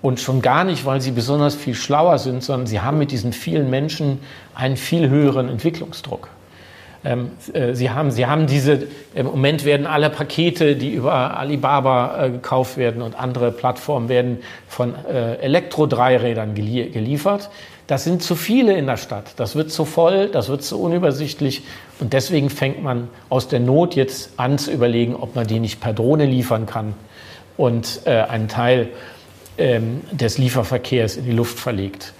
Und 0.00 0.18
schon 0.18 0.40
gar 0.40 0.64
nicht, 0.64 0.86
weil 0.86 1.02
sie 1.02 1.10
besonders 1.10 1.54
viel 1.54 1.74
schlauer 1.74 2.18
sind, 2.18 2.42
sondern 2.42 2.66
sie 2.66 2.80
haben 2.80 2.96
mit 2.96 3.10
diesen 3.10 3.34
vielen 3.34 3.68
Menschen 3.68 4.18
einen 4.54 4.78
viel 4.78 5.10
höheren 5.10 5.50
Entwicklungsdruck. 5.50 6.30
Ähm, 7.02 7.30
äh, 7.54 7.74
sie, 7.74 7.90
haben, 7.90 8.10
sie 8.10 8.26
haben 8.26 8.46
diese, 8.46 8.86
im 9.14 9.26
Moment 9.26 9.64
werden 9.64 9.86
alle 9.86 10.10
Pakete, 10.10 10.76
die 10.76 10.92
über 10.92 11.36
Alibaba 11.38 12.26
äh, 12.26 12.30
gekauft 12.30 12.76
werden 12.76 13.00
und 13.00 13.18
andere 13.18 13.52
Plattformen 13.52 14.08
werden 14.08 14.38
von 14.68 14.94
äh, 15.06 15.36
Elektro-Dreirädern 15.36 16.54
gelie 16.54 16.90
geliefert. 16.90 17.50
Das 17.86 18.04
sind 18.04 18.22
zu 18.22 18.36
viele 18.36 18.76
in 18.76 18.86
der 18.86 18.98
Stadt. 18.98 19.32
Das 19.36 19.56
wird 19.56 19.72
zu 19.72 19.84
voll, 19.84 20.28
das 20.28 20.48
wird 20.48 20.62
zu 20.62 20.80
unübersichtlich. 20.80 21.62
Und 21.98 22.12
deswegen 22.12 22.48
fängt 22.48 22.82
man 22.82 23.08
aus 23.30 23.48
der 23.48 23.60
Not 23.60 23.96
jetzt 23.96 24.32
an 24.36 24.58
zu 24.58 24.70
überlegen, 24.70 25.16
ob 25.16 25.34
man 25.34 25.46
die 25.46 25.58
nicht 25.58 25.80
per 25.80 25.92
Drohne 25.92 26.26
liefern 26.26 26.66
kann 26.66 26.94
und 27.56 28.02
äh, 28.04 28.10
einen 28.10 28.48
Teil 28.48 28.90
ähm, 29.58 30.02
des 30.12 30.38
Lieferverkehrs 30.38 31.16
in 31.16 31.24
die 31.24 31.32
Luft 31.32 31.58
verlegt. 31.58 32.12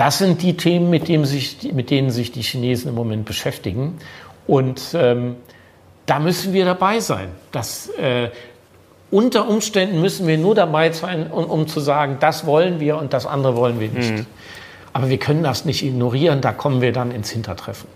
Das 0.00 0.16
sind 0.16 0.40
die 0.40 0.56
Themen, 0.56 0.88
mit, 0.88 1.08
dem 1.08 1.26
sich, 1.26 1.74
mit 1.74 1.90
denen 1.90 2.10
sich 2.10 2.32
die 2.32 2.40
Chinesen 2.40 2.88
im 2.88 2.94
Moment 2.94 3.26
beschäftigen. 3.26 3.98
Und 4.50 4.82
ähm, 4.94 5.36
da 6.06 6.18
müssen 6.18 6.52
wir 6.52 6.64
dabei 6.64 6.98
sein. 6.98 7.28
Das, 7.52 7.88
äh, 7.90 8.30
unter 9.12 9.48
Umständen 9.48 10.00
müssen 10.00 10.26
wir 10.26 10.38
nur 10.38 10.56
dabei 10.56 10.90
sein, 10.90 11.30
um, 11.30 11.44
um, 11.44 11.68
zu 11.68 11.78
sagen, 11.78 12.16
das 12.18 12.46
wollen 12.46 12.80
wir 12.80 12.98
und 12.98 13.12
das 13.12 13.26
andere 13.26 13.54
wollen 13.54 13.78
wir 13.78 13.90
nicht. 13.90 14.10
Mhm. 14.10 14.26
Aber 14.92 15.08
wir 15.08 15.18
können 15.18 15.44
das 15.44 15.64
nicht 15.66 15.84
ignorieren, 15.84 16.40
da 16.40 16.50
kommen 16.50 16.80
wir 16.80 16.92
dann 16.92 17.12
ins 17.12 17.30
Hintertreffen. 17.30 17.88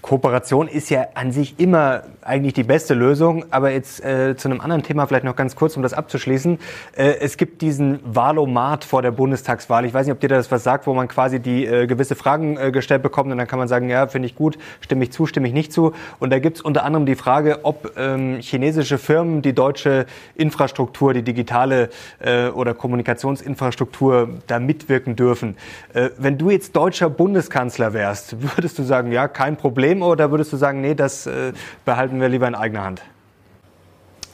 Kooperation 0.00 0.68
ist 0.68 0.90
ja 0.90 1.08
an 1.14 1.32
sich 1.32 1.58
immer 1.58 2.04
eigentlich 2.26 2.54
die 2.54 2.64
beste 2.64 2.94
Lösung. 2.94 3.44
Aber 3.50 3.70
jetzt 3.70 4.04
äh, 4.04 4.36
zu 4.36 4.48
einem 4.48 4.60
anderen 4.60 4.82
Thema 4.82 5.06
vielleicht 5.06 5.24
noch 5.24 5.36
ganz 5.36 5.54
kurz, 5.54 5.76
um 5.76 5.82
das 5.82 5.92
abzuschließen. 5.92 6.58
Äh, 6.96 7.14
es 7.20 7.36
gibt 7.36 7.62
diesen 7.62 8.00
Wahlomat 8.04 8.84
vor 8.84 9.02
der 9.02 9.12
Bundestagswahl. 9.12 9.84
Ich 9.84 9.94
weiß 9.94 10.06
nicht, 10.06 10.14
ob 10.14 10.20
dir 10.20 10.28
das 10.28 10.50
was 10.50 10.64
sagt, 10.64 10.86
wo 10.86 10.94
man 10.94 11.08
quasi 11.08 11.40
die 11.40 11.64
äh, 11.64 11.86
gewisse 11.86 12.16
Fragen 12.16 12.56
äh, 12.56 12.70
gestellt 12.72 13.02
bekommt 13.02 13.30
und 13.30 13.38
dann 13.38 13.46
kann 13.46 13.58
man 13.58 13.68
sagen, 13.68 13.88
ja, 13.88 14.06
finde 14.06 14.26
ich 14.26 14.34
gut, 14.34 14.58
stimme 14.80 15.04
ich 15.04 15.12
zu, 15.12 15.26
stimme 15.26 15.48
ich 15.48 15.54
nicht 15.54 15.72
zu. 15.72 15.92
Und 16.18 16.30
da 16.30 16.38
gibt 16.38 16.58
es 16.58 16.62
unter 16.62 16.84
anderem 16.84 17.06
die 17.06 17.16
Frage, 17.16 17.60
ob 17.64 17.92
ähm, 17.96 18.38
chinesische 18.40 18.98
Firmen 18.98 19.42
die 19.42 19.52
deutsche 19.52 20.06
Infrastruktur, 20.34 21.14
die 21.14 21.22
digitale 21.22 21.90
äh, 22.18 22.48
oder 22.48 22.74
Kommunikationsinfrastruktur 22.74 24.30
da 24.46 24.58
mitwirken 24.58 25.16
dürfen. 25.16 25.56
Äh, 25.94 26.10
wenn 26.18 26.38
du 26.38 26.50
jetzt 26.50 26.74
deutscher 26.74 27.08
Bundeskanzler 27.08 27.92
wärst, 27.92 28.36
würdest 28.56 28.78
du 28.78 28.82
sagen, 28.82 29.12
ja, 29.12 29.28
kein 29.28 29.56
Problem 29.56 29.66
Problem 29.76 30.02
oder 30.02 30.30
würdest 30.30 30.52
du 30.52 30.56
sagen, 30.56 30.80
nee, 30.80 30.94
das 30.94 31.26
äh, 31.26 31.52
behalten 31.84 32.15
wir 32.20 32.28
lieber 32.28 32.48
in 32.48 32.54
eigener 32.54 32.84
Hand? 32.84 33.02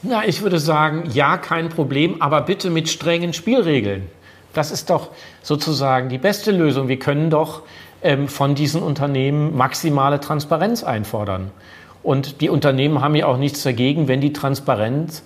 Ja, 0.03 0.23
ich 0.25 0.41
würde 0.41 0.59
sagen, 0.59 1.09
ja, 1.13 1.37
kein 1.37 1.69
Problem, 1.69 2.21
aber 2.21 2.41
bitte 2.41 2.69
mit 2.69 2.89
strengen 2.89 3.33
Spielregeln. 3.33 4.09
Das 4.53 4.69
ist 4.69 4.89
doch 4.89 5.09
sozusagen 5.41 6.09
die 6.09 6.17
beste 6.17 6.51
Lösung. 6.51 6.87
Wir 6.87 6.99
können 6.99 7.29
doch 7.29 7.63
ähm, 8.01 8.27
von 8.27 8.53
diesen 8.53 8.83
Unternehmen 8.83 9.55
maximale 9.55 10.19
Transparenz 10.19 10.83
einfordern. 10.83 11.51
Und 12.03 12.41
die 12.41 12.49
Unternehmen 12.49 13.01
haben 13.01 13.15
ja 13.15 13.27
auch 13.27 13.37
nichts 13.37 13.63
dagegen, 13.63 14.07
wenn 14.09 14.19
die 14.19 14.33
Transparenz, 14.33 15.23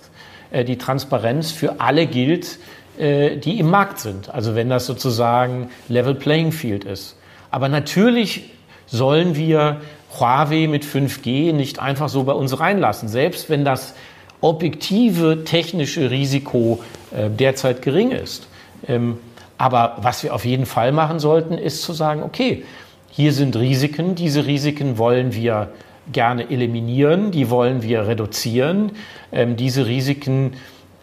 äh, 0.52 0.64
die 0.64 0.78
Transparenz 0.78 1.50
für 1.50 1.80
alle 1.80 2.06
gilt, 2.06 2.58
äh, 2.98 3.36
die 3.36 3.58
im 3.58 3.70
Markt 3.70 3.98
sind. 3.98 4.32
Also 4.32 4.54
wenn 4.54 4.68
das 4.68 4.86
sozusagen 4.86 5.70
Level 5.88 6.14
Playing 6.14 6.52
Field 6.52 6.84
ist. 6.84 7.16
Aber 7.50 7.68
natürlich 7.68 8.50
sollen 8.86 9.34
wir 9.36 9.80
Huawei 10.18 10.66
mit 10.68 10.84
5G 10.84 11.52
nicht 11.52 11.78
einfach 11.78 12.08
so 12.08 12.24
bei 12.24 12.32
uns 12.32 12.58
reinlassen, 12.58 13.08
selbst 13.08 13.50
wenn 13.50 13.64
das 13.64 13.94
objektive 14.40 15.44
technische 15.44 16.10
Risiko 16.10 16.80
äh, 17.10 17.28
derzeit 17.28 17.82
gering 17.82 18.10
ist. 18.10 18.48
Ähm, 18.86 19.18
aber 19.58 19.96
was 20.00 20.22
wir 20.22 20.34
auf 20.34 20.44
jeden 20.44 20.66
Fall 20.66 20.92
machen 20.92 21.18
sollten, 21.18 21.54
ist 21.54 21.82
zu 21.82 21.92
sagen, 21.92 22.22
okay, 22.22 22.64
hier 23.10 23.32
sind 23.32 23.56
Risiken, 23.56 24.14
diese 24.14 24.46
Risiken 24.46 24.96
wollen 24.96 25.34
wir 25.34 25.70
gerne 26.12 26.50
eliminieren, 26.50 27.32
die 27.32 27.50
wollen 27.50 27.82
wir 27.82 28.06
reduzieren. 28.06 28.92
Ähm, 29.32 29.56
diese 29.56 29.86
Risiken 29.86 30.52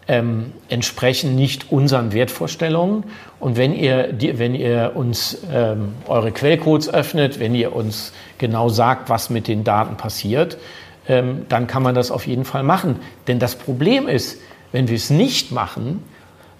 ähm, 0.08 0.52
entsprechen 0.68 1.36
nicht 1.36 1.70
unseren 1.70 2.12
Wertvorstellungen. 2.12 3.04
Und 3.38 3.56
wenn 3.56 3.74
ihr, 3.74 4.12
die, 4.12 4.38
wenn 4.38 4.54
ihr 4.54 4.92
uns 4.94 5.38
ähm, 5.52 5.94
eure 6.06 6.32
Quellcodes 6.32 6.92
öffnet, 6.92 7.38
wenn 7.38 7.54
ihr 7.54 7.74
uns 7.74 8.12
genau 8.38 8.68
sagt, 8.68 9.10
was 9.10 9.28
mit 9.30 9.46
den 9.46 9.62
Daten 9.62 9.96
passiert, 9.96 10.56
ähm, 11.08 11.46
dann 11.48 11.66
kann 11.66 11.82
man 11.82 11.94
das 11.94 12.10
auf 12.10 12.26
jeden 12.26 12.44
Fall 12.44 12.62
machen. 12.62 12.96
Denn 13.28 13.38
das 13.38 13.56
Problem 13.56 14.08
ist, 14.08 14.40
wenn 14.72 14.88
wir 14.88 14.96
es 14.96 15.10
nicht 15.10 15.52
machen, 15.52 16.02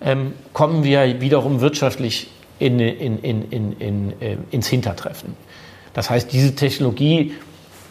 ähm, 0.03 0.35
kommen 0.53 0.85
wir 0.85 1.21
wiederum 1.21 1.61
wirtschaftlich 1.61 2.31
in, 2.59 2.79
in, 2.79 3.19
in, 3.19 4.21
äh, 4.21 4.37
ins 4.51 4.69
Hintertreffen. 4.69 5.35
Das 5.95 6.11
heißt, 6.11 6.33
diese 6.33 6.55
Technologie, 6.55 7.33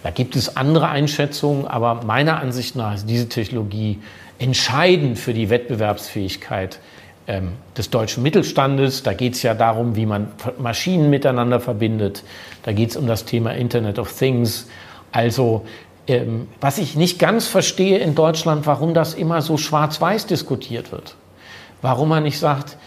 da 0.03 0.11
gibt 0.11 0.35
es 0.35 0.57
andere 0.57 0.89
Einschätzungen, 0.89 1.67
aber 1.67 2.03
meiner 2.03 2.39
Ansicht 2.39 2.75
nach 2.75 2.95
ist 2.95 3.09
diese 3.09 3.27
Technologie 3.29 3.99
entscheidend 4.37 5.17
für 5.17 5.33
die 5.33 5.49
Wettbewerbsfähigkeit 5.49 6.79
ähm, 7.27 7.53
des 7.77 7.89
deutschen 7.89 8.23
Mittelstandes. 8.23 9.03
Da 9.03 9.13
geht 9.13 9.33
es 9.33 9.43
ja 9.43 9.53
darum, 9.53 9.95
wie 9.95 10.05
man 10.05 10.29
Maschinen 10.57 11.09
miteinander 11.09 11.59
verbindet. 11.59 12.23
Da 12.63 12.71
geht 12.71 12.91
es 12.91 12.97
um 12.97 13.07
das 13.07 13.25
Thema 13.25 13.53
Internet 13.53 13.99
of 13.99 14.11
Things. 14.11 14.67
Also 15.11 15.65
ähm, 16.07 16.47
was 16.61 16.77
ich 16.77 16.95
nicht 16.95 17.17
ganz 17.19 17.47
verstehe 17.47 17.97
in 17.97 18.15
Deutschland, 18.15 18.67
warum 18.67 18.93
das 18.93 19.13
immer 19.13 19.41
so 19.41 19.57
schwarz-weiß 19.57 20.27
diskutiert 20.27 20.91
wird. 20.91 21.15
Warum 21.81 22.09
man 22.09 22.23
nicht 22.23 22.39
sagt, 22.39 22.77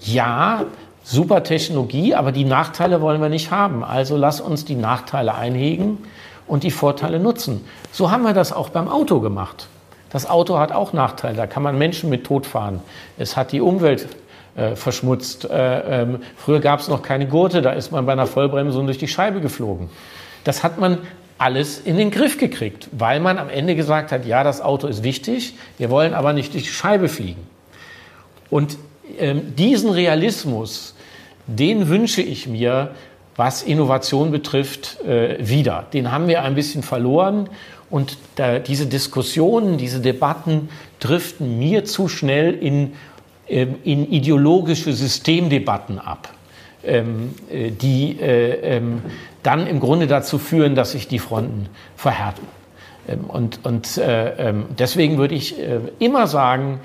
ja, 0.00 0.64
super 1.02 1.42
Technologie, 1.42 2.14
aber 2.14 2.32
die 2.32 2.44
Nachteile 2.44 3.00
wollen 3.00 3.20
wir 3.20 3.28
nicht 3.28 3.50
haben. 3.50 3.82
Also 3.82 4.16
lass 4.16 4.40
uns 4.40 4.64
die 4.64 4.76
Nachteile 4.76 5.34
einhegen 5.34 5.98
und 6.46 6.62
die 6.62 6.70
Vorteile 6.70 7.18
nutzen. 7.18 7.64
So 7.92 8.10
haben 8.10 8.22
wir 8.22 8.34
das 8.34 8.52
auch 8.52 8.68
beim 8.68 8.88
Auto 8.88 9.20
gemacht. 9.20 9.66
Das 10.10 10.28
Auto 10.28 10.58
hat 10.58 10.72
auch 10.72 10.92
Nachteile, 10.92 11.36
da 11.36 11.46
kann 11.46 11.62
man 11.62 11.78
Menschen 11.78 12.10
mit 12.10 12.24
tot 12.24 12.46
fahren. 12.46 12.80
Es 13.16 13.36
hat 13.36 13.52
die 13.52 13.60
Umwelt 13.60 14.08
äh, 14.56 14.74
verschmutzt. 14.74 15.48
Äh, 15.48 16.02
ähm, 16.02 16.18
früher 16.36 16.60
gab 16.60 16.80
es 16.80 16.88
noch 16.88 17.02
keine 17.02 17.26
Gurte, 17.26 17.62
da 17.62 17.70
ist 17.70 17.92
man 17.92 18.06
bei 18.06 18.12
einer 18.12 18.26
Vollbremsung 18.26 18.86
durch 18.86 18.98
die 18.98 19.08
Scheibe 19.08 19.40
geflogen. 19.40 19.88
Das 20.44 20.64
hat 20.64 20.78
man 20.78 20.98
alles 21.38 21.78
in 21.78 21.96
den 21.96 22.10
Griff 22.10 22.36
gekriegt, 22.36 22.88
weil 22.92 23.20
man 23.20 23.38
am 23.38 23.48
Ende 23.48 23.74
gesagt 23.74 24.12
hat, 24.12 24.26
ja, 24.26 24.44
das 24.44 24.60
Auto 24.60 24.86
ist 24.88 25.04
wichtig, 25.04 25.54
wir 25.78 25.88
wollen 25.88 26.12
aber 26.12 26.32
nicht 26.32 26.52
durch 26.52 26.64
die 26.64 26.70
Scheibe 26.70 27.08
fliegen. 27.08 27.46
Und 28.50 28.76
ähm, 29.18 29.54
diesen 29.56 29.90
Realismus, 29.90 30.94
den 31.46 31.88
wünsche 31.88 32.20
ich 32.20 32.46
mir, 32.46 32.90
was 33.36 33.62
Innovation 33.62 34.32
betrifft, 34.32 35.00
äh, 35.00 35.36
wieder. 35.40 35.86
Den 35.92 36.12
haben 36.12 36.28
wir 36.28 36.42
ein 36.42 36.54
bisschen 36.54 36.82
verloren 36.82 37.48
und 37.90 38.18
da, 38.36 38.60
diese 38.60 38.86
Diskussionen, 38.86 39.76
diese 39.76 40.00
Debatten 40.00 40.68
driften 41.00 41.58
mir 41.58 41.84
zu 41.84 42.08
schnell 42.08 42.54
in, 42.54 42.92
ähm, 43.48 43.76
in 43.82 44.10
ideologische 44.10 44.92
Systemdebatten 44.92 45.98
ab, 45.98 46.32
ähm, 46.84 47.34
äh, 47.50 47.70
die 47.70 48.18
äh, 48.20 48.76
ähm, 48.76 49.02
dann 49.42 49.66
im 49.66 49.80
Grunde 49.80 50.06
dazu 50.06 50.38
führen, 50.38 50.74
dass 50.76 50.92
sich 50.92 51.08
die 51.08 51.18
Fronten 51.18 51.68
verhärten. 51.96 52.46
Und, 53.26 53.64
und 53.64 53.96
äh, 53.96 54.52
deswegen 54.78 55.16
würde 55.16 55.34
ich 55.34 55.56
immer 55.98 56.26
sagen, 56.26 56.78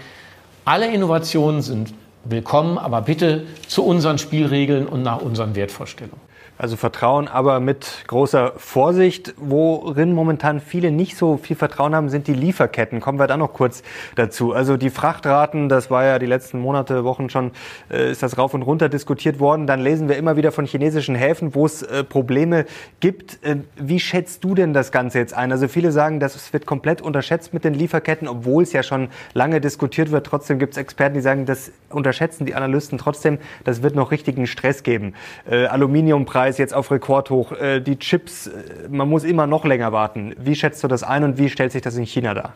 alle 0.64 0.92
Innovationen 0.92 1.62
sind 1.62 1.94
willkommen, 2.24 2.78
aber 2.78 3.02
bitte 3.02 3.46
zu 3.68 3.84
unseren 3.86 4.18
Spielregeln 4.18 4.88
und 4.88 5.04
nach 5.04 5.22
unseren 5.22 5.56
Wertvorstellungen. 5.56 6.25
Also 6.58 6.78
Vertrauen, 6.78 7.28
aber 7.28 7.60
mit 7.60 8.06
großer 8.08 8.54
Vorsicht. 8.56 9.34
Worin 9.38 10.14
momentan 10.14 10.62
viele 10.62 10.90
nicht 10.90 11.18
so 11.18 11.36
viel 11.36 11.58
Vertrauen 11.58 11.94
haben, 11.94 12.08
sind 12.08 12.28
die 12.28 12.34
Lieferketten. 12.34 13.02
Kommen 13.02 13.20
wir 13.20 13.28
da 13.28 13.36
noch 13.36 13.52
kurz 13.52 13.84
dazu. 14.16 14.54
Also 14.54 14.78
die 14.78 14.90
Frachtraten, 14.90 15.68
das 15.68 15.92
war 15.92 16.06
ja 16.06 16.18
die 16.18 16.26
letzten 16.26 16.60
Monate, 16.60 17.04
Wochen 17.04 17.30
schon, 17.30 17.52
äh, 17.92 18.10
ist 18.10 18.24
das 18.24 18.38
rauf 18.38 18.54
und 18.54 18.62
runter 18.62 18.88
diskutiert 18.88 19.42
worden. 19.42 19.68
Dann 19.68 19.82
lesen 19.82 20.08
wir 20.08 20.16
immer 20.16 20.38
wieder 20.38 20.54
von 20.54 20.66
chinesischen 20.66 21.16
Häfen, 21.16 21.56
wo 21.56 21.66
es 21.66 21.82
äh, 21.82 22.06
Probleme 22.06 22.66
gibt. 23.02 23.44
Äh, 23.44 23.58
wie 23.76 24.00
schätzt 24.00 24.42
du 24.46 24.56
denn 24.56 24.74
das 24.74 24.94
Ganze 24.94 25.20
jetzt 25.20 25.34
ein? 25.34 25.52
Also 25.52 25.68
viele 25.68 25.92
sagen, 25.92 26.22
das 26.22 26.54
wird 26.54 26.66
komplett 26.66 27.02
unterschätzt 27.02 27.54
mit 27.54 27.66
den 27.66 27.74
Lieferketten, 27.74 28.30
obwohl 28.30 28.64
es 28.64 28.72
ja 28.72 28.82
schon 28.82 29.10
lange 29.34 29.60
diskutiert 29.60 30.12
wird. 30.12 30.26
Trotzdem 30.26 30.58
gibt 30.58 30.72
es 30.72 30.78
Experten, 30.78 31.16
die 31.16 31.22
sagen, 31.22 31.46
das 31.46 31.74
unterschätzen 31.90 32.46
die 32.46 32.56
Analysten 32.56 32.98
trotzdem. 32.98 33.40
Das 33.66 33.84
wird 33.84 33.96
noch 33.96 34.12
richtigen 34.12 34.48
Stress 34.48 34.84
geben. 34.84 35.16
Äh, 35.50 35.66
Aluminiumpreis 35.66 36.45
Preis 36.46 36.60
jetzt 36.60 36.76
auf 36.76 36.92
Rekordhoch, 36.92 37.54
äh, 37.54 37.80
die 37.80 37.98
Chips, 37.98 38.46
äh, 38.46 38.52
man 38.88 39.10
muss 39.10 39.24
immer 39.24 39.48
noch 39.48 39.66
länger 39.66 39.92
warten. 39.92 40.36
Wie 40.38 40.54
schätzt 40.54 40.84
du 40.84 40.88
das 40.88 41.02
ein 41.02 41.24
und 41.24 41.40
wie 41.40 41.50
stellt 41.50 41.72
sich 41.72 41.82
das 41.82 41.96
in 41.96 42.06
China 42.06 42.36
dar? 42.36 42.54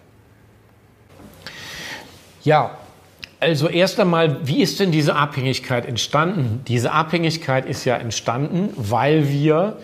Ja, 2.44 2.78
also 3.40 3.68
erst 3.68 4.00
einmal, 4.00 4.46
wie 4.48 4.62
ist 4.62 4.80
denn 4.80 4.92
diese 4.92 5.16
Abhängigkeit 5.16 5.88
entstanden? 5.88 6.62
Diese 6.68 6.92
Abhängigkeit 6.92 7.66
ist 7.66 7.84
ja 7.84 7.96
entstanden, 7.96 8.70
weil 8.76 9.28
wir 9.30 9.78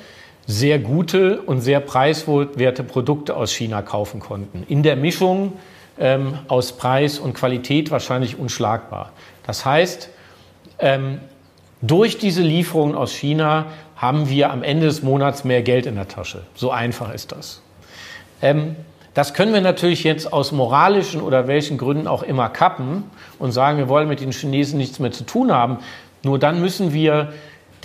sehr 0.46 0.78
gute 0.78 1.42
und 1.42 1.62
sehr 1.62 1.80
preiswerte 1.80 2.84
Produkte 2.84 3.36
aus 3.36 3.52
China 3.54 3.82
kaufen 3.82 4.20
konnten. 4.20 4.66
In 4.68 4.84
der 4.84 4.98
Mischung 4.98 5.54
ähm, 5.98 6.38
aus 6.48 6.74
Preis 6.78 7.18
und 7.18 7.34
Qualität 7.34 7.90
wahrscheinlich 7.90 8.38
unschlagbar. 8.38 9.14
Das 9.48 9.66
heißt, 9.66 10.10
ähm, 10.78 11.22
durch 11.82 12.18
diese 12.18 12.42
Lieferungen 12.42 12.96
aus 12.96 13.14
China 13.14 13.66
haben 13.96 14.30
wir 14.30 14.52
am 14.52 14.64
Ende 14.64 14.88
des 14.88 15.04
Monats 15.04 15.44
mehr 15.44 15.62
Geld 15.62 15.86
in 15.86 15.96
der 15.96 16.08
Tasche. 16.08 16.44
So 16.56 16.72
einfach 16.72 17.14
ist 17.14 17.32
das. 17.32 17.62
Ähm, 18.42 18.76
das 19.14 19.34
können 19.34 19.54
wir 19.54 19.62
natürlich 19.62 20.04
jetzt 20.04 20.34
aus 20.34 20.52
moralischen 20.52 21.22
oder 21.22 21.48
welchen 21.48 21.78
Gründen 21.78 22.06
auch 22.06 22.22
immer 22.22 22.50
kappen 22.50 23.04
und 23.40 23.54
sagen, 23.54 23.78
wir 23.78 23.88
wollen 23.88 24.10
mit 24.10 24.20
den 24.20 24.34
Chinesen 24.34 24.78
nichts 24.78 25.00
mehr 25.00 25.12
zu 25.12 25.24
tun 25.24 25.54
haben. 25.54 25.78
Nur 26.24 26.38
dann 26.38 26.60
müssen 26.60 26.92
wir 26.92 27.32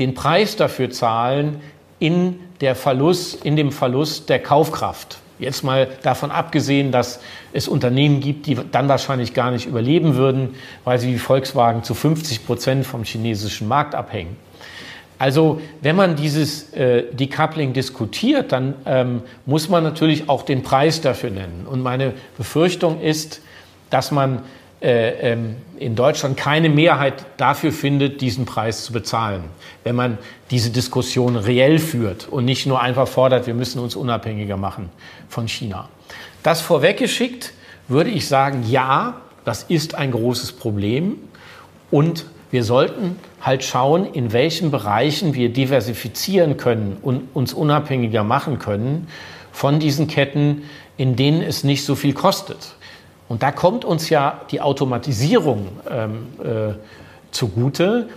den 0.01 0.15
Preis 0.15 0.57
dafür 0.57 0.91
zahlen 0.91 1.61
in, 2.01 2.41
der 2.61 2.75
Verlust, 2.75 3.45
in 3.45 3.55
dem 3.55 3.71
Verlust 3.71 4.29
der 4.29 4.41
Kaufkraft. 4.41 5.19
Jetzt 5.39 5.63
mal 5.63 5.89
davon 6.03 6.31
abgesehen, 6.31 6.91
dass 6.91 7.21
es 7.53 7.69
Unternehmen 7.69 8.21
gibt, 8.21 8.47
die 8.47 8.59
dann 8.71 8.89
wahrscheinlich 8.89 9.33
gar 9.33 9.51
nicht 9.51 9.67
überleben 9.67 10.17
würden, 10.17 10.57
weil 10.85 10.99
sie 10.99 11.15
wie 11.15 11.19
Volkswagen 11.19 11.83
zu 11.83 11.95
50 11.95 12.45
Prozent 12.45 12.87
vom 12.87 13.05
chinesischen 13.05 13.69
Markt 13.69 13.95
abhängen. 13.95 14.37
Also 15.21 15.61
wenn 15.83 15.97
man 15.97 16.17
dieses 16.17 16.73
äh, 16.73 17.03
Decoupling 17.13 17.75
diskutiert, 17.75 18.53
dann 18.53 18.73
ähm, 18.87 19.21
muss 19.45 19.69
man 19.69 19.85
natürlich 19.85 20.31
auch 20.31 20.43
den 20.45 20.63
Preis 20.63 21.03
dafür 21.03 21.29
nennen. 21.29 21.67
Und 21.71 21.83
meine 21.83 22.15
Befürchtung 22.39 23.03
ist, 23.03 23.43
dass 23.91 24.13
man 24.13 24.41
äh, 24.81 25.33
ähm, 25.33 25.57
in 25.79 25.95
Deutschland 25.95 26.39
keine 26.39 26.71
Mehrheit 26.71 27.27
dafür 27.37 27.71
findet, 27.71 28.23
diesen 28.23 28.47
Preis 28.47 28.85
zu 28.85 28.95
bezahlen, 28.95 29.45
wenn 29.85 29.95
man 29.95 30.17
diese 30.51 30.71
Diskussion 30.71 31.37
reell 31.37 31.79
führt 31.79 32.27
und 32.27 32.47
nicht 32.47 32.65
nur 32.65 32.81
einfach 32.81 33.07
fordert, 33.07 33.47
wir 33.47 33.53
müssen 33.53 33.79
uns 33.79 33.97
unabhängiger 33.97 34.57
machen 34.57 34.89
von 35.29 35.49
China. 35.49 35.91
Das 36.43 36.63
vorweggeschickt 36.63 37.53
würde 37.89 38.09
ich 38.09 38.27
sagen, 38.27 38.65
ja, 38.67 39.21
das 39.45 39.65
ist 39.65 39.95
ein 39.95 40.13
großes 40.13 40.53
Problem 40.53 41.19
und 41.91 42.25
wir 42.51 42.65
sollten 42.65 43.19
halt 43.41 43.65
schauen, 43.65 44.05
in 44.05 44.33
welchen 44.33 44.71
Bereichen 44.71 45.35
wir 45.35 45.51
diversifizieren 45.51 46.57
können 46.57 46.97
und 47.03 47.29
uns 47.35 47.53
unabhängiger 47.53 48.25
machen 48.25 48.59
können 48.59 49.09
von 49.53 49.81
diesen 49.81 50.07
Ketten, 50.07 50.63
in 50.97 51.17
denen 51.17 51.43
es 51.43 51.65
nicht 51.65 51.85
so 51.85 51.95
viel 51.95 52.13
kostet. 52.13 52.75
Und 53.29 53.43
da 53.43 53.53
kommt 53.53 53.85
uns 53.85 54.11
ja 54.11 54.41
die 54.51 54.61
Automatisierung 54.61 55.69
ähm, 55.89 56.27
äh, 56.43 56.75
zugute, 57.31 58.09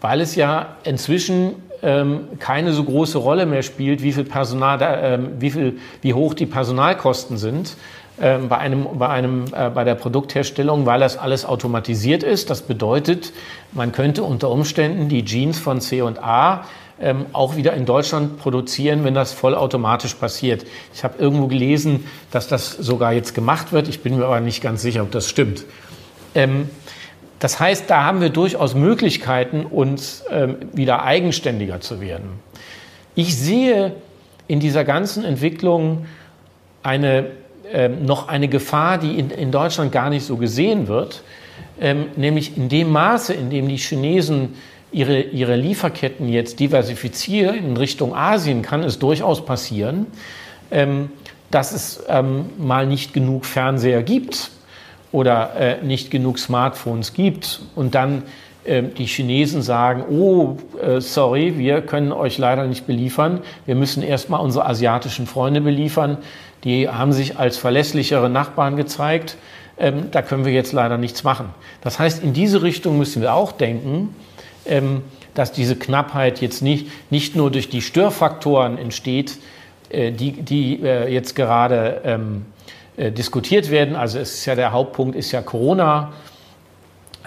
weil 0.00 0.20
es 0.20 0.34
ja 0.34 0.76
inzwischen 0.84 1.54
ähm, 1.82 2.28
keine 2.38 2.72
so 2.72 2.84
große 2.84 3.18
Rolle 3.18 3.46
mehr 3.46 3.62
spielt, 3.62 4.02
wie 4.02 4.12
viel 4.12 4.24
Personal, 4.24 4.78
da, 4.78 5.00
ähm, 5.00 5.30
wie, 5.38 5.50
viel, 5.50 5.78
wie 6.02 6.14
hoch 6.14 6.34
die 6.34 6.46
Personalkosten 6.46 7.38
sind, 7.38 7.76
bei, 8.20 8.58
einem, 8.58 8.86
bei, 8.98 9.08
einem, 9.08 9.44
äh, 9.54 9.70
bei 9.70 9.84
der 9.84 9.94
Produktherstellung, 9.94 10.86
weil 10.86 11.00
das 11.00 11.16
alles 11.16 11.44
automatisiert 11.44 12.22
ist. 12.22 12.50
Das 12.50 12.62
bedeutet, 12.62 13.32
man 13.72 13.92
könnte 13.92 14.22
unter 14.22 14.50
Umständen 14.50 15.08
die 15.08 15.24
Jeans 15.24 15.58
von 15.58 15.80
C&A 15.80 16.64
ähm, 17.00 17.26
auch 17.32 17.56
wieder 17.56 17.74
in 17.74 17.86
Deutschland 17.86 18.38
produzieren, 18.38 19.04
wenn 19.04 19.14
das 19.14 19.32
vollautomatisch 19.32 20.14
passiert. 20.14 20.66
Ich 20.92 21.04
habe 21.04 21.14
irgendwo 21.18 21.46
gelesen, 21.46 22.06
dass 22.30 22.48
das 22.48 22.72
sogar 22.72 23.12
jetzt 23.12 23.34
gemacht 23.34 23.72
wird. 23.72 23.88
Ich 23.88 24.02
bin 24.02 24.16
mir 24.16 24.24
aber 24.24 24.40
nicht 24.40 24.62
ganz 24.62 24.82
sicher, 24.82 25.02
ob 25.02 25.12
das 25.12 25.28
stimmt. 25.28 25.64
Ähm, 26.34 26.68
das 27.38 27.60
heißt, 27.60 27.88
da 27.88 28.02
haben 28.02 28.20
wir 28.20 28.30
durchaus 28.30 28.74
Möglichkeiten, 28.74 29.64
uns 29.64 30.24
ähm, 30.30 30.56
wieder 30.72 31.04
eigenständiger 31.04 31.80
zu 31.80 32.00
werden. 32.00 32.40
Ich 33.14 33.36
sehe 33.36 33.94
in 34.48 34.58
dieser 34.58 34.84
ganzen 34.84 35.24
Entwicklung 35.24 36.06
eine 36.82 37.26
ähm, 37.72 38.04
noch 38.04 38.28
eine 38.28 38.48
Gefahr, 38.48 38.98
die 38.98 39.18
in, 39.18 39.30
in, 39.30 39.50
Deutschland 39.50 39.92
gar 39.92 40.10
nicht 40.10 40.24
so 40.24 40.36
gesehen 40.36 40.88
wird, 40.88 41.22
ähm, 41.80 42.06
nämlich 42.16 42.56
in 42.56 42.68
dem 42.68 42.90
Maße, 42.90 43.34
in 43.34 43.50
dem 43.50 43.68
die 43.68 43.76
Chinesen 43.76 44.54
ihre, 44.92 45.20
ihre 45.20 45.56
Lieferketten 45.56 46.28
jetzt 46.28 46.60
diversifizieren 46.60 47.56
in 47.56 47.76
Richtung 47.76 48.14
Asien, 48.14 48.62
kann 48.62 48.82
es 48.82 48.98
durchaus 48.98 49.44
passieren, 49.44 50.06
ähm, 50.70 51.10
dass 51.50 51.72
es 51.72 52.02
ähm, 52.08 52.46
mal 52.58 52.86
nicht 52.86 53.12
genug 53.12 53.44
Fernseher 53.44 54.02
gibt 54.02 54.50
oder 55.12 55.54
äh, 55.56 55.84
nicht 55.84 56.10
genug 56.10 56.38
Smartphones 56.38 57.14
gibt 57.14 57.60
und 57.74 57.94
dann 57.94 58.22
äh, 58.64 58.82
die 58.82 59.06
Chinesen 59.06 59.62
sagen, 59.62 60.04
oh, 60.10 60.56
äh, 60.80 61.00
sorry, 61.00 61.56
wir 61.56 61.80
können 61.80 62.12
euch 62.12 62.38
leider 62.38 62.66
nicht 62.66 62.86
beliefern, 62.86 63.40
wir 63.64 63.74
müssen 63.74 64.02
erstmal 64.02 64.40
unsere 64.40 64.66
asiatischen 64.66 65.26
Freunde 65.26 65.60
beliefern, 65.60 66.18
die 66.64 66.88
haben 66.88 67.12
sich 67.12 67.38
als 67.38 67.56
verlässlichere 67.56 68.28
Nachbarn 68.28 68.76
gezeigt. 68.76 69.36
Ähm, 69.78 70.10
da 70.10 70.22
können 70.22 70.44
wir 70.44 70.52
jetzt 70.52 70.72
leider 70.72 70.98
nichts 70.98 71.22
machen. 71.24 71.50
Das 71.82 71.98
heißt, 71.98 72.22
in 72.22 72.32
diese 72.32 72.62
Richtung 72.62 72.98
müssen 72.98 73.22
wir 73.22 73.34
auch 73.34 73.52
denken, 73.52 74.14
ähm, 74.66 75.02
dass 75.34 75.52
diese 75.52 75.76
Knappheit 75.76 76.40
jetzt 76.40 76.62
nicht, 76.62 76.88
nicht 77.10 77.36
nur 77.36 77.50
durch 77.50 77.68
die 77.68 77.80
Störfaktoren 77.80 78.76
entsteht, 78.76 79.38
äh, 79.90 80.10
die, 80.10 80.32
die 80.32 80.82
äh, 80.82 81.12
jetzt 81.12 81.36
gerade 81.36 82.00
ähm, 82.04 82.46
äh, 82.96 83.12
diskutiert 83.12 83.70
werden. 83.70 83.94
Also 83.94 84.18
es 84.18 84.34
ist 84.34 84.46
ja 84.46 84.56
der 84.56 84.72
Hauptpunkt 84.72 85.14
ist 85.14 85.30
ja 85.30 85.40
Corona, 85.40 86.12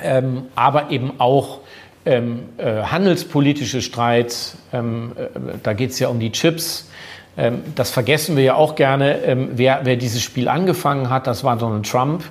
ähm, 0.03 0.43
aber 0.55 0.91
eben 0.91 1.13
auch 1.19 1.59
ähm, 2.05 2.49
äh, 2.57 2.83
handelspolitische 2.83 3.81
Streits. 3.81 4.57
Ähm, 4.73 5.13
äh, 5.15 5.57
da 5.63 5.71
geht 5.73 5.91
es 5.91 5.99
ja 5.99 6.09
um 6.09 6.19
die 6.19 6.31
Chips. 6.31 6.89
Ähm, 7.37 7.61
das 7.75 7.91
vergessen 7.91 8.35
wir 8.35 8.43
ja 8.43 8.55
auch 8.55 8.75
gerne. 8.75 9.23
Ähm, 9.23 9.49
wer, 9.53 9.81
wer 9.83 9.95
dieses 9.95 10.21
Spiel 10.21 10.47
angefangen 10.47 11.09
hat, 11.09 11.27
das 11.27 11.43
war 11.43 11.57
Donald 11.57 11.89
Trump. 11.89 12.23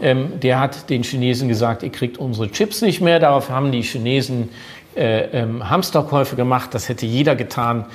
Ähm, 0.00 0.40
der 0.40 0.60
hat 0.60 0.90
den 0.90 1.02
Chinesen 1.02 1.48
gesagt, 1.48 1.82
ihr 1.82 1.92
kriegt 1.92 2.18
unsere 2.18 2.50
Chips 2.50 2.82
nicht 2.82 3.00
mehr. 3.00 3.20
Darauf 3.20 3.50
haben 3.50 3.72
die 3.72 3.82
Chinesen 3.82 4.50
äh, 4.94 5.44
Hamsterkäufe 5.62 6.36
gemacht. 6.36 6.74
Das 6.74 6.88
hätte 6.88 7.06
jeder 7.06 7.36
getan, 7.36 7.86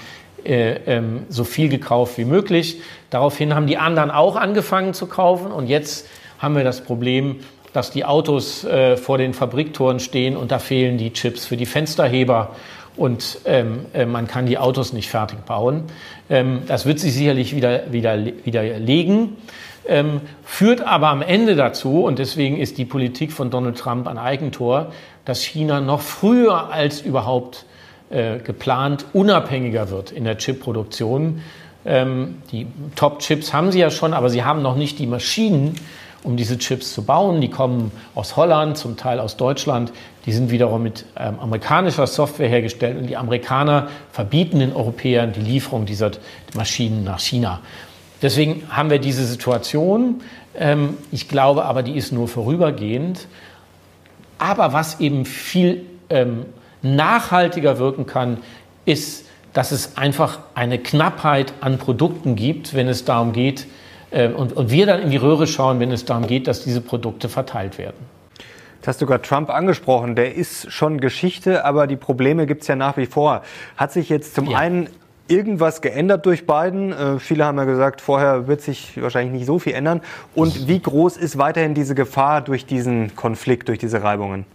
äh, 0.43 1.01
so 1.27 1.43
viel 1.43 1.69
gekauft 1.69 2.17
wie 2.17 2.25
möglich. 2.25 2.81
Daraufhin 3.09 3.53
haben 3.53 3.67
die 3.67 3.77
anderen 3.77 4.11
auch 4.11 4.35
angefangen 4.35 4.93
zu 4.93 5.07
kaufen. 5.07 5.51
Und 5.51 5.67
jetzt 5.67 6.07
haben 6.39 6.55
wir 6.55 6.63
das 6.63 6.81
Problem, 6.81 7.37
dass 7.73 7.91
die 7.91 8.05
Autos 8.05 8.63
äh, 8.63 8.97
vor 8.97 9.17
den 9.17 9.33
Fabriktoren 9.33 9.99
stehen 9.99 10.35
und 10.35 10.51
da 10.51 10.59
fehlen 10.59 10.97
die 10.97 11.13
Chips 11.13 11.45
für 11.45 11.57
die 11.57 11.65
Fensterheber 11.65 12.55
und 12.95 13.39
ähm, 13.45 13.85
äh, 13.93 14.05
man 14.05 14.27
kann 14.27 14.45
die 14.45 14.57
Autos 14.57 14.93
nicht 14.93 15.09
fertig 15.09 15.45
bauen. 15.45 15.83
Ähm, 16.29 16.63
das 16.67 16.85
wird 16.85 16.99
sich 16.99 17.13
sicherlich 17.13 17.55
wieder, 17.55 17.91
wieder, 17.91 18.17
widerlegen, 18.43 19.37
ähm, 19.87 20.21
führt 20.43 20.81
aber 20.81 21.09
am 21.09 21.21
Ende 21.21 21.55
dazu, 21.55 22.03
und 22.03 22.19
deswegen 22.19 22.57
ist 22.57 22.77
die 22.77 22.85
Politik 22.85 23.31
von 23.31 23.49
Donald 23.49 23.77
Trump 23.77 24.07
ein 24.07 24.17
Eigentor, 24.17 24.91
dass 25.25 25.41
China 25.41 25.79
noch 25.79 26.01
früher 26.01 26.71
als 26.71 27.01
überhaupt 27.01 27.65
äh, 28.09 28.39
geplant 28.39 29.05
unabhängiger 29.13 29.89
wird 29.89 30.11
in 30.11 30.23
der 30.23 30.37
Chipproduktion. 30.37 31.41
Ähm, 31.85 32.41
die 32.51 32.67
Top-Chips 32.95 33.53
haben 33.53 33.71
sie 33.71 33.79
ja 33.79 33.89
schon, 33.89 34.13
aber 34.13 34.29
sie 34.29 34.43
haben 34.43 34.61
noch 34.61 34.75
nicht 34.75 34.99
die 34.99 35.07
Maschinen, 35.07 35.75
um 36.23 36.37
diese 36.37 36.57
Chips 36.57 36.93
zu 36.93 37.03
bauen. 37.03 37.41
Die 37.41 37.49
kommen 37.49 37.91
aus 38.15 38.35
Holland, 38.35 38.77
zum 38.77 38.97
Teil 38.97 39.19
aus 39.19 39.37
Deutschland. 39.37 39.91
Die 40.25 40.31
sind 40.31 40.51
wiederum 40.51 40.83
mit 40.83 41.05
ähm, 41.17 41.39
amerikanischer 41.39 42.07
Software 42.07 42.49
hergestellt 42.49 42.97
und 42.97 43.07
die 43.07 43.17
Amerikaner 43.17 43.89
verbieten 44.11 44.59
den 44.59 44.73
Europäern 44.73 45.33
die 45.33 45.41
Lieferung 45.41 45.85
dieser 45.85 46.11
Maschinen 46.55 47.03
nach 47.03 47.19
China. 47.19 47.61
Deswegen 48.21 48.63
haben 48.69 48.89
wir 48.89 48.99
diese 48.99 49.25
Situation. 49.25 50.21
Ähm, 50.57 50.97
ich 51.11 51.29
glaube 51.29 51.65
aber, 51.65 51.83
die 51.83 51.95
ist 51.95 52.11
nur 52.11 52.27
vorübergehend. 52.27 53.27
Aber 54.37 54.73
was 54.73 54.99
eben 54.99 55.25
viel 55.25 55.85
ähm, 56.09 56.45
nachhaltiger 56.81 57.77
wirken 57.77 58.05
kann, 58.05 58.37
ist, 58.85 59.25
dass 59.53 59.71
es 59.71 59.97
einfach 59.97 60.39
eine 60.53 60.79
Knappheit 60.79 61.53
an 61.61 61.77
Produkten 61.77 62.35
gibt, 62.35 62.73
wenn 62.73 62.87
es 62.87 63.05
darum 63.05 63.33
geht, 63.33 63.67
und, 64.11 64.53
und 64.53 64.71
wir 64.71 64.85
dann 64.85 65.01
in 65.01 65.09
die 65.11 65.17
Röhre 65.17 65.47
schauen, 65.47 65.79
wenn 65.79 65.91
es 65.91 66.05
darum 66.05 66.27
geht, 66.27 66.47
dass 66.47 66.63
diese 66.63 66.81
Produkte 66.81 67.29
verteilt 67.29 67.77
werden. 67.77 67.97
Das 68.81 68.89
hast 68.89 69.01
du 69.01 69.05
gerade 69.05 69.21
Trump 69.21 69.49
angesprochen. 69.49 70.15
Der 70.15 70.35
ist 70.35 70.71
schon 70.71 70.99
Geschichte, 70.99 71.65
aber 71.65 71.85
die 71.85 71.97
Probleme 71.97 72.45
gibt 72.45 72.61
es 72.61 72.67
ja 72.67 72.75
nach 72.75 72.97
wie 72.97 73.05
vor. 73.05 73.43
Hat 73.75 73.91
sich 73.91 74.09
jetzt 74.09 74.35
zum 74.35 74.49
ja. 74.49 74.57
einen 74.57 74.89
irgendwas 75.27 75.81
geändert 75.81 76.25
durch 76.25 76.47
Biden? 76.47 76.93
Äh, 76.93 77.19
viele 77.19 77.45
haben 77.45 77.57
ja 77.57 77.65
gesagt, 77.65 78.01
vorher 78.01 78.47
wird 78.47 78.61
sich 78.61 79.01
wahrscheinlich 79.01 79.33
nicht 79.33 79.45
so 79.45 79.59
viel 79.59 79.73
ändern. 79.73 80.01
Und 80.33 80.67
wie 80.67 80.79
groß 80.79 81.17
ist 81.17 81.37
weiterhin 81.37 81.73
diese 81.73 81.93
Gefahr 81.93 82.41
durch 82.41 82.65
diesen 82.65 83.15
Konflikt, 83.15 83.67
durch 83.67 83.79
diese 83.79 84.01
Reibungen? 84.01 84.45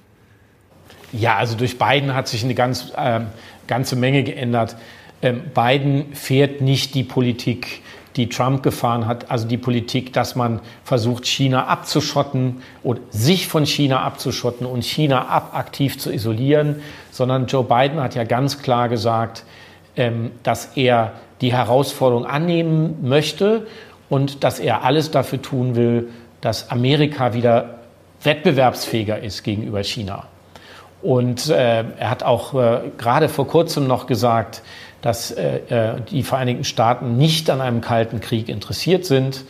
Ja, 1.12 1.36
also 1.36 1.56
durch 1.56 1.78
Biden 1.78 2.14
hat 2.14 2.26
sich 2.26 2.44
eine 2.44 2.54
ganz, 2.54 2.92
äh, 2.96 3.20
ganze 3.66 3.94
Menge 3.94 4.24
geändert. 4.24 4.76
Ähm, 5.22 5.42
Biden 5.54 6.14
fährt 6.14 6.60
nicht 6.60 6.94
die 6.94 7.04
Politik 7.04 7.82
die 8.16 8.28
Trump 8.28 8.62
gefahren 8.62 9.06
hat, 9.06 9.30
also 9.30 9.46
die 9.46 9.58
Politik, 9.58 10.12
dass 10.12 10.36
man 10.36 10.60
versucht, 10.84 11.26
China 11.26 11.66
abzuschotten 11.66 12.62
und 12.82 13.00
sich 13.10 13.48
von 13.48 13.66
China 13.66 14.02
abzuschotten 14.02 14.66
und 14.66 14.84
China 14.84 15.26
ab 15.26 15.50
aktiv 15.54 15.98
zu 15.98 16.12
isolieren, 16.12 16.82
sondern 17.10 17.46
Joe 17.46 17.64
Biden 17.64 18.00
hat 18.00 18.14
ja 18.14 18.24
ganz 18.24 18.62
klar 18.62 18.88
gesagt, 18.88 19.44
ähm, 19.96 20.30
dass 20.42 20.76
er 20.76 21.12
die 21.40 21.52
Herausforderung 21.52 22.24
annehmen 22.24 22.98
möchte 23.02 23.66
und 24.08 24.44
dass 24.44 24.60
er 24.60 24.84
alles 24.84 25.10
dafür 25.10 25.42
tun 25.42 25.74
will, 25.74 26.08
dass 26.40 26.70
Amerika 26.70 27.34
wieder 27.34 27.80
wettbewerbsfähiger 28.22 29.18
ist 29.18 29.42
gegenüber 29.42 29.82
China. 29.82 30.24
Und 31.02 31.50
äh, 31.50 31.84
er 31.98 32.10
hat 32.10 32.22
auch 32.22 32.54
äh, 32.54 32.80
gerade 32.96 33.28
vor 33.28 33.46
kurzem 33.46 33.86
noch 33.86 34.06
gesagt, 34.06 34.62
dass 35.04 35.32
äh, 35.32 35.58
äh, 35.68 36.00
die 36.10 36.22
Vereinigten 36.22 36.64
Staaten 36.64 37.18
nicht 37.18 37.50
an 37.50 37.60
einem 37.60 37.82
kalten 37.82 38.22
Krieg 38.22 38.48
interessiert 38.48 39.04
sind. 39.04 39.44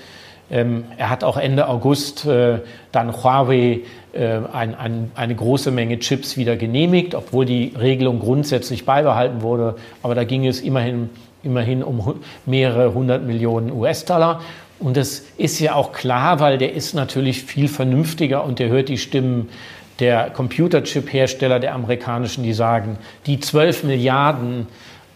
Ähm, 0.50 0.82
er 0.96 1.10
hat 1.10 1.22
auch 1.22 1.36
Ende 1.36 1.68
August 1.68 2.26
äh, 2.26 2.58
dann 2.90 3.12
Huawei 3.12 3.82
äh, 4.14 4.40
ein, 4.52 4.74
ein, 4.74 5.12
eine 5.14 5.34
große 5.36 5.70
Menge 5.70 6.00
Chips 6.00 6.36
wieder 6.36 6.56
genehmigt, 6.56 7.14
obwohl 7.14 7.46
die 7.46 7.72
Regelung 7.78 8.18
grundsätzlich 8.18 8.84
beibehalten 8.84 9.42
wurde. 9.42 9.76
Aber 10.02 10.16
da 10.16 10.24
ging 10.24 10.44
es 10.44 10.60
immerhin, 10.60 11.08
immerhin 11.44 11.84
um 11.84 12.20
mehrere 12.46 12.92
hundert 12.92 13.22
Millionen 13.22 13.70
US-Dollar. 13.70 14.40
Und 14.80 14.96
das 14.96 15.22
ist 15.36 15.60
ja 15.60 15.76
auch 15.76 15.92
klar, 15.92 16.40
weil 16.40 16.58
der 16.58 16.72
ist 16.72 16.94
natürlich 16.94 17.44
viel 17.44 17.68
vernünftiger 17.68 18.42
und 18.42 18.58
der 18.58 18.70
hört 18.70 18.88
die 18.88 18.98
Stimmen 18.98 19.50
der 20.00 20.30
Computerchip-Hersteller 20.30 21.60
der 21.60 21.74
amerikanischen, 21.74 22.42
die 22.42 22.54
sagen, 22.54 22.98
die 23.26 23.38
12 23.38 23.84
Milliarden 23.84 24.66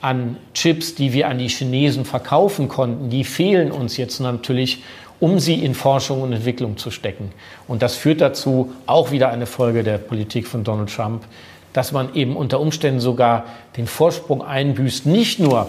an 0.00 0.36
Chips, 0.54 0.94
die 0.94 1.12
wir 1.12 1.28
an 1.28 1.38
die 1.38 1.48
Chinesen 1.48 2.04
verkaufen 2.04 2.68
konnten, 2.68 3.10
die 3.10 3.24
fehlen 3.24 3.72
uns 3.72 3.96
jetzt 3.96 4.20
natürlich, 4.20 4.82
um 5.20 5.40
sie 5.40 5.64
in 5.64 5.74
Forschung 5.74 6.22
und 6.22 6.32
Entwicklung 6.32 6.76
zu 6.76 6.90
stecken. 6.90 7.32
Und 7.66 7.82
das 7.82 7.96
führt 7.96 8.20
dazu, 8.20 8.72
auch 8.86 9.10
wieder 9.10 9.30
eine 9.30 9.46
Folge 9.46 9.82
der 9.82 9.98
Politik 9.98 10.46
von 10.46 10.62
Donald 10.62 10.94
Trump, 10.94 11.24
dass 11.72 11.92
man 11.92 12.14
eben 12.14 12.36
unter 12.36 12.60
Umständen 12.60 13.00
sogar 13.00 13.44
den 13.76 13.86
Vorsprung 13.86 14.42
einbüßt, 14.42 15.06
nicht 15.06 15.40
nur 15.40 15.68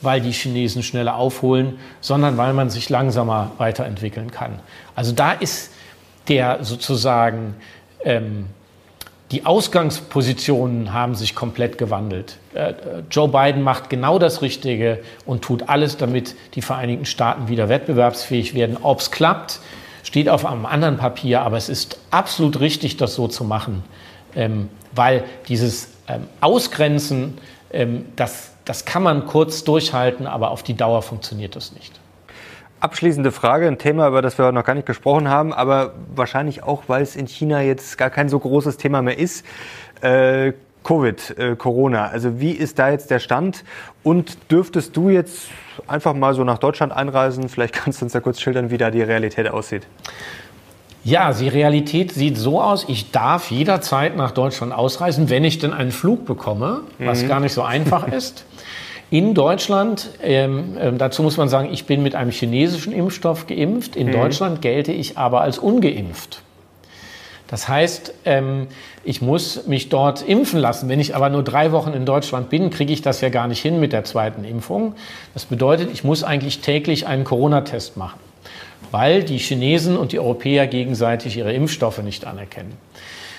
weil 0.00 0.20
die 0.20 0.30
Chinesen 0.30 0.82
schneller 0.82 1.16
aufholen, 1.16 1.78
sondern 2.00 2.36
weil 2.36 2.52
man 2.52 2.70
sich 2.70 2.88
langsamer 2.88 3.50
weiterentwickeln 3.58 4.30
kann. 4.30 4.60
Also 4.94 5.12
da 5.12 5.32
ist 5.32 5.72
der 6.28 6.62
sozusagen 6.62 7.54
ähm, 8.04 8.46
die 9.30 9.44
Ausgangspositionen 9.44 10.94
haben 10.94 11.14
sich 11.14 11.34
komplett 11.34 11.76
gewandelt. 11.76 12.38
Äh, 12.54 12.74
Joe 13.10 13.28
Biden 13.28 13.62
macht 13.62 13.90
genau 13.90 14.18
das 14.18 14.40
Richtige 14.40 15.00
und 15.26 15.42
tut 15.42 15.68
alles, 15.68 15.98
damit 15.98 16.34
die 16.54 16.62
Vereinigten 16.62 17.04
Staaten 17.04 17.48
wieder 17.48 17.68
wettbewerbsfähig 17.68 18.54
werden. 18.54 18.78
Ob 18.80 19.00
es 19.00 19.10
klappt, 19.10 19.60
steht 20.02 20.30
auf 20.30 20.46
einem 20.46 20.64
anderen 20.64 20.96
Papier, 20.96 21.42
aber 21.42 21.58
es 21.58 21.68
ist 21.68 21.98
absolut 22.10 22.60
richtig, 22.60 22.96
das 22.96 23.14
so 23.14 23.28
zu 23.28 23.44
machen, 23.44 23.84
ähm, 24.34 24.70
weil 24.94 25.24
dieses 25.48 25.90
ähm, 26.08 26.26
Ausgrenzen, 26.40 27.36
ähm, 27.70 28.06
das, 28.16 28.52
das 28.64 28.86
kann 28.86 29.02
man 29.02 29.26
kurz 29.26 29.62
durchhalten, 29.62 30.26
aber 30.26 30.50
auf 30.50 30.62
die 30.62 30.74
Dauer 30.74 31.02
funktioniert 31.02 31.54
das 31.54 31.72
nicht. 31.72 31.92
Abschließende 32.80 33.32
Frage, 33.32 33.66
ein 33.66 33.78
Thema, 33.78 34.06
über 34.08 34.22
das 34.22 34.38
wir 34.38 34.52
noch 34.52 34.64
gar 34.64 34.74
nicht 34.74 34.86
gesprochen 34.86 35.28
haben, 35.28 35.52
aber 35.52 35.94
wahrscheinlich 36.14 36.62
auch, 36.62 36.84
weil 36.86 37.02
es 37.02 37.16
in 37.16 37.26
China 37.26 37.60
jetzt 37.60 37.98
gar 37.98 38.10
kein 38.10 38.28
so 38.28 38.38
großes 38.38 38.76
Thema 38.76 39.02
mehr 39.02 39.18
ist. 39.18 39.44
Äh, 40.00 40.52
Covid, 40.84 41.38
äh, 41.38 41.56
Corona. 41.56 42.06
Also 42.06 42.40
wie 42.40 42.52
ist 42.52 42.78
da 42.78 42.90
jetzt 42.90 43.10
der 43.10 43.18
Stand? 43.18 43.64
Und 44.02 44.50
dürftest 44.50 44.96
du 44.96 45.10
jetzt 45.10 45.48
einfach 45.86 46.14
mal 46.14 46.34
so 46.34 46.44
nach 46.44 46.58
Deutschland 46.58 46.92
einreisen? 46.92 47.48
Vielleicht 47.48 47.74
kannst 47.84 48.00
du 48.00 48.06
uns 48.06 48.12
da 48.12 48.20
kurz 48.20 48.40
schildern, 48.40 48.70
wie 48.70 48.78
da 48.78 48.90
die 48.90 49.02
Realität 49.02 49.48
aussieht. 49.48 49.86
Ja, 51.04 51.32
die 51.32 51.48
Realität 51.48 52.12
sieht 52.12 52.36
so 52.36 52.60
aus, 52.60 52.84
ich 52.88 53.10
darf 53.12 53.50
jederzeit 53.50 54.16
nach 54.16 54.32
Deutschland 54.32 54.72
ausreisen, 54.72 55.30
wenn 55.30 55.44
ich 55.44 55.58
denn 55.58 55.72
einen 55.72 55.92
Flug 55.92 56.26
bekomme, 56.26 56.82
was 56.98 57.22
mhm. 57.22 57.28
gar 57.28 57.40
nicht 57.40 57.52
so 57.52 57.62
einfach 57.62 58.08
ist. 58.12 58.44
In 59.10 59.32
Deutschland, 59.34 60.10
ähm, 60.22 60.76
äh, 60.78 60.92
dazu 60.92 61.22
muss 61.22 61.38
man 61.38 61.48
sagen, 61.48 61.70
ich 61.72 61.86
bin 61.86 62.02
mit 62.02 62.14
einem 62.14 62.30
chinesischen 62.30 62.92
Impfstoff 62.92 63.46
geimpft. 63.46 63.96
In 63.96 64.08
mhm. 64.08 64.12
Deutschland 64.12 64.60
gelte 64.60 64.92
ich 64.92 65.16
aber 65.16 65.40
als 65.40 65.58
ungeimpft. 65.58 66.42
Das 67.46 67.66
heißt, 67.66 68.12
ähm, 68.26 68.66
ich 69.04 69.22
muss 69.22 69.66
mich 69.66 69.88
dort 69.88 70.20
impfen 70.28 70.60
lassen. 70.60 70.90
Wenn 70.90 71.00
ich 71.00 71.16
aber 71.16 71.30
nur 71.30 71.42
drei 71.42 71.72
Wochen 71.72 71.94
in 71.94 72.04
Deutschland 72.04 72.50
bin, 72.50 72.68
kriege 72.68 72.92
ich 72.92 73.00
das 73.00 73.22
ja 73.22 73.30
gar 73.30 73.48
nicht 73.48 73.62
hin 73.62 73.80
mit 73.80 73.94
der 73.94 74.04
zweiten 74.04 74.44
Impfung. 74.44 74.94
Das 75.32 75.46
bedeutet, 75.46 75.90
ich 75.90 76.04
muss 76.04 76.22
eigentlich 76.22 76.60
täglich 76.60 77.06
einen 77.06 77.24
Corona-Test 77.24 77.96
machen, 77.96 78.20
weil 78.90 79.22
die 79.22 79.38
Chinesen 79.38 79.96
und 79.96 80.12
die 80.12 80.18
Europäer 80.18 80.66
gegenseitig 80.66 81.38
ihre 81.38 81.54
Impfstoffe 81.54 82.02
nicht 82.02 82.26
anerkennen. 82.26 82.76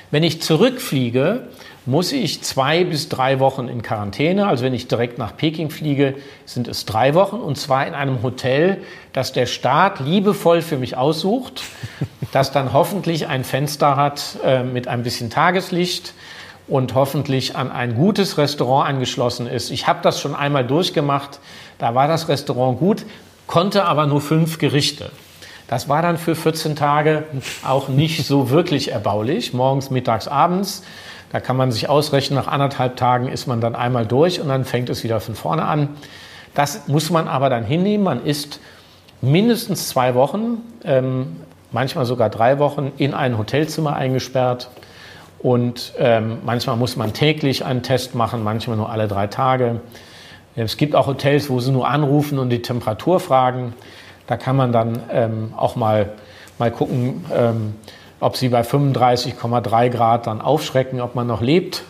Wenn 0.09 0.23
ich 0.23 0.41
zurückfliege, 0.41 1.43
muss 1.89 2.11
ich 2.11 2.43
zwei 2.43 2.83
bis 2.83 3.09
drei 3.09 3.39
Wochen 3.39 3.67
in 3.67 3.81
Quarantäne. 3.81 4.47
Also 4.47 4.63
wenn 4.63 4.73
ich 4.73 4.87
direkt 4.87 5.17
nach 5.17 5.35
Peking 5.35 5.71
fliege, 5.71 6.15
sind 6.45 6.67
es 6.67 6.85
drei 6.85 7.15
Wochen 7.15 7.37
und 7.37 7.57
zwar 7.57 7.87
in 7.87 7.95
einem 7.95 8.21
Hotel, 8.21 8.77
das 9.11 9.33
der 9.33 9.47
Staat 9.47 9.99
liebevoll 9.99 10.61
für 10.61 10.77
mich 10.77 10.95
aussucht, 10.95 11.63
das 12.31 12.51
dann 12.51 12.73
hoffentlich 12.73 13.27
ein 13.27 13.43
Fenster 13.43 13.95
hat 13.95 14.37
äh, 14.45 14.63
mit 14.63 14.87
ein 14.87 15.01
bisschen 15.01 15.31
Tageslicht 15.31 16.13
und 16.67 16.93
hoffentlich 16.93 17.55
an 17.55 17.71
ein 17.71 17.95
gutes 17.95 18.37
Restaurant 18.37 18.87
angeschlossen 18.87 19.47
ist. 19.47 19.71
Ich 19.71 19.87
habe 19.87 19.99
das 20.03 20.21
schon 20.21 20.35
einmal 20.35 20.65
durchgemacht. 20.65 21.39
Da 21.79 21.95
war 21.95 22.07
das 22.07 22.29
Restaurant 22.29 22.77
gut, 22.77 23.05
konnte 23.47 23.85
aber 23.85 24.05
nur 24.05 24.21
fünf 24.21 24.59
Gerichte. 24.59 25.09
Das 25.67 25.89
war 25.89 26.01
dann 26.01 26.17
für 26.17 26.35
14 26.35 26.75
Tage 26.75 27.23
auch 27.63 27.89
nicht 27.89 28.25
so 28.25 28.49
wirklich 28.49 28.91
erbaulich. 28.91 29.53
Morgens, 29.53 29.89
mittags, 29.89 30.27
abends. 30.27 30.83
Da 31.31 31.39
kann 31.39 31.57
man 31.57 31.71
sich 31.71 31.89
ausrechnen, 31.89 32.39
nach 32.39 32.47
anderthalb 32.47 32.97
Tagen 32.97 33.27
ist 33.27 33.47
man 33.47 33.61
dann 33.61 33.75
einmal 33.75 34.05
durch 34.05 34.41
und 34.41 34.47
dann 34.47 34.65
fängt 34.65 34.89
es 34.89 35.03
wieder 35.03 35.19
von 35.19 35.35
vorne 35.35 35.65
an. 35.65 35.89
Das 36.55 36.87
muss 36.87 37.09
man 37.11 37.27
aber 37.27 37.49
dann 37.49 37.63
hinnehmen. 37.63 38.03
Man 38.03 38.25
ist 38.25 38.59
mindestens 39.21 39.87
zwei 39.87 40.15
Wochen, 40.15 40.57
ähm, 40.83 41.37
manchmal 41.71 42.05
sogar 42.05 42.29
drei 42.29 42.57
Wochen 42.57 42.91
in 42.97 43.13
ein 43.13 43.37
Hotelzimmer 43.37 43.95
eingesperrt. 43.95 44.69
Und 45.37 45.93
ähm, 45.97 46.39
manchmal 46.43 46.75
muss 46.75 46.97
man 46.97 47.13
täglich 47.13 47.63
einen 47.63 47.83
Test 47.83 48.15
machen, 48.15 48.43
manchmal 48.43 48.75
nur 48.75 48.89
alle 48.89 49.07
drei 49.07 49.27
Tage. 49.27 49.79
Es 50.55 50.75
gibt 50.75 50.95
auch 50.95 51.07
Hotels, 51.07 51.49
wo 51.49 51.59
sie 51.59 51.71
nur 51.71 51.87
anrufen 51.87 52.39
und 52.39 52.49
die 52.49 52.61
Temperatur 52.61 53.19
fragen. 53.19 53.73
Da 54.27 54.35
kann 54.35 54.57
man 54.57 54.73
dann 54.73 54.99
ähm, 55.11 55.53
auch 55.55 55.75
mal, 55.75 56.09
mal 56.57 56.71
gucken, 56.71 57.25
ähm, 57.33 57.75
ob 58.19 58.37
sie 58.37 58.49
bei 58.49 58.61
35,3 58.61 59.89
Grad 59.89 60.27
dann 60.27 60.41
aufschrecken, 60.41 61.01
ob 61.01 61.15
man 61.15 61.27
noch 61.27 61.41
lebt. 61.41 61.83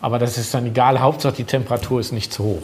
Aber 0.00 0.18
das 0.18 0.38
ist 0.38 0.52
dann 0.54 0.66
egal. 0.66 1.00
Hauptsache 1.00 1.34
die 1.34 1.44
Temperatur 1.44 2.00
ist 2.00 2.12
nicht 2.12 2.32
zu 2.32 2.44
hoch. 2.44 2.62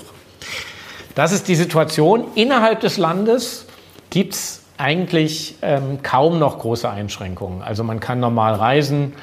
Das 1.15 1.33
ist 1.33 1.49
die 1.49 1.55
Situation. 1.55 2.25
Innerhalb 2.35 2.81
des 2.81 2.97
Landes 2.97 3.67
gibt 4.11 4.35
es 4.35 4.63
eigentlich 4.79 5.57
ähm, 5.63 6.03
kaum 6.03 6.39
noch 6.39 6.59
große 6.59 6.89
Einschränkungen. 6.89 7.63
Also 7.63 7.85
man 7.85 8.01
kann 8.01 8.21
normal 8.21 8.55
reisen. 8.55 9.15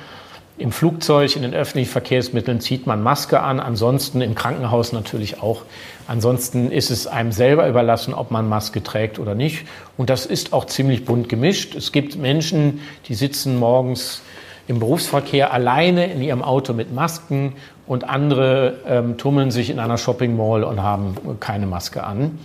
Im 0.60 0.72
Flugzeug, 0.72 1.36
in 1.36 1.43
den 1.43 1.53
öffentlichen 1.53 1.91
Verkehrsmitteln 1.91 2.60
zieht 2.60 2.88
man 2.88 3.03
Maske 3.03 3.41
an, 3.41 3.60
ansonsten 3.60 4.22
im 4.22 4.34
Krankenhaus 4.34 4.91
natürlich 4.91 5.39
auch. 5.39 5.62
Ansonsten 6.08 6.72
ist 6.72 6.89
es 6.89 7.05
einem 7.05 7.32
selber 7.32 7.70
überlassen, 7.70 8.16
ob 8.16 8.32
man 8.32 8.49
Maske 8.49 8.82
trägt 8.82 9.20
oder 9.20 9.36
nicht. 9.36 9.68
Und 9.97 10.10
das 10.10 10.26
ist 10.26 10.53
auch 10.53 10.66
ziemlich 10.66 11.05
bunt 11.05 11.30
gemischt. 11.30 11.76
Es 11.76 11.91
gibt 11.91 12.16
Menschen, 12.16 12.82
die 13.08 13.14
sitzen 13.14 13.58
morgens 13.58 14.24
im 14.68 14.80
Berufsverkehr 14.80 15.53
alleine 15.53 16.12
in 16.12 16.24
ihrem 16.24 16.41
Auto 16.41 16.74
mit 16.74 16.91
Masken 16.91 17.53
und 17.86 18.10
andere 18.10 18.80
ähm, 18.88 19.18
tummeln 19.18 19.51
sich 19.51 19.70
in 19.70 19.80
einer 19.80 19.97
Shopping 19.99 20.36
Mall 20.36 20.64
und 20.64 20.82
haben 20.82 21.16
keine 21.39 21.68
Maske 21.68 22.03
an. 22.03 22.39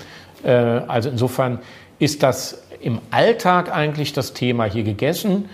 Äh, 0.44 0.50
also 0.50 1.08
insofern 1.08 1.60
ist 1.98 2.22
das 2.22 2.62
im 2.80 3.00
Alltag 3.10 3.74
eigentlich 3.74 4.12
das 4.12 4.34
Thema 4.34 4.64
hier 4.64 4.82
gegessen. 4.82 5.48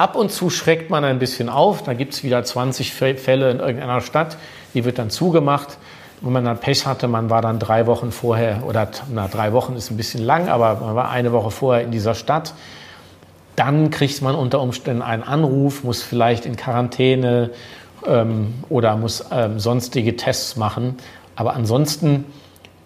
Ab 0.00 0.16
und 0.16 0.32
zu 0.32 0.48
schreckt 0.48 0.88
man 0.88 1.04
ein 1.04 1.18
bisschen 1.18 1.50
auf. 1.50 1.82
Da 1.82 1.92
gibt 1.92 2.14
es 2.14 2.24
wieder 2.24 2.42
20 2.42 2.94
Fälle 2.94 3.50
in 3.50 3.60
irgendeiner 3.60 4.00
Stadt. 4.00 4.38
Die 4.72 4.86
wird 4.86 4.98
dann 4.98 5.10
zugemacht. 5.10 5.76
Wenn 6.22 6.32
man 6.32 6.42
dann 6.42 6.56
Pech 6.56 6.86
hatte, 6.86 7.06
man 7.06 7.28
war 7.28 7.42
dann 7.42 7.58
drei 7.58 7.86
Wochen 7.86 8.10
vorher, 8.10 8.62
oder 8.66 8.88
na, 9.12 9.28
drei 9.28 9.52
Wochen 9.52 9.76
ist 9.76 9.90
ein 9.90 9.98
bisschen 9.98 10.24
lang, 10.24 10.48
aber 10.48 10.76
man 10.76 10.94
war 10.94 11.10
eine 11.10 11.32
Woche 11.32 11.50
vorher 11.50 11.84
in 11.84 11.90
dieser 11.90 12.14
Stadt. 12.14 12.54
Dann 13.56 13.90
kriegt 13.90 14.22
man 14.22 14.36
unter 14.36 14.62
Umständen 14.62 15.02
einen 15.02 15.22
Anruf, 15.22 15.84
muss 15.84 16.02
vielleicht 16.02 16.46
in 16.46 16.56
Quarantäne 16.56 17.50
ähm, 18.06 18.54
oder 18.70 18.96
muss 18.96 19.26
ähm, 19.30 19.60
sonstige 19.60 20.16
Tests 20.16 20.56
machen. 20.56 20.96
Aber 21.36 21.52
ansonsten 21.52 22.24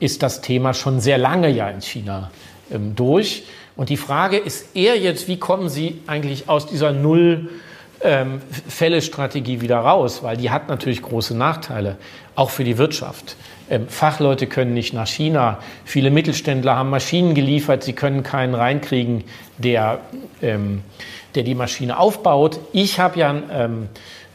ist 0.01 0.25
das 0.25 0.41
Thema 0.41 0.75
schon 0.75 0.99
sehr 0.99 1.19
lange 1.19 1.49
ja 1.49 1.69
in 1.69 1.81
China 1.81 2.33
ähm, 2.73 2.97
durch. 2.97 3.45
Und 3.77 3.89
die 3.89 3.97
Frage 3.97 4.37
ist 4.37 4.77
eher 4.77 4.99
jetzt, 4.99 5.29
wie 5.29 5.39
kommen 5.39 5.69
Sie 5.69 6.01
eigentlich 6.07 6.49
aus 6.49 6.67
dieser 6.67 6.93
Null- 6.93 7.49
ähm, 8.05 8.43
Fälle-Strategie 8.69 9.63
wieder 9.63 9.79
raus, 9.79 10.23
weil 10.23 10.37
die 10.37 10.51
hat 10.51 10.69
natürlich 10.69 11.01
große 11.01 11.35
Nachteile, 11.35 11.97
auch 12.37 12.51
für 12.51 12.63
die 12.63 12.77
Wirtschaft. 12.77 13.37
Ähm, 13.71 13.89
Fachleute 13.89 14.47
können 14.47 14.75
nicht 14.75 14.93
nach 14.93 15.07
China. 15.07 15.59
Viele 15.87 16.11
Mittelständler 16.11 16.77
haben 16.77 16.91
Maschinen 16.91 17.35
geliefert, 17.35 17.83
sie 17.83 17.95
können 17.95 18.23
keinen 18.23 18.55
reinkriegen, 18.55 19.25
der, 19.57 20.01
ähm, 20.43 20.83
der 21.35 21.45
die 21.45 21.55
Maschine 21.55 21.99
aufbaut. 21.99 22.61
Ich 22.73 23.01
habe 23.01 23.19
ja 23.19 23.35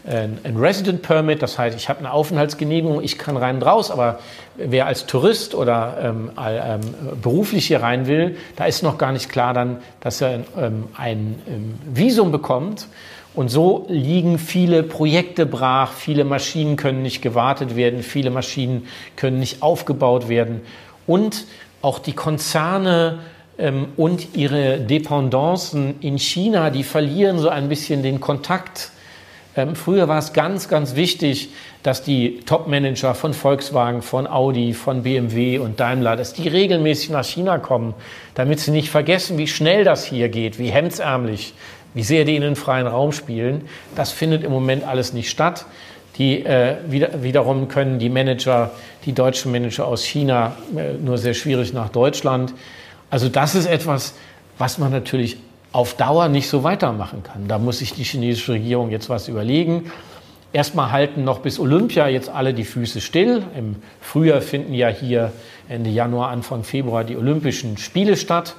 ein 0.09 0.57
Resident 0.57 1.03
Permit, 1.03 1.41
das 1.41 1.59
heißt, 1.59 1.77
ich 1.77 1.87
habe 1.87 1.99
eine 1.99 2.11
Aufenthaltsgenehmigung, 2.11 3.03
ich 3.03 3.19
kann 3.19 3.37
rein 3.37 3.57
und 3.57 3.63
raus, 3.63 3.91
aber 3.91 4.19
wer 4.57 4.87
als 4.87 5.05
Tourist 5.05 5.53
oder 5.53 5.97
ähm, 6.01 6.31
ähm, 6.37 6.81
beruflich 7.21 7.67
hier 7.67 7.81
rein 7.81 8.07
will, 8.07 8.37
da 8.55 8.65
ist 8.65 8.81
noch 8.81 8.97
gar 8.97 9.11
nicht 9.11 9.29
klar 9.29 9.53
dann, 9.53 9.77
dass 9.99 10.21
er 10.21 10.39
ähm, 10.57 10.85
ein 10.97 11.39
ähm, 11.47 11.75
Visum 11.93 12.31
bekommt. 12.31 12.87
Und 13.35 13.49
so 13.49 13.85
liegen 13.87 14.39
viele 14.39 14.81
Projekte 14.83 15.45
brach, 15.45 15.93
viele 15.93 16.23
Maschinen 16.23 16.75
können 16.75 17.03
nicht 17.03 17.21
gewartet 17.21 17.75
werden, 17.75 18.01
viele 18.01 18.31
Maschinen 18.31 18.87
können 19.15 19.39
nicht 19.39 19.61
aufgebaut 19.61 20.27
werden. 20.27 20.61
Und 21.05 21.45
auch 21.81 21.99
die 21.99 22.13
Konzerne 22.13 23.19
ähm, 23.57 23.89
und 23.95 24.35
ihre 24.35 24.79
Dependancen 24.79 25.95
in 26.01 26.17
China, 26.17 26.69
die 26.69 26.83
verlieren 26.83 27.37
so 27.37 27.49
ein 27.49 27.69
bisschen 27.69 28.03
den 28.03 28.19
Kontakt. 28.19 28.91
Ähm, 29.59 29.75
früher 29.75 30.07
war 30.07 30.19
es 30.19 30.31
ganz, 30.31 30.69
ganz 30.69 30.95
wichtig, 30.95 31.49
dass 31.83 32.01
die 32.01 32.39
Top-Manager 32.45 33.13
von 33.13 33.33
Volkswagen, 33.33 34.01
von 34.01 34.25
Audi, 34.25 34.73
von 34.73 35.03
BMW 35.03 35.59
und 35.59 35.81
Daimler, 35.81 36.15
dass 36.15 36.33
die 36.33 36.47
regelmäßig 36.47 37.09
nach 37.09 37.25
China 37.25 37.57
kommen, 37.57 37.93
damit 38.35 38.61
sie 38.61 38.71
nicht 38.71 38.89
vergessen, 38.89 39.37
wie 39.37 39.47
schnell 39.47 39.83
das 39.83 40.05
hier 40.05 40.29
geht, 40.29 40.59
wie 40.59 40.69
hemdsärmlich, 40.69 41.53
wie 41.93 42.03
sehr 42.03 42.23
die 42.23 42.37
in 42.37 42.41
den 42.41 42.55
freien 42.55 42.87
Raum 42.87 43.11
spielen. 43.11 43.63
Das 43.95 44.13
findet 44.13 44.45
im 44.45 44.51
Moment 44.51 44.87
alles 44.87 45.11
nicht 45.11 45.29
statt. 45.29 45.65
Die, 46.17 46.45
äh, 46.45 46.77
wieder, 46.87 47.21
wiederum 47.21 47.67
können 47.67 47.99
die 47.99 48.09
Manager, 48.09 48.71
die 49.05 49.11
deutschen 49.11 49.51
Manager 49.51 49.87
aus 49.87 50.05
China, 50.05 50.55
äh, 50.73 50.93
nur 50.93 51.17
sehr 51.17 51.33
schwierig 51.33 51.73
nach 51.73 51.89
Deutschland. 51.89 52.53
Also 53.09 53.27
das 53.27 53.55
ist 53.55 53.65
etwas, 53.65 54.13
was 54.57 54.77
man 54.77 54.91
natürlich 54.91 55.37
auf 55.71 55.95
Dauer 55.95 56.27
nicht 56.29 56.49
so 56.49 56.63
weitermachen 56.63 57.23
kann. 57.23 57.47
Da 57.47 57.59
muss 57.59 57.79
sich 57.79 57.93
die 57.93 58.03
chinesische 58.03 58.53
Regierung 58.53 58.89
jetzt 58.89 59.09
was 59.09 59.27
überlegen. 59.27 59.91
Erstmal 60.51 60.91
halten 60.91 61.23
noch 61.23 61.39
bis 61.39 61.59
Olympia 61.59 62.07
jetzt 62.07 62.29
alle 62.29 62.55
die 62.55 62.63
Füße 62.63 63.01
still. 63.01 63.43
Im 63.55 63.75
Frühjahr 64.01 64.41
finden 64.41 64.73
ja 64.73 64.87
hier 64.87 65.31
Ende 65.67 65.91
Januar, 65.91 66.29
Anfang 66.29 66.63
Februar 66.63 67.03
die 67.03 67.15
Olympischen 67.15 67.77
Spiele 67.77 68.17
statt. 68.17 68.55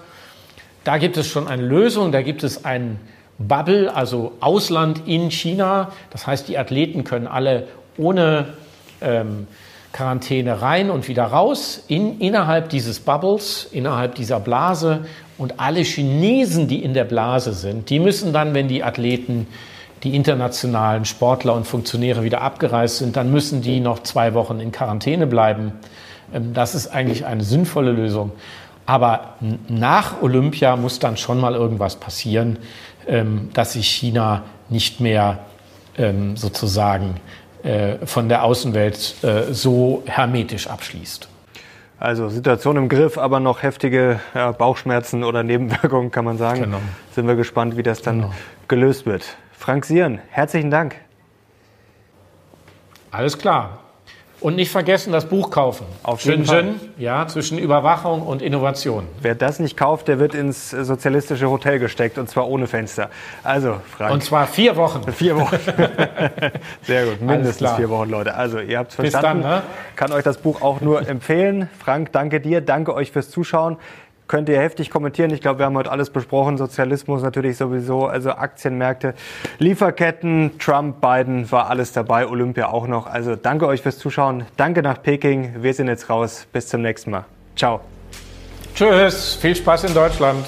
Da 0.84 0.98
gibt 0.98 1.16
es 1.16 1.26
schon 1.26 1.48
eine 1.48 1.62
Lösung. 1.62 2.12
Da 2.12 2.22
gibt 2.22 2.44
es 2.44 2.64
einen 2.64 3.00
Bubble, 3.38 3.92
also 3.92 4.32
Ausland 4.38 5.02
in 5.06 5.32
China. 5.32 5.90
Das 6.10 6.28
heißt, 6.28 6.46
die 6.46 6.58
Athleten 6.58 7.02
können 7.02 7.26
alle 7.26 7.66
ohne 7.96 8.54
ähm, 9.00 9.48
Quarantäne 9.92 10.62
rein 10.62 10.90
und 10.90 11.08
wieder 11.08 11.24
raus 11.24 11.82
in, 11.88 12.20
innerhalb 12.20 12.68
dieses 12.68 13.00
Bubbles, 13.00 13.68
innerhalb 13.72 14.14
dieser 14.14 14.40
Blase. 14.40 15.06
Und 15.36 15.58
alle 15.58 15.80
Chinesen, 15.80 16.68
die 16.68 16.82
in 16.82 16.94
der 16.94 17.04
Blase 17.04 17.52
sind, 17.52 17.90
die 17.90 17.98
müssen 17.98 18.32
dann, 18.32 18.54
wenn 18.54 18.68
die 18.68 18.84
Athleten 18.84 19.46
die 20.02 20.14
internationalen 20.14 21.04
Sportler 21.04 21.54
und 21.54 21.66
Funktionäre 21.66 22.22
wieder 22.22 22.40
abgereist 22.40 22.98
sind, 22.98 23.16
dann 23.16 23.30
müssen 23.30 23.62
die 23.62 23.80
noch 23.80 24.02
zwei 24.02 24.32
Wochen 24.34 24.60
in 24.60 24.72
Quarantäne 24.72 25.26
bleiben. 25.26 25.72
Ähm, 26.32 26.54
das 26.54 26.74
ist 26.74 26.88
eigentlich 26.88 27.26
eine 27.26 27.44
sinnvolle 27.44 27.92
Lösung. 27.92 28.32
Aber 28.86 29.34
nach 29.68 30.22
Olympia 30.22 30.76
muss 30.76 30.98
dann 30.98 31.16
schon 31.16 31.38
mal 31.38 31.54
irgendwas 31.54 31.96
passieren, 31.96 32.58
ähm, 33.06 33.50
dass 33.52 33.74
sich 33.74 33.88
China 33.88 34.42
nicht 34.68 35.00
mehr 35.00 35.40
ähm, 35.96 36.36
sozusagen 36.36 37.16
von 38.04 38.28
der 38.28 38.44
Außenwelt 38.44 39.22
äh, 39.22 39.52
so 39.52 40.02
hermetisch 40.06 40.66
abschließt. 40.66 41.28
Also 41.98 42.30
Situation 42.30 42.76
im 42.78 42.88
Griff, 42.88 43.18
aber 43.18 43.40
noch 43.40 43.62
heftige 43.62 44.20
ja, 44.34 44.52
Bauchschmerzen 44.52 45.22
oder 45.22 45.42
Nebenwirkungen, 45.42 46.10
kann 46.10 46.24
man 46.24 46.38
sagen. 46.38 46.62
Genau. 46.62 46.80
Sind 47.12 47.26
wir 47.26 47.36
gespannt, 47.36 47.76
wie 47.76 47.82
das 47.82 48.00
dann 48.00 48.22
genau. 48.22 48.34
gelöst 48.68 49.04
wird. 49.04 49.36
Frank 49.52 49.84
Sieren, 49.84 50.20
herzlichen 50.30 50.70
Dank. 50.70 50.96
Alles 53.10 53.36
klar. 53.36 53.80
Und 54.40 54.56
nicht 54.56 54.70
vergessen, 54.70 55.12
das 55.12 55.26
Buch 55.26 55.50
kaufen. 55.50 55.84
Auf 56.02 56.22
jeden 56.22 56.46
Fall. 56.46 56.74
ja, 56.96 57.26
zwischen 57.26 57.58
Überwachung 57.58 58.22
und 58.22 58.40
Innovation. 58.40 59.06
Wer 59.20 59.34
das 59.34 59.60
nicht 59.60 59.76
kauft, 59.76 60.08
der 60.08 60.18
wird 60.18 60.34
ins 60.34 60.70
sozialistische 60.70 61.50
Hotel 61.50 61.78
gesteckt 61.78 62.16
und 62.16 62.28
zwar 62.28 62.48
ohne 62.48 62.66
Fenster. 62.66 63.10
Also, 63.42 63.76
Frank. 63.96 64.12
Und 64.12 64.24
zwar 64.24 64.46
vier 64.46 64.76
Wochen. 64.76 65.00
Vier 65.12 65.36
Wochen. 65.36 65.58
Sehr 66.82 67.04
gut, 67.04 67.20
mindestens 67.20 67.72
vier 67.72 67.90
Wochen, 67.90 68.08
Leute. 68.08 68.34
Also, 68.34 68.60
ihr 68.60 68.78
habt 68.78 68.90
es 68.90 68.94
verstanden. 68.94 69.42
Bis 69.42 69.50
dann, 69.50 69.58
ne? 69.58 69.62
Kann 69.96 70.12
euch 70.12 70.24
das 70.24 70.38
Buch 70.38 70.62
auch 70.62 70.80
nur 70.80 71.06
empfehlen. 71.06 71.68
Frank, 71.78 72.12
danke 72.12 72.40
dir, 72.40 72.60
danke 72.60 72.94
euch 72.94 73.12
fürs 73.12 73.30
Zuschauen 73.30 73.76
könnt 74.30 74.48
ihr 74.48 74.60
heftig 74.60 74.90
kommentieren. 74.90 75.32
Ich 75.32 75.40
glaube, 75.40 75.58
wir 75.58 75.66
haben 75.66 75.76
heute 75.76 75.90
alles 75.90 76.08
besprochen. 76.08 76.56
Sozialismus 76.56 77.20
natürlich 77.20 77.56
sowieso, 77.56 78.06
also 78.06 78.30
Aktienmärkte, 78.30 79.14
Lieferketten, 79.58 80.52
Trump, 80.60 81.00
Biden, 81.00 81.50
war 81.50 81.68
alles 81.68 81.92
dabei, 81.92 82.28
Olympia 82.28 82.68
auch 82.68 82.86
noch. 82.86 83.08
Also 83.08 83.34
danke 83.34 83.66
euch 83.66 83.82
fürs 83.82 83.98
Zuschauen. 83.98 84.44
Danke 84.56 84.82
nach 84.82 85.02
Peking. 85.02 85.56
Wir 85.62 85.74
sind 85.74 85.88
jetzt 85.88 86.08
raus. 86.08 86.46
Bis 86.52 86.68
zum 86.68 86.82
nächsten 86.82 87.10
Mal. 87.10 87.24
Ciao. 87.56 87.80
Tschüss. 88.76 89.34
Viel 89.34 89.56
Spaß 89.56 89.84
in 89.84 89.94
Deutschland. 89.94 90.46